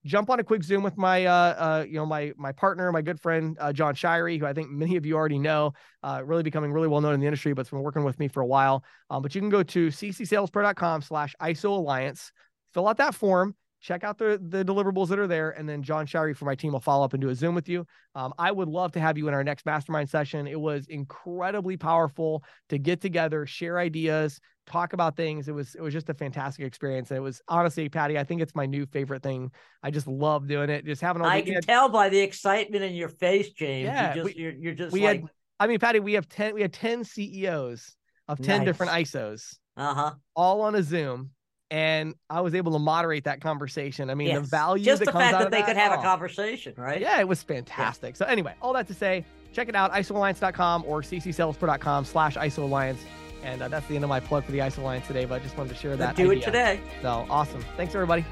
jump 0.05 0.29
on 0.29 0.39
a 0.39 0.43
quick 0.43 0.63
Zoom 0.63 0.83
with 0.83 0.97
my, 0.97 1.25
uh, 1.25 1.33
uh, 1.33 1.85
you 1.87 1.95
know, 1.95 2.05
my 2.05 2.31
my 2.37 2.51
partner, 2.51 2.91
my 2.91 3.01
good 3.01 3.19
friend 3.19 3.57
uh, 3.59 3.73
John 3.73 3.95
Shirey, 3.95 4.39
who 4.39 4.45
I 4.45 4.53
think 4.53 4.69
many 4.69 4.95
of 4.95 5.05
you 5.05 5.15
already 5.15 5.39
know, 5.39 5.73
uh, 6.03 6.21
really 6.23 6.43
becoming 6.43 6.71
really 6.71 6.87
well 6.87 7.01
known 7.01 7.13
in 7.13 7.19
the 7.19 7.25
industry, 7.25 7.53
but's 7.53 7.69
been 7.69 7.81
working 7.81 8.03
with 8.03 8.19
me 8.19 8.27
for 8.27 8.41
a 8.41 8.45
while. 8.45 8.83
Um, 9.09 9.21
but 9.21 9.35
you 9.35 9.41
can 9.41 9.49
go 9.49 9.63
to 9.63 9.87
ccsalespro.com/slash 9.87 11.35
ISO 11.41 11.77
Alliance, 11.77 12.31
fill 12.73 12.87
out 12.87 12.97
that 12.97 13.15
form, 13.15 13.55
check 13.85 14.03
out 14.03 14.17
the 14.17 14.41
the 14.49 14.65
deliverables 14.65 15.09
that 15.09 15.19
are 15.19 15.27
there, 15.27 15.51
and 15.51 15.69
then 15.69 15.83
John 15.83 16.07
Shirey 16.07 16.35
for 16.35 16.45
my 16.45 16.55
team 16.55 16.73
will 16.73 16.79
follow 16.79 17.05
up 17.05 17.13
and 17.13 17.21
do 17.21 17.29
a 17.29 17.35
Zoom 17.35 17.53
with 17.53 17.69
you. 17.69 17.85
Um, 18.15 18.33
I 18.39 18.51
would 18.51 18.67
love 18.67 18.91
to 18.93 18.99
have 18.99 19.17
you 19.17 19.27
in 19.27 19.33
our 19.33 19.43
next 19.43 19.65
mastermind 19.65 20.09
session. 20.09 20.47
It 20.47 20.59
was 20.59 20.87
incredibly 20.87 21.77
powerful 21.77 22.43
to 22.69 22.79
get 22.79 22.99
together, 22.99 23.45
share 23.45 23.77
ideas, 23.77 24.39
talk 24.65 24.93
about 24.93 25.15
things. 25.15 25.47
It 25.47 25.53
was 25.53 25.75
it 25.75 25.81
was 25.81 25.93
just 25.93 26.09
a 26.09 26.15
fantastic 26.15 26.65
experience. 26.65 27.11
And 27.11 27.17
it 27.17 27.21
was 27.21 27.41
honestly, 27.47 27.87
Patti, 27.87 28.17
I 28.17 28.23
think 28.23 28.41
it's 28.41 28.55
my 28.55 28.65
new 28.65 28.87
favorite 28.87 29.21
thing. 29.21 29.51
I 29.83 29.91
just 29.91 30.07
love 30.07 30.47
doing 30.47 30.71
it. 30.71 30.83
Just 30.83 31.01
having 31.01 31.21
all 31.21 31.27
I 31.27 31.43
can 31.43 31.61
tell 31.61 31.87
by 31.87 32.09
the 32.09 32.19
excitement 32.19 32.83
in 32.83 32.95
your 32.95 33.09
face, 33.09 33.51
James. 33.51 33.85
Yeah, 33.85 34.15
you're 34.15 34.23
just, 34.23 34.35
we, 34.35 34.41
you're, 34.41 34.53
you're 34.53 34.73
just 34.73 34.93
we 34.93 35.01
like... 35.01 35.21
had 35.21 35.29
I 35.59 35.67
mean, 35.67 35.79
Patti, 35.79 35.99
we 35.99 36.13
have 36.13 36.27
10 36.27 36.55
we 36.55 36.61
had 36.61 36.73
10 36.73 37.03
CEOs 37.03 37.95
of 38.27 38.39
10 38.39 38.59
nice. 38.59 38.65
different 38.65 38.91
ISOs. 38.91 39.57
Uh-huh. 39.77 40.13
All 40.35 40.61
on 40.61 40.73
a 40.75 40.81
Zoom. 40.81 41.29
And 41.71 42.13
I 42.29 42.41
was 42.41 42.53
able 42.53 42.73
to 42.73 42.79
moderate 42.79 43.23
that 43.23 43.41
conversation. 43.41 44.09
I 44.09 44.15
mean, 44.15 44.27
yes. 44.27 44.41
the 44.41 44.47
value 44.47 44.85
just 44.85 45.03
the 45.03 45.11
fact 45.11 45.31
that, 45.31 45.39
that 45.39 45.51
they 45.51 45.63
could 45.63 45.77
have 45.77 45.93
oh. 45.93 45.99
a 45.99 46.03
conversation, 46.03 46.73
right? 46.77 47.01
Yeah, 47.01 47.19
it 47.19 47.27
was 47.27 47.41
fantastic. 47.41 48.13
Yeah. 48.13 48.17
So 48.19 48.25
anyway, 48.25 48.53
all 48.61 48.73
that 48.73 48.87
to 48.87 48.93
say, 48.93 49.25
check 49.51 49.67
it 49.67 49.75
out, 49.75 49.91
isoalliance.com 49.91 50.83
or 50.85 51.01
ccsalespro.com 51.01 52.05
slash 52.05 52.35
isoalliance. 52.35 52.99
And 53.43 53.61
uh, 53.61 53.67
that's 53.67 53.87
the 53.87 53.95
end 53.95 54.03
of 54.03 54.09
my 54.09 54.19
plug 54.19 54.43
for 54.43 54.51
the 54.51 54.59
ISO 54.59 54.79
Alliance 54.79 55.05
today, 55.05 55.25
but 55.25 55.35
I 55.35 55.43
just 55.43 55.57
wanted 55.57 55.69
to 55.69 55.75
share 55.75 55.95
that. 55.97 56.15
do 56.15 56.31
idea. 56.31 56.41
it 56.41 56.45
today. 56.45 56.79
So 57.01 57.25
awesome. 57.29 57.63
Thanks, 57.77 57.93
everybody. 57.93 58.25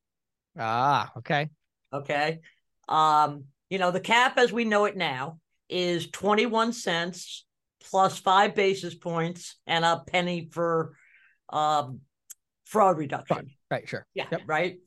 Ah, 0.57 1.11
okay. 1.17 1.49
Okay. 1.93 2.39
Um, 2.87 3.45
you 3.69 3.79
know, 3.79 3.91
the 3.91 3.99
cap 3.99 4.37
as 4.37 4.51
we 4.51 4.65
know 4.65 4.85
it 4.85 4.97
now 4.97 5.39
is 5.69 6.09
21 6.11 6.73
cents 6.73 7.45
plus 7.89 8.19
five 8.19 8.53
basis 8.53 8.95
points 8.95 9.55
and 9.65 9.85
a 9.85 10.03
penny 10.05 10.49
for 10.51 10.93
um, 11.49 12.01
fraud 12.65 12.97
reduction. 12.97 13.49
Right, 13.71 13.87
sure. 13.87 14.05
Yeah, 14.13 14.25
yep. 14.31 14.41
right. 14.45 14.77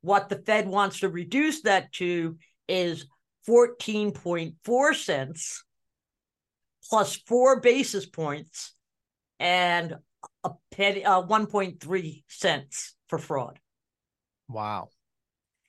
What 0.00 0.28
the 0.28 0.36
Fed 0.36 0.66
wants 0.66 1.00
to 1.00 1.08
reduce 1.08 1.62
that 1.62 1.92
to 1.92 2.36
is 2.68 3.06
14.4 3.48 4.94
cents 4.96 5.64
plus 6.88 7.16
four 7.26 7.60
basis 7.60 8.06
points 8.06 8.74
and 9.38 9.96
a 10.44 10.50
penny, 10.70 11.04
uh, 11.04 11.22
1.3 11.22 12.24
cents 12.28 12.94
for 13.08 13.18
fraud. 13.18 13.58
Wow. 14.48 14.88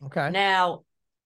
Okay. 0.06 0.30
Now, 0.32 0.84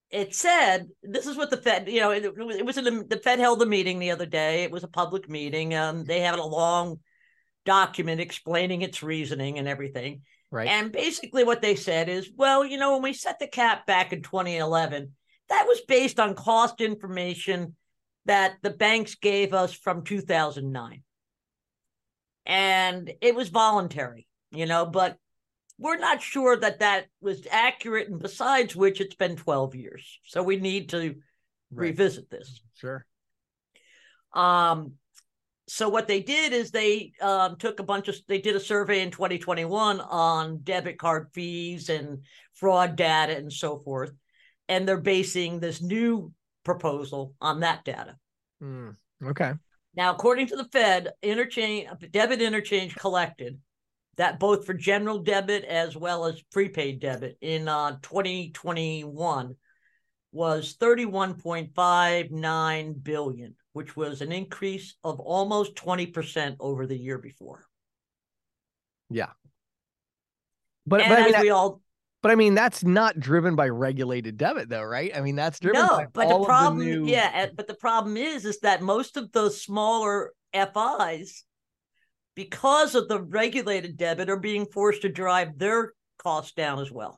it 0.09 0.33
said 0.33 0.87
this 1.03 1.27
is 1.27 1.35
what 1.35 1.49
the 1.49 1.57
Fed, 1.57 1.89
you 1.89 1.99
know, 1.99 2.11
it, 2.11 2.23
it 2.23 2.65
was 2.65 2.77
in 2.77 2.85
the, 2.85 3.05
the 3.07 3.17
Fed 3.17 3.39
held 3.39 3.61
a 3.61 3.65
meeting 3.65 3.99
the 3.99 4.11
other 4.11 4.25
day. 4.25 4.63
It 4.63 4.71
was 4.71 4.83
a 4.83 4.87
public 4.87 5.29
meeting. 5.29 5.75
Um, 5.75 6.05
they 6.05 6.21
had 6.21 6.39
a 6.39 6.43
long 6.43 6.99
document 7.65 8.21
explaining 8.21 8.81
its 8.81 9.03
reasoning 9.03 9.59
and 9.59 9.67
everything. 9.67 10.21
Right. 10.49 10.69
And 10.69 10.93
basically, 10.93 11.43
what 11.43 11.61
they 11.61 11.75
said 11.75 12.07
is, 12.07 12.29
well, 12.33 12.63
you 12.63 12.77
know, 12.77 12.93
when 12.93 13.01
we 13.01 13.11
set 13.11 13.39
the 13.39 13.47
cap 13.47 13.85
back 13.85 14.13
in 14.13 14.21
2011, 14.21 15.11
that 15.49 15.65
was 15.67 15.81
based 15.81 16.19
on 16.19 16.35
cost 16.35 16.79
information 16.79 17.75
that 18.27 18.57
the 18.61 18.69
banks 18.69 19.15
gave 19.15 19.53
us 19.53 19.73
from 19.73 20.03
2009. 20.03 21.03
And 22.45 23.11
it 23.21 23.35
was 23.35 23.49
voluntary, 23.49 24.27
you 24.51 24.65
know, 24.65 24.85
but 24.85 25.17
we're 25.77 25.97
not 25.97 26.21
sure 26.21 26.55
that 26.55 26.79
that 26.79 27.07
was 27.21 27.45
accurate. 27.51 28.09
And 28.09 28.19
besides 28.19 28.75
which, 28.75 29.01
it's 29.01 29.15
been 29.15 29.35
12 29.35 29.75
years. 29.75 30.19
So 30.25 30.43
we 30.43 30.57
need 30.57 30.89
to 30.89 30.99
right. 30.99 31.15
revisit 31.71 32.29
this. 32.29 32.61
Sure. 32.75 33.05
Um, 34.33 34.93
so 35.67 35.89
what 35.89 36.07
they 36.07 36.21
did 36.21 36.53
is 36.53 36.71
they 36.71 37.11
um, 37.21 37.57
took 37.57 37.79
a 37.79 37.83
bunch 37.83 38.07
of 38.07 38.15
they 38.27 38.39
did 38.39 38.55
a 38.55 38.59
survey 38.59 39.01
in 39.01 39.11
2021 39.11 39.99
on 39.99 40.59
debit 40.63 40.97
card 40.97 41.27
fees 41.33 41.89
and 41.89 42.19
fraud 42.53 42.95
data 42.95 43.35
and 43.35 43.51
so 43.51 43.79
forth 43.79 44.11
and 44.69 44.87
they're 44.87 44.97
basing 44.97 45.59
this 45.59 45.81
new 45.81 46.31
proposal 46.67 47.33
on 47.41 47.61
that 47.61 47.83
data 47.83 48.15
mm, 48.61 48.95
okay 49.25 49.53
now 49.95 50.13
according 50.13 50.45
to 50.45 50.55
the 50.55 50.65
fed 50.65 51.13
interchange 51.23 51.87
debit 52.11 52.39
interchange 52.41 52.93
collected 52.95 53.59
that 54.17 54.39
both 54.39 54.63
for 54.65 54.75
general 54.75 55.17
debit 55.19 55.63
as 55.63 55.97
well 55.97 56.25
as 56.25 56.43
prepaid 56.51 56.99
debit 56.99 57.35
in 57.41 57.67
uh, 57.67 57.97
2021 58.03 59.55
was 60.31 60.75
31.59 60.79 63.03
billion 63.03 63.55
which 63.77 63.95
was 63.95 64.21
an 64.21 64.31
increase 64.31 64.95
of 65.03 65.19
almost 65.19 65.75
20% 65.75 66.55
over 66.59 66.87
the 66.87 66.97
year 66.97 67.19
before. 67.19 67.63
Yeah. 69.11 69.29
But, 70.87 71.01
and 71.01 71.09
but 71.09 71.19
I 71.19 71.25
mean, 71.25 71.41
we 71.41 71.49
all 71.51 71.79
but 72.27 72.33
I 72.33 72.35
mean, 72.35 72.55
that's 72.55 72.83
not 72.83 73.21
driven 73.21 73.55
by 73.55 73.69
regulated 73.69 74.35
debit, 74.35 74.67
though, 74.67 74.83
right? 74.83 75.15
I 75.15 75.21
mean, 75.21 75.37
that's 75.37 75.61
driven. 75.61 75.79
By 75.79 75.87
No, 75.87 76.07
but 76.11 76.27
the 76.27 76.43
problem, 76.43 76.79
the 76.79 76.85
new... 76.85 77.07
yeah, 77.07 77.45
but 77.55 77.67
the 77.67 77.73
problem 77.73 78.17
is, 78.17 78.43
is 78.43 78.59
that 78.59 78.81
most 78.81 79.15
of 79.15 79.31
those 79.31 79.61
smaller 79.61 80.33
FIs, 80.53 81.45
because 82.35 82.95
of 82.95 83.07
the 83.07 83.21
regulated 83.21 83.95
debit, 83.95 84.29
are 84.29 84.35
being 84.35 84.65
forced 84.65 85.03
to 85.03 85.09
drive 85.09 85.57
their 85.57 85.93
costs 86.17 86.51
down 86.51 86.79
as 86.79 86.91
well. 86.91 87.17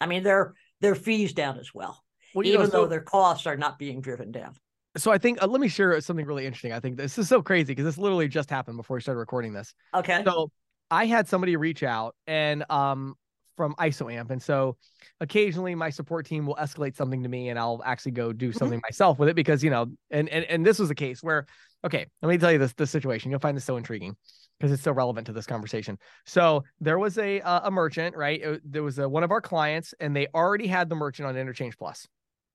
I 0.00 0.06
mean, 0.06 0.24
their 0.24 0.54
their 0.80 0.96
fees 0.96 1.32
down 1.32 1.60
as 1.60 1.72
well, 1.72 2.02
well 2.34 2.44
even 2.44 2.62
know, 2.62 2.66
so... 2.66 2.72
though 2.72 2.86
their 2.88 3.02
costs 3.02 3.46
are 3.46 3.56
not 3.56 3.78
being 3.78 4.00
driven 4.00 4.32
down 4.32 4.56
so 4.96 5.12
I 5.12 5.18
think 5.18 5.40
uh, 5.40 5.46
let 5.46 5.60
me 5.60 5.68
share 5.68 6.00
something 6.00 6.26
really 6.26 6.44
interesting. 6.44 6.72
I 6.72 6.80
think 6.80 6.96
this 6.96 7.18
is 7.18 7.28
so 7.28 7.40
crazy 7.40 7.66
because 7.66 7.84
this 7.84 7.98
literally 7.98 8.26
just 8.26 8.50
happened 8.50 8.78
before 8.78 8.96
we 8.96 9.00
started 9.00 9.20
recording 9.20 9.52
this. 9.52 9.74
Okay. 9.94 10.24
So 10.24 10.50
I 10.90 11.06
had 11.06 11.28
somebody 11.28 11.54
reach 11.56 11.84
out 11.84 12.16
and 12.26 12.68
um 12.68 13.14
from 13.58 13.74
ISOAMP, 13.74 14.30
and 14.30 14.42
so 14.42 14.78
occasionally 15.20 15.74
my 15.74 15.90
support 15.90 16.24
team 16.24 16.46
will 16.46 16.54
escalate 16.56 16.96
something 16.96 17.22
to 17.22 17.28
me, 17.28 17.50
and 17.50 17.58
I'll 17.58 17.82
actually 17.84 18.12
go 18.12 18.32
do 18.32 18.48
mm-hmm. 18.48 18.58
something 18.58 18.78
mm-hmm. 18.78 18.86
myself 18.88 19.18
with 19.18 19.28
it 19.28 19.36
because 19.36 19.62
you 19.62 19.68
know, 19.68 19.86
and 20.10 20.30
and 20.30 20.46
and 20.46 20.64
this 20.64 20.78
was 20.78 20.90
a 20.90 20.94
case 20.94 21.22
where 21.22 21.44
okay, 21.84 22.06
let 22.22 22.30
me 22.30 22.38
tell 22.38 22.50
you 22.50 22.58
this 22.58 22.72
this 22.72 22.90
situation. 22.90 23.30
You'll 23.30 23.40
find 23.40 23.54
this 23.54 23.66
so 23.66 23.76
intriguing 23.76 24.16
because 24.58 24.72
it's 24.72 24.82
so 24.82 24.92
relevant 24.92 25.26
to 25.26 25.34
this 25.34 25.44
conversation. 25.44 25.98
So 26.24 26.64
there 26.80 26.98
was 26.98 27.18
a 27.18 27.42
uh, 27.42 27.60
a 27.64 27.70
merchant, 27.70 28.16
right? 28.16 28.40
It, 28.40 28.62
there 28.64 28.82
was 28.82 28.98
a, 28.98 29.06
one 29.06 29.24
of 29.24 29.30
our 29.30 29.42
clients, 29.42 29.92
and 30.00 30.16
they 30.16 30.28
already 30.34 30.66
had 30.66 30.88
the 30.88 30.96
merchant 30.96 31.28
on 31.28 31.36
Interchange 31.36 31.76
Plus. 31.76 32.06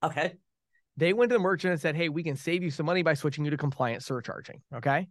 Okay. 0.02 0.34
They 0.98 1.14
went 1.14 1.30
to 1.30 1.36
the 1.36 1.40
merchant 1.40 1.72
and 1.72 1.82
said, 1.82 1.96
Hey, 1.96 2.10
we 2.10 2.24
can 2.24 2.36
save 2.36 2.64
you 2.64 2.70
some 2.70 2.86
money 2.86 3.04
by 3.04 3.14
switching 3.14 3.46
you 3.46 3.52
to 3.52 3.58
compliant 3.58 4.04
surcharging. 4.04 4.62
Okay. 4.76 5.08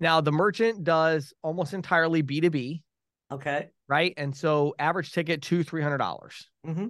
Now, 0.00 0.20
the 0.20 0.32
merchant 0.32 0.84
does 0.84 1.32
almost 1.42 1.74
entirely 1.74 2.22
B2B. 2.22 2.82
Okay. 3.30 3.68
Right. 3.92 4.14
And 4.16 4.34
so 4.34 4.74
average 4.78 5.12
ticket 5.12 5.42
two, 5.42 5.62
$300, 5.62 5.98
dollars 5.98 6.48
mm-hmm. 6.66 6.86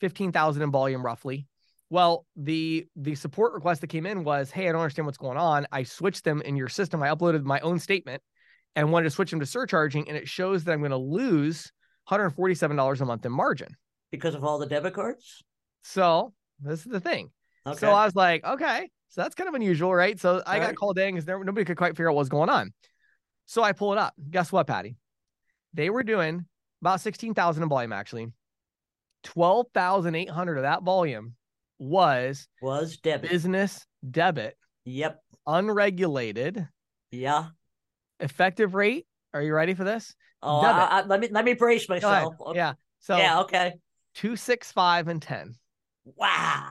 15,000 0.00 0.62
in 0.62 0.70
volume 0.70 1.04
roughly. 1.04 1.48
Well, 1.90 2.26
the 2.36 2.86
the 2.94 3.16
support 3.16 3.54
request 3.54 3.80
that 3.80 3.88
came 3.88 4.06
in 4.06 4.22
was, 4.22 4.52
"Hey, 4.52 4.68
I 4.68 4.72
don't 4.72 4.80
understand 4.80 5.06
what's 5.06 5.18
going 5.18 5.36
on. 5.36 5.66
I 5.72 5.82
switched 5.82 6.22
them 6.22 6.42
in 6.42 6.54
your 6.54 6.68
system. 6.68 7.02
I 7.02 7.08
uploaded 7.08 7.42
my 7.42 7.58
own 7.58 7.80
statement 7.80 8.22
and 8.76 8.92
wanted 8.92 9.06
to 9.06 9.10
switch 9.10 9.32
them 9.32 9.40
to 9.40 9.46
surcharging, 9.46 10.08
and 10.08 10.16
it 10.16 10.28
shows 10.28 10.62
that 10.62 10.72
I'm 10.72 10.78
going 10.78 10.92
to 10.92 10.96
lose 10.96 11.72
$147 12.08 13.00
a 13.00 13.04
month 13.04 13.26
in 13.26 13.32
margin 13.32 13.74
because 14.12 14.36
of 14.36 14.44
all 14.44 14.58
the 14.58 14.66
debit 14.66 14.94
cards." 14.94 15.42
So 15.82 16.34
this 16.60 16.86
is 16.86 16.92
the 16.92 17.00
thing. 17.00 17.32
Okay. 17.66 17.78
So 17.78 17.90
I 17.90 18.04
was 18.04 18.14
like, 18.14 18.44
okay, 18.44 18.90
so 19.08 19.22
that's 19.22 19.34
kind 19.34 19.48
of 19.48 19.54
unusual, 19.54 19.92
right? 19.92 20.20
So 20.20 20.40
I 20.46 20.60
got 20.60 20.76
called 20.76 20.98
in 20.98 21.16
because 21.16 21.26
nobody 21.26 21.64
could 21.64 21.76
quite 21.76 21.94
figure 21.94 22.10
out 22.10 22.14
what 22.14 22.20
was 22.20 22.28
going 22.28 22.48
on. 22.48 22.72
So 23.46 23.64
I 23.64 23.72
pull 23.72 23.92
it 23.92 23.98
up. 23.98 24.14
Guess 24.30 24.52
what, 24.52 24.68
Patti? 24.68 24.96
They 25.74 25.90
were 25.90 26.02
doing 26.02 26.46
about 26.80 27.00
16,000 27.00 27.62
in 27.62 27.68
volume, 27.68 27.92
actually. 27.92 28.28
12,800 29.24 30.56
of 30.56 30.62
that 30.62 30.82
volume 30.82 31.34
was 31.78 32.46
was 32.62 32.98
debit 32.98 33.30
business 33.30 33.86
debit. 34.08 34.56
Yep. 34.84 35.20
Unregulated. 35.46 36.68
Yeah. 37.10 37.46
Effective 38.20 38.74
rate. 38.74 39.06
Are 39.32 39.42
you 39.42 39.54
ready 39.54 39.74
for 39.74 39.84
this? 39.84 40.14
Oh, 40.42 40.60
I, 40.60 41.00
I, 41.00 41.06
let 41.06 41.20
me 41.20 41.28
let 41.30 41.44
me 41.44 41.54
brace 41.54 41.88
myself. 41.88 42.34
Yeah. 42.54 42.74
So 43.00 43.16
yeah, 43.16 43.40
okay. 43.40 43.72
Two, 44.14 44.36
six, 44.36 44.70
five, 44.70 45.08
and 45.08 45.20
ten. 45.20 45.54
Wow. 46.04 46.68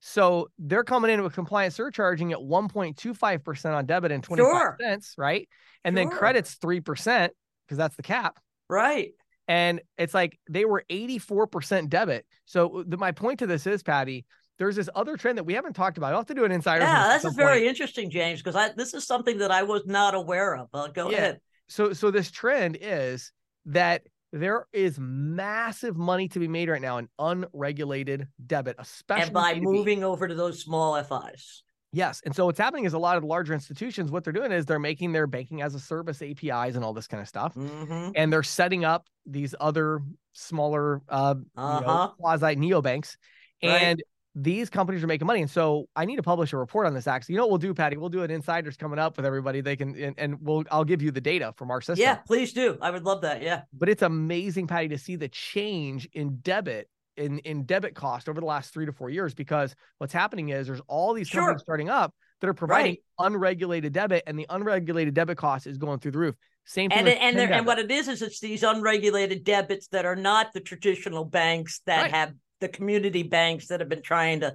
So 0.00 0.48
they're 0.58 0.84
coming 0.84 1.10
in 1.10 1.22
with 1.22 1.34
compliance 1.34 1.74
surcharging 1.74 2.32
at 2.32 2.38
1.25% 2.38 3.74
on 3.74 3.86
debit 3.86 4.12
and 4.12 4.22
25 4.22 4.50
sure. 4.50 4.76
cents, 4.80 5.14
right? 5.18 5.48
And 5.84 5.96
sure. 5.96 6.04
then 6.04 6.16
credits 6.16 6.56
3% 6.56 7.30
because 7.68 7.78
that's 7.78 7.96
the 7.96 8.02
cap. 8.02 8.40
Right. 8.70 9.12
And 9.46 9.80
it's 9.96 10.14
like 10.14 10.38
they 10.48 10.64
were 10.64 10.84
84% 10.90 11.88
debit. 11.88 12.26
So 12.46 12.84
the, 12.86 12.96
my 12.96 13.12
point 13.12 13.38
to 13.40 13.46
this 13.46 13.66
is, 13.66 13.82
Patti, 13.82 14.26
there's 14.58 14.76
this 14.76 14.88
other 14.94 15.16
trend 15.16 15.38
that 15.38 15.44
we 15.44 15.54
haven't 15.54 15.74
talked 15.74 15.98
about. 15.98 16.12
I'll 16.12 16.20
have 16.20 16.26
to 16.26 16.34
do 16.34 16.44
an 16.44 16.52
insider. 16.52 16.84
Yeah, 16.84 17.14
this 17.14 17.24
is 17.24 17.34
very 17.34 17.66
interesting, 17.68 18.10
James, 18.10 18.42
because 18.42 18.74
this 18.76 18.92
is 18.92 19.06
something 19.06 19.38
that 19.38 19.50
I 19.50 19.62
was 19.62 19.86
not 19.86 20.14
aware 20.14 20.56
of. 20.56 20.68
Uh, 20.74 20.88
go 20.88 21.10
yeah. 21.10 21.16
ahead. 21.16 21.40
So 21.68 21.92
so 21.92 22.10
this 22.10 22.30
trend 22.30 22.78
is 22.80 23.30
that 23.66 24.02
there 24.32 24.66
is 24.72 24.98
massive 24.98 25.96
money 25.96 26.28
to 26.28 26.38
be 26.38 26.48
made 26.48 26.68
right 26.68 26.82
now 26.82 26.98
in 26.98 27.08
unregulated 27.18 28.26
debit, 28.44 28.76
especially 28.78 29.24
and 29.24 29.32
by 29.32 29.54
moving 29.60 30.02
over 30.04 30.28
to 30.28 30.34
those 30.34 30.62
small 30.62 31.02
FIs. 31.02 31.62
Yes. 31.92 32.20
And 32.24 32.34
so 32.34 32.46
what's 32.46 32.58
happening 32.58 32.84
is 32.84 32.92
a 32.92 32.98
lot 32.98 33.16
of 33.16 33.22
the 33.22 33.28
larger 33.28 33.54
institutions, 33.54 34.10
what 34.10 34.24
they're 34.24 34.32
doing 34.32 34.52
is 34.52 34.66
they're 34.66 34.78
making 34.78 35.12
their 35.12 35.26
banking 35.26 35.62
as 35.62 35.74
a 35.74 35.80
service 35.80 36.20
APIs 36.20 36.76
and 36.76 36.84
all 36.84 36.92
this 36.92 37.06
kind 37.06 37.20
of 37.20 37.28
stuff. 37.28 37.54
Mm-hmm. 37.54 38.10
And 38.14 38.32
they're 38.32 38.42
setting 38.42 38.84
up 38.84 39.06
these 39.24 39.54
other 39.58 40.02
smaller 40.32 41.02
uh, 41.08 41.34
uh-huh. 41.56 41.78
you 41.80 41.86
know, 41.86 41.92
uh-huh. 41.92 42.12
quasi 42.18 42.56
neobanks. 42.56 43.16
Right. 43.62 43.82
And 43.82 44.02
these 44.34 44.70
companies 44.70 45.02
are 45.02 45.06
making 45.06 45.26
money. 45.26 45.40
And 45.40 45.50
so 45.50 45.88
I 45.96 46.04
need 46.04 46.16
to 46.16 46.22
publish 46.22 46.52
a 46.52 46.58
report 46.58 46.86
on 46.86 46.94
this 46.94 47.06
actually. 47.06 47.34
You 47.34 47.38
know 47.38 47.46
what 47.46 47.52
we'll 47.52 47.58
do, 47.58 47.74
Patti? 47.74 47.96
We'll 47.96 48.08
do 48.08 48.22
an 48.22 48.30
insiders 48.30 48.76
coming 48.76 48.98
up 48.98 49.16
with 49.16 49.26
everybody. 49.26 49.60
They 49.62 49.74
can 49.74 49.96
and, 49.96 50.14
and 50.18 50.38
we'll 50.40 50.64
I'll 50.70 50.84
give 50.84 51.02
you 51.02 51.10
the 51.10 51.20
data 51.20 51.54
from 51.56 51.70
our 51.70 51.80
system. 51.80 52.02
Yeah, 52.02 52.16
please 52.16 52.52
do. 52.52 52.78
I 52.80 52.90
would 52.90 53.04
love 53.04 53.22
that. 53.22 53.42
Yeah. 53.42 53.62
But 53.72 53.88
it's 53.88 54.02
amazing, 54.02 54.66
Patti, 54.66 54.88
to 54.88 54.98
see 54.98 55.16
the 55.16 55.28
change 55.28 56.08
in 56.12 56.36
debit 56.36 56.88
in 57.18 57.38
in 57.40 57.64
debit 57.64 57.94
cost 57.94 58.28
over 58.28 58.40
the 58.40 58.46
last 58.46 58.72
three 58.72 58.86
to 58.86 58.92
four 58.92 59.10
years 59.10 59.34
because 59.34 59.74
what's 59.98 60.12
happening 60.12 60.48
is 60.50 60.66
there's 60.66 60.80
all 60.86 61.12
these 61.12 61.28
sure. 61.28 61.42
companies 61.42 61.62
starting 61.62 61.88
up 61.88 62.14
that 62.40 62.48
are 62.48 62.54
providing 62.54 62.96
right. 63.18 63.26
unregulated 63.26 63.92
debit 63.92 64.22
and 64.26 64.38
the 64.38 64.46
unregulated 64.48 65.14
debit 65.14 65.36
cost 65.36 65.66
is 65.66 65.76
going 65.76 65.98
through 65.98 66.12
the 66.12 66.18
roof. 66.18 66.34
Same 66.64 66.90
thing. 66.90 67.00
And 67.00 67.08
and, 67.08 67.38
and 67.38 67.66
what 67.66 67.78
it 67.78 67.90
is 67.90 68.08
is 68.08 68.22
it's 68.22 68.40
these 68.40 68.62
unregulated 68.62 69.44
debits 69.44 69.88
that 69.88 70.04
are 70.04 70.16
not 70.16 70.52
the 70.52 70.60
traditional 70.60 71.24
banks 71.24 71.80
that 71.86 72.02
right. 72.02 72.10
have 72.10 72.32
the 72.60 72.68
community 72.68 73.22
banks 73.22 73.68
that 73.68 73.80
have 73.80 73.88
been 73.88 74.02
trying 74.02 74.40
to 74.40 74.54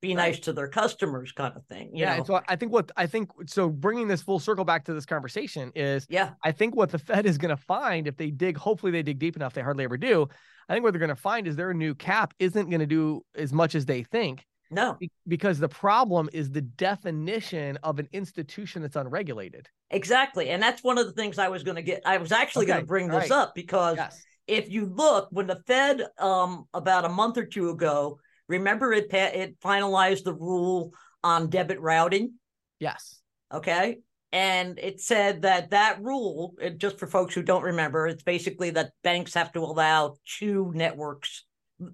be 0.00 0.14
right. 0.14 0.26
nice 0.26 0.40
to 0.40 0.52
their 0.52 0.68
customers 0.68 1.32
kind 1.32 1.54
of 1.56 1.64
thing 1.66 1.90
yeah 1.94 2.18
know? 2.18 2.24
so 2.24 2.40
i 2.46 2.56
think 2.56 2.70
what 2.70 2.90
i 2.96 3.06
think 3.06 3.30
so 3.46 3.70
bringing 3.70 4.06
this 4.06 4.20
full 4.20 4.38
circle 4.38 4.64
back 4.64 4.84
to 4.84 4.92
this 4.92 5.06
conversation 5.06 5.72
is 5.74 6.06
yeah 6.10 6.32
i 6.44 6.52
think 6.52 6.76
what 6.76 6.90
the 6.90 6.98
fed 6.98 7.24
is 7.24 7.38
going 7.38 7.56
to 7.56 7.56
find 7.56 8.06
if 8.06 8.16
they 8.16 8.30
dig 8.30 8.58
hopefully 8.58 8.92
they 8.92 9.02
dig 9.02 9.18
deep 9.18 9.34
enough 9.34 9.54
they 9.54 9.62
hardly 9.62 9.84
ever 9.84 9.96
do 9.96 10.28
i 10.68 10.72
think 10.72 10.82
what 10.82 10.92
they're 10.92 10.98
going 10.98 11.08
to 11.08 11.16
find 11.16 11.46
is 11.46 11.56
their 11.56 11.74
new 11.74 11.94
cap 11.94 12.34
isn't 12.38 12.70
going 12.70 12.80
to 12.80 12.86
do 12.86 13.24
as 13.34 13.52
much 13.52 13.74
as 13.74 13.86
they 13.86 14.02
think 14.02 14.46
no 14.70 14.98
because 15.28 15.58
the 15.58 15.68
problem 15.68 16.28
is 16.32 16.50
the 16.50 16.62
definition 16.62 17.78
of 17.82 17.98
an 17.98 18.08
institution 18.12 18.82
that's 18.82 18.96
unregulated 18.96 19.68
exactly 19.90 20.50
and 20.50 20.62
that's 20.62 20.82
one 20.82 20.98
of 20.98 21.06
the 21.06 21.12
things 21.12 21.38
i 21.38 21.48
was 21.48 21.62
going 21.62 21.76
to 21.76 21.82
get 21.82 22.02
i 22.06 22.16
was 22.16 22.32
actually 22.32 22.64
okay. 22.64 22.72
going 22.72 22.82
to 22.82 22.86
bring 22.86 23.08
this 23.08 23.30
right. 23.30 23.32
up 23.32 23.54
because 23.54 23.96
yes. 23.96 24.22
if 24.46 24.70
you 24.70 24.86
look 24.86 25.28
when 25.30 25.46
the 25.46 25.62
fed 25.66 26.02
um 26.18 26.66
about 26.74 27.04
a 27.04 27.08
month 27.08 27.36
or 27.36 27.44
two 27.44 27.70
ago 27.70 28.18
Remember, 28.48 28.92
it 28.92 29.12
it 29.12 29.60
finalized 29.60 30.24
the 30.24 30.34
rule 30.34 30.92
on 31.22 31.48
debit 31.48 31.80
routing. 31.80 32.34
Yes. 32.78 33.20
Okay. 33.52 33.98
And 34.34 34.80
it 34.80 35.00
said 35.00 35.42
that 35.42 35.70
that 35.70 36.02
rule, 36.02 36.56
just 36.76 36.98
for 36.98 37.06
folks 37.06 37.36
who 37.36 37.42
don't 37.42 37.62
remember, 37.62 38.08
it's 38.08 38.24
basically 38.24 38.70
that 38.70 38.90
banks 39.04 39.32
have 39.34 39.52
to 39.52 39.60
allow 39.60 40.16
two 40.26 40.72
networks, 40.74 41.44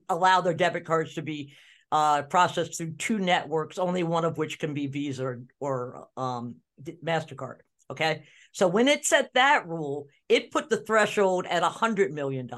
allow 0.09 0.41
their 0.41 0.55
debit 0.55 0.87
cards 0.87 1.15
to 1.15 1.23
be 1.23 1.53
uh, 1.93 2.23
processed 2.23 2.79
through 2.79 2.93
two 2.93 3.19
networks, 3.19 3.77
only 3.77 4.05
one 4.05 4.25
of 4.25 4.39
which 4.39 4.59
can 4.59 4.73
be 4.73 4.87
Visa 4.87 5.27
or, 5.27 5.43
or 5.61 6.09
um, 6.17 6.57
MasterCard. 7.05 7.57
Okay. 7.91 8.23
So 8.53 8.69
when 8.69 8.89
it 8.89 9.05
set 9.05 9.35
that 9.35 9.69
rule, 9.69 10.07
it 10.31 10.51
put 10.51 10.71
the 10.71 10.83
threshold 10.83 11.45
at 11.45 11.63
a 11.63 11.69
$100 11.69 12.11
million. 12.11 12.49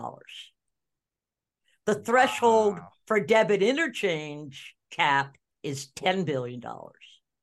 The 1.86 1.96
threshold 1.96 2.74
wow. 2.74 2.88
for 3.06 3.18
debit 3.18 3.64
interchange 3.64 4.76
cap 4.92 5.36
is 5.64 5.88
$10 5.96 6.24
billion. 6.24 6.62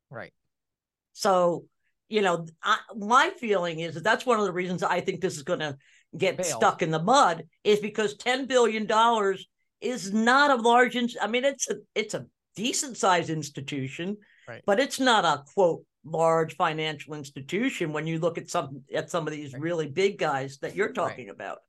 Right. 0.09 0.31
So, 1.11 1.65
you 2.09 2.21
know, 2.21 2.45
I, 2.63 2.77
my 2.95 3.31
feeling 3.39 3.79
is 3.79 3.93
that 3.93 4.03
that's 4.03 4.25
one 4.25 4.39
of 4.39 4.45
the 4.45 4.51
reasons 4.51 4.83
I 4.83 4.99
think 4.99 5.21
this 5.21 5.37
is 5.37 5.43
going 5.43 5.59
to 5.59 5.77
get 6.17 6.43
Fail. 6.43 6.57
stuck 6.57 6.81
in 6.81 6.91
the 6.91 7.01
mud 7.01 7.43
is 7.63 7.79
because 7.79 8.17
$10 8.17 8.47
billion 8.47 8.87
is 9.79 10.11
not 10.11 10.51
a 10.51 10.61
large, 10.61 10.97
I 11.21 11.27
mean, 11.27 11.45
it's 11.45 11.69
a, 11.69 11.75
it's 11.95 12.15
a 12.15 12.25
decent 12.55 12.97
sized 12.97 13.29
institution, 13.29 14.17
right. 14.47 14.63
but 14.65 14.79
it's 14.79 14.99
not 14.99 15.23
a 15.23 15.43
quote 15.53 15.83
large 16.03 16.55
financial 16.55 17.13
institution 17.13 17.93
when 17.93 18.07
you 18.07 18.19
look 18.19 18.37
at 18.37 18.49
some 18.49 18.81
at 18.93 19.09
some 19.09 19.27
of 19.27 19.33
these 19.33 19.53
really 19.53 19.87
big 19.87 20.17
guys 20.17 20.57
that 20.59 20.75
you're 20.75 20.93
talking 20.93 21.27
right. 21.27 21.35
about. 21.35 21.59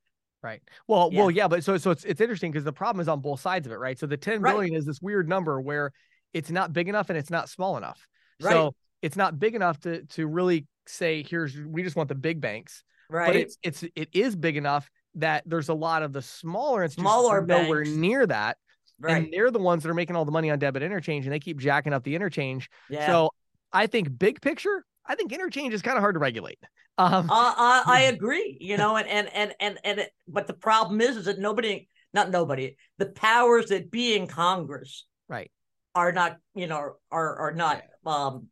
Right. 0.41 0.61
Well, 0.87 1.09
yeah. 1.11 1.19
well, 1.19 1.31
yeah, 1.31 1.47
but 1.47 1.63
so 1.63 1.77
so 1.77 1.91
it's 1.91 2.03
it's 2.03 2.21
interesting 2.21 2.51
because 2.51 2.63
the 2.63 2.73
problem 2.73 3.01
is 3.01 3.07
on 3.07 3.19
both 3.19 3.41
sides 3.41 3.67
of 3.67 3.73
it, 3.73 3.77
right? 3.77 3.99
So 3.99 4.07
the 4.07 4.17
ten 4.17 4.41
billion 4.41 4.73
right. 4.73 4.79
is 4.79 4.85
this 4.85 5.01
weird 5.01 5.29
number 5.29 5.61
where 5.61 5.91
it's 6.33 6.49
not 6.49 6.73
big 6.73 6.87
enough 6.87 7.09
and 7.09 7.17
it's 7.17 7.29
not 7.29 7.49
small 7.49 7.77
enough. 7.77 8.07
Right. 8.41 8.51
So 8.51 8.73
it's 9.01 9.15
not 9.15 9.39
big 9.39 9.55
enough 9.55 9.79
to 9.81 10.03
to 10.03 10.27
really 10.27 10.67
say 10.87 11.23
here's 11.23 11.55
we 11.57 11.83
just 11.83 11.95
want 11.95 12.09
the 12.09 12.15
big 12.15 12.41
banks. 12.41 12.83
Right. 13.09 13.27
But 13.27 13.35
it's 13.35 13.57
it's 13.63 13.83
it 13.95 14.09
is 14.13 14.35
big 14.35 14.57
enough 14.57 14.89
that 15.15 15.43
there's 15.45 15.69
a 15.69 15.73
lot 15.73 16.03
of 16.03 16.13
the 16.13 16.21
smaller 16.21 16.83
institutions 16.83 17.11
smaller 17.11 17.45
nowhere 17.45 17.83
near 17.83 18.25
that. 18.25 18.57
Right. 18.99 19.17
And 19.17 19.33
they're 19.33 19.51
the 19.51 19.59
ones 19.59 19.83
that 19.83 19.89
are 19.89 19.95
making 19.95 20.15
all 20.15 20.25
the 20.25 20.31
money 20.31 20.51
on 20.51 20.59
debit 20.59 20.83
interchange 20.83 21.25
and 21.25 21.33
they 21.33 21.39
keep 21.39 21.59
jacking 21.59 21.91
up 21.91 22.03
the 22.03 22.15
interchange. 22.15 22.69
Yeah. 22.89 23.07
So 23.07 23.31
I 23.73 23.87
think 23.87 24.17
big 24.17 24.41
picture, 24.41 24.85
I 25.05 25.15
think 25.15 25.31
interchange 25.31 25.73
is 25.73 25.81
kind 25.81 25.97
of 25.97 26.01
hard 26.01 26.15
to 26.15 26.19
regulate. 26.19 26.59
Um, 26.97 27.29
uh, 27.29 27.33
I, 27.33 27.83
I 27.85 28.01
agree, 28.13 28.57
you 28.59 28.77
know, 28.77 28.95
and 28.97 29.07
and 29.07 29.29
and 29.33 29.53
and 29.59 29.79
and 29.83 29.99
it, 29.99 30.11
but 30.27 30.47
the 30.47 30.53
problem 30.53 31.01
is, 31.01 31.17
is 31.17 31.25
that 31.25 31.39
nobody, 31.39 31.87
not 32.13 32.29
nobody, 32.29 32.77
the 32.97 33.07
powers 33.07 33.67
that 33.67 33.89
be 33.89 34.15
in 34.15 34.27
Congress, 34.27 35.05
right, 35.27 35.51
are 35.95 36.11
not, 36.11 36.37
you 36.53 36.67
know, 36.67 36.93
are 37.11 37.35
are 37.37 37.53
not 37.53 37.81
um 38.05 38.47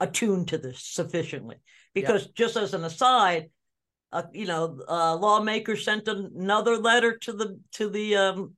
attuned 0.00 0.48
to 0.48 0.58
this 0.58 0.82
sufficiently. 0.82 1.56
Because 1.94 2.26
yep. 2.26 2.34
just 2.34 2.56
as 2.56 2.74
an 2.74 2.84
aside, 2.84 3.50
uh, 4.12 4.22
you 4.32 4.46
know, 4.46 4.78
uh, 4.88 5.16
lawmakers 5.16 5.84
sent 5.84 6.08
another 6.08 6.76
letter 6.76 7.16
to 7.18 7.32
the 7.32 7.60
to 7.72 7.90
the 7.90 8.16
um, 8.16 8.54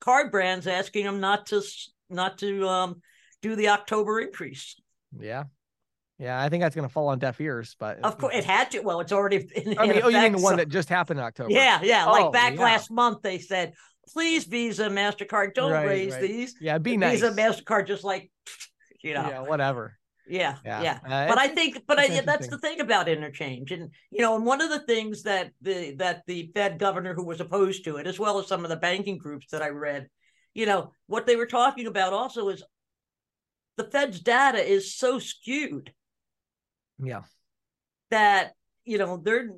card 0.00 0.30
brands 0.30 0.66
asking 0.66 1.04
them 1.04 1.20
not 1.20 1.46
to 1.46 1.62
not 2.10 2.38
to 2.38 2.68
um, 2.68 3.02
do 3.42 3.56
the 3.56 3.68
October 3.68 4.20
increase. 4.20 4.76
Yeah, 5.18 5.44
yeah, 6.18 6.40
I 6.40 6.48
think 6.48 6.62
that's 6.62 6.74
going 6.74 6.88
to 6.88 6.92
fall 6.92 7.08
on 7.08 7.18
deaf 7.18 7.40
ears, 7.40 7.76
but 7.78 8.00
of 8.02 8.16
course 8.16 8.34
it 8.34 8.44
had 8.44 8.70
to. 8.70 8.80
Well, 8.80 9.00
it's 9.00 9.12
already. 9.12 9.36
In, 9.54 9.78
I 9.78 9.86
mean, 9.86 10.00
oh, 10.02 10.08
you 10.08 10.18
mean 10.18 10.32
the 10.32 10.40
one 10.40 10.56
that 10.56 10.68
just 10.68 10.88
happened 10.88 11.20
in 11.20 11.26
October? 11.26 11.52
Yeah, 11.52 11.80
yeah. 11.82 12.06
Oh, 12.06 12.12
like 12.12 12.32
back 12.32 12.54
yeah. 12.54 12.62
last 12.62 12.90
month, 12.90 13.20
they 13.22 13.38
said, 13.38 13.74
"Please, 14.08 14.44
Visa, 14.44 14.88
Mastercard, 14.88 15.54
don't 15.54 15.72
right, 15.72 15.86
raise 15.86 16.12
right. 16.12 16.22
these." 16.22 16.56
Yeah, 16.58 16.78
be 16.78 16.96
nice. 16.96 17.20
Visa, 17.20 17.32
Mastercard, 17.32 17.86
just 17.86 18.02
like, 18.02 18.30
you 19.02 19.12
know, 19.12 19.28
yeah, 19.28 19.40
whatever. 19.40 19.98
Yeah, 20.28 20.56
yeah. 20.64 20.82
yeah. 20.82 20.98
Uh, 21.04 21.28
but 21.28 21.38
I 21.38 21.48
think, 21.48 21.82
but 21.86 21.98
I, 21.98 22.20
that's 22.20 22.48
the 22.48 22.58
thing 22.58 22.80
about 22.80 23.08
interchange, 23.08 23.70
and 23.70 23.90
you 24.10 24.22
know, 24.22 24.34
and 24.34 24.44
one 24.44 24.60
of 24.60 24.70
the 24.70 24.80
things 24.80 25.22
that 25.22 25.52
the 25.62 25.94
that 25.98 26.22
the 26.26 26.50
Fed 26.54 26.78
governor 26.78 27.14
who 27.14 27.24
was 27.24 27.40
opposed 27.40 27.84
to 27.84 27.96
it, 27.96 28.06
as 28.06 28.18
well 28.18 28.38
as 28.38 28.48
some 28.48 28.64
of 28.64 28.70
the 28.70 28.76
banking 28.76 29.18
groups 29.18 29.46
that 29.52 29.62
I 29.62 29.68
read, 29.68 30.08
you 30.52 30.66
know, 30.66 30.92
what 31.06 31.26
they 31.26 31.36
were 31.36 31.46
talking 31.46 31.86
about 31.86 32.12
also 32.12 32.48
is 32.48 32.64
the 33.76 33.84
Fed's 33.84 34.20
data 34.20 34.58
is 34.58 34.94
so 34.94 35.18
skewed 35.18 35.92
yeah. 37.02 37.22
That, 38.10 38.52
you 38.84 38.98
know, 38.98 39.20
they're 39.22 39.50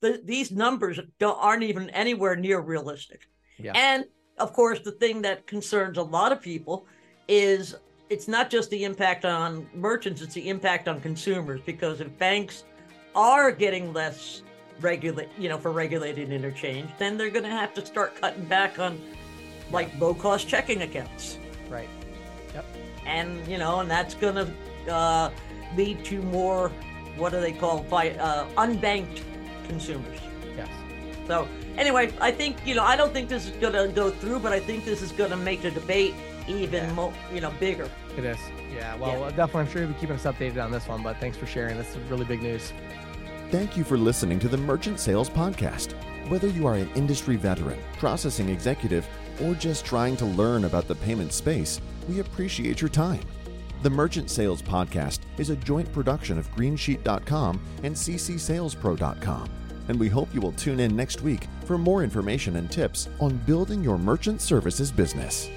the, 0.00 0.20
these 0.22 0.52
numbers 0.52 1.00
don't 1.18 1.38
aren't 1.40 1.62
even 1.62 1.90
anywhere 1.90 2.36
near 2.36 2.60
realistic. 2.60 3.22
Yeah. 3.58 3.72
And 3.74 4.04
of 4.38 4.52
course, 4.52 4.80
the 4.80 4.92
thing 4.92 5.22
that 5.22 5.46
concerns 5.46 5.98
a 5.98 6.02
lot 6.02 6.32
of 6.32 6.42
people 6.42 6.86
is 7.26 7.74
it's 8.14 8.28
not 8.28 8.48
just 8.48 8.70
the 8.70 8.84
impact 8.84 9.24
on 9.24 9.66
merchants, 9.74 10.22
it's 10.22 10.34
the 10.34 10.48
impact 10.48 10.86
on 10.86 11.00
consumers 11.00 11.60
because 11.66 12.00
if 12.00 12.16
banks 12.16 12.62
are 13.16 13.50
getting 13.50 13.92
less 13.92 14.44
regulate, 14.80 15.28
you 15.36 15.48
know, 15.48 15.58
for 15.58 15.72
regulated 15.72 16.30
interchange, 16.30 16.88
then 16.96 17.16
they're 17.16 17.28
going 17.28 17.44
to 17.44 17.50
have 17.50 17.74
to 17.74 17.84
start 17.84 18.14
cutting 18.20 18.44
back 18.44 18.78
on 18.78 19.00
like 19.72 19.90
low 20.00 20.14
cost 20.14 20.46
checking 20.46 20.82
accounts. 20.82 21.38
Right. 21.68 21.88
Yep. 22.54 22.64
And, 23.04 23.44
you 23.48 23.58
know, 23.58 23.80
and 23.80 23.90
that's 23.90 24.14
going 24.14 24.36
to 24.36 24.92
uh, 24.92 25.32
lead 25.76 26.04
to 26.04 26.22
more 26.22 26.70
what 27.16 27.32
do 27.32 27.40
they 27.40 27.50
call 27.50 27.82
by 27.82 28.10
uh, 28.10 28.46
unbanked 28.56 29.22
consumers. 29.66 30.20
Yes. 30.56 30.68
So 31.26 31.48
anyway, 31.76 32.12
I 32.20 32.30
think 32.30 32.64
you 32.64 32.76
know 32.76 32.84
I 32.84 32.94
don't 32.94 33.12
think 33.12 33.28
this 33.28 33.46
is 33.46 33.56
going 33.56 33.72
to 33.72 33.92
go 33.92 34.10
through, 34.10 34.38
but 34.38 34.52
I 34.52 34.60
think 34.60 34.84
this 34.84 35.02
is 35.02 35.10
going 35.12 35.30
to 35.30 35.36
make 35.36 35.62
the 35.62 35.70
debate 35.70 36.14
even 36.46 36.84
yeah. 36.84 36.92
more 36.92 37.12
you 37.32 37.40
know 37.40 37.52
bigger. 37.58 37.88
It 38.16 38.24
is. 38.24 38.38
Yeah. 38.72 38.96
Well, 38.96 39.18
yeah. 39.18 39.26
Uh, 39.26 39.30
definitely. 39.30 39.60
I'm 39.62 39.70
sure 39.70 39.82
you'll 39.82 39.92
be 39.92 39.98
keeping 39.98 40.16
us 40.16 40.24
updated 40.24 40.62
on 40.62 40.70
this 40.70 40.86
one. 40.86 41.02
But 41.02 41.18
thanks 41.18 41.36
for 41.36 41.46
sharing. 41.46 41.76
This 41.76 41.90
is 41.90 42.10
really 42.10 42.24
big 42.24 42.42
news. 42.42 42.72
Thank 43.50 43.76
you 43.76 43.84
for 43.84 43.96
listening 43.96 44.38
to 44.40 44.48
the 44.48 44.56
Merchant 44.56 44.98
Sales 44.98 45.30
Podcast. 45.30 45.94
Whether 46.28 46.48
you 46.48 46.66
are 46.66 46.74
an 46.74 46.90
industry 46.94 47.36
veteran, 47.36 47.78
processing 47.98 48.48
executive, 48.48 49.06
or 49.42 49.54
just 49.54 49.84
trying 49.84 50.16
to 50.16 50.24
learn 50.24 50.64
about 50.64 50.88
the 50.88 50.94
payment 50.96 51.32
space, 51.32 51.80
we 52.08 52.20
appreciate 52.20 52.80
your 52.80 52.88
time. 52.88 53.20
The 53.82 53.90
Merchant 53.90 54.30
Sales 54.30 54.62
Podcast 54.62 55.20
is 55.36 55.50
a 55.50 55.56
joint 55.56 55.92
production 55.92 56.38
of 56.38 56.50
Greensheet.com 56.56 57.60
and 57.82 57.94
CCSalesPro.com, 57.94 59.50
and 59.88 60.00
we 60.00 60.08
hope 60.08 60.34
you 60.34 60.40
will 60.40 60.52
tune 60.52 60.80
in 60.80 60.96
next 60.96 61.20
week 61.20 61.46
for 61.66 61.76
more 61.76 62.02
information 62.02 62.56
and 62.56 62.72
tips 62.72 63.10
on 63.20 63.36
building 63.38 63.84
your 63.84 63.98
merchant 63.98 64.40
services 64.40 64.90
business. 64.90 65.50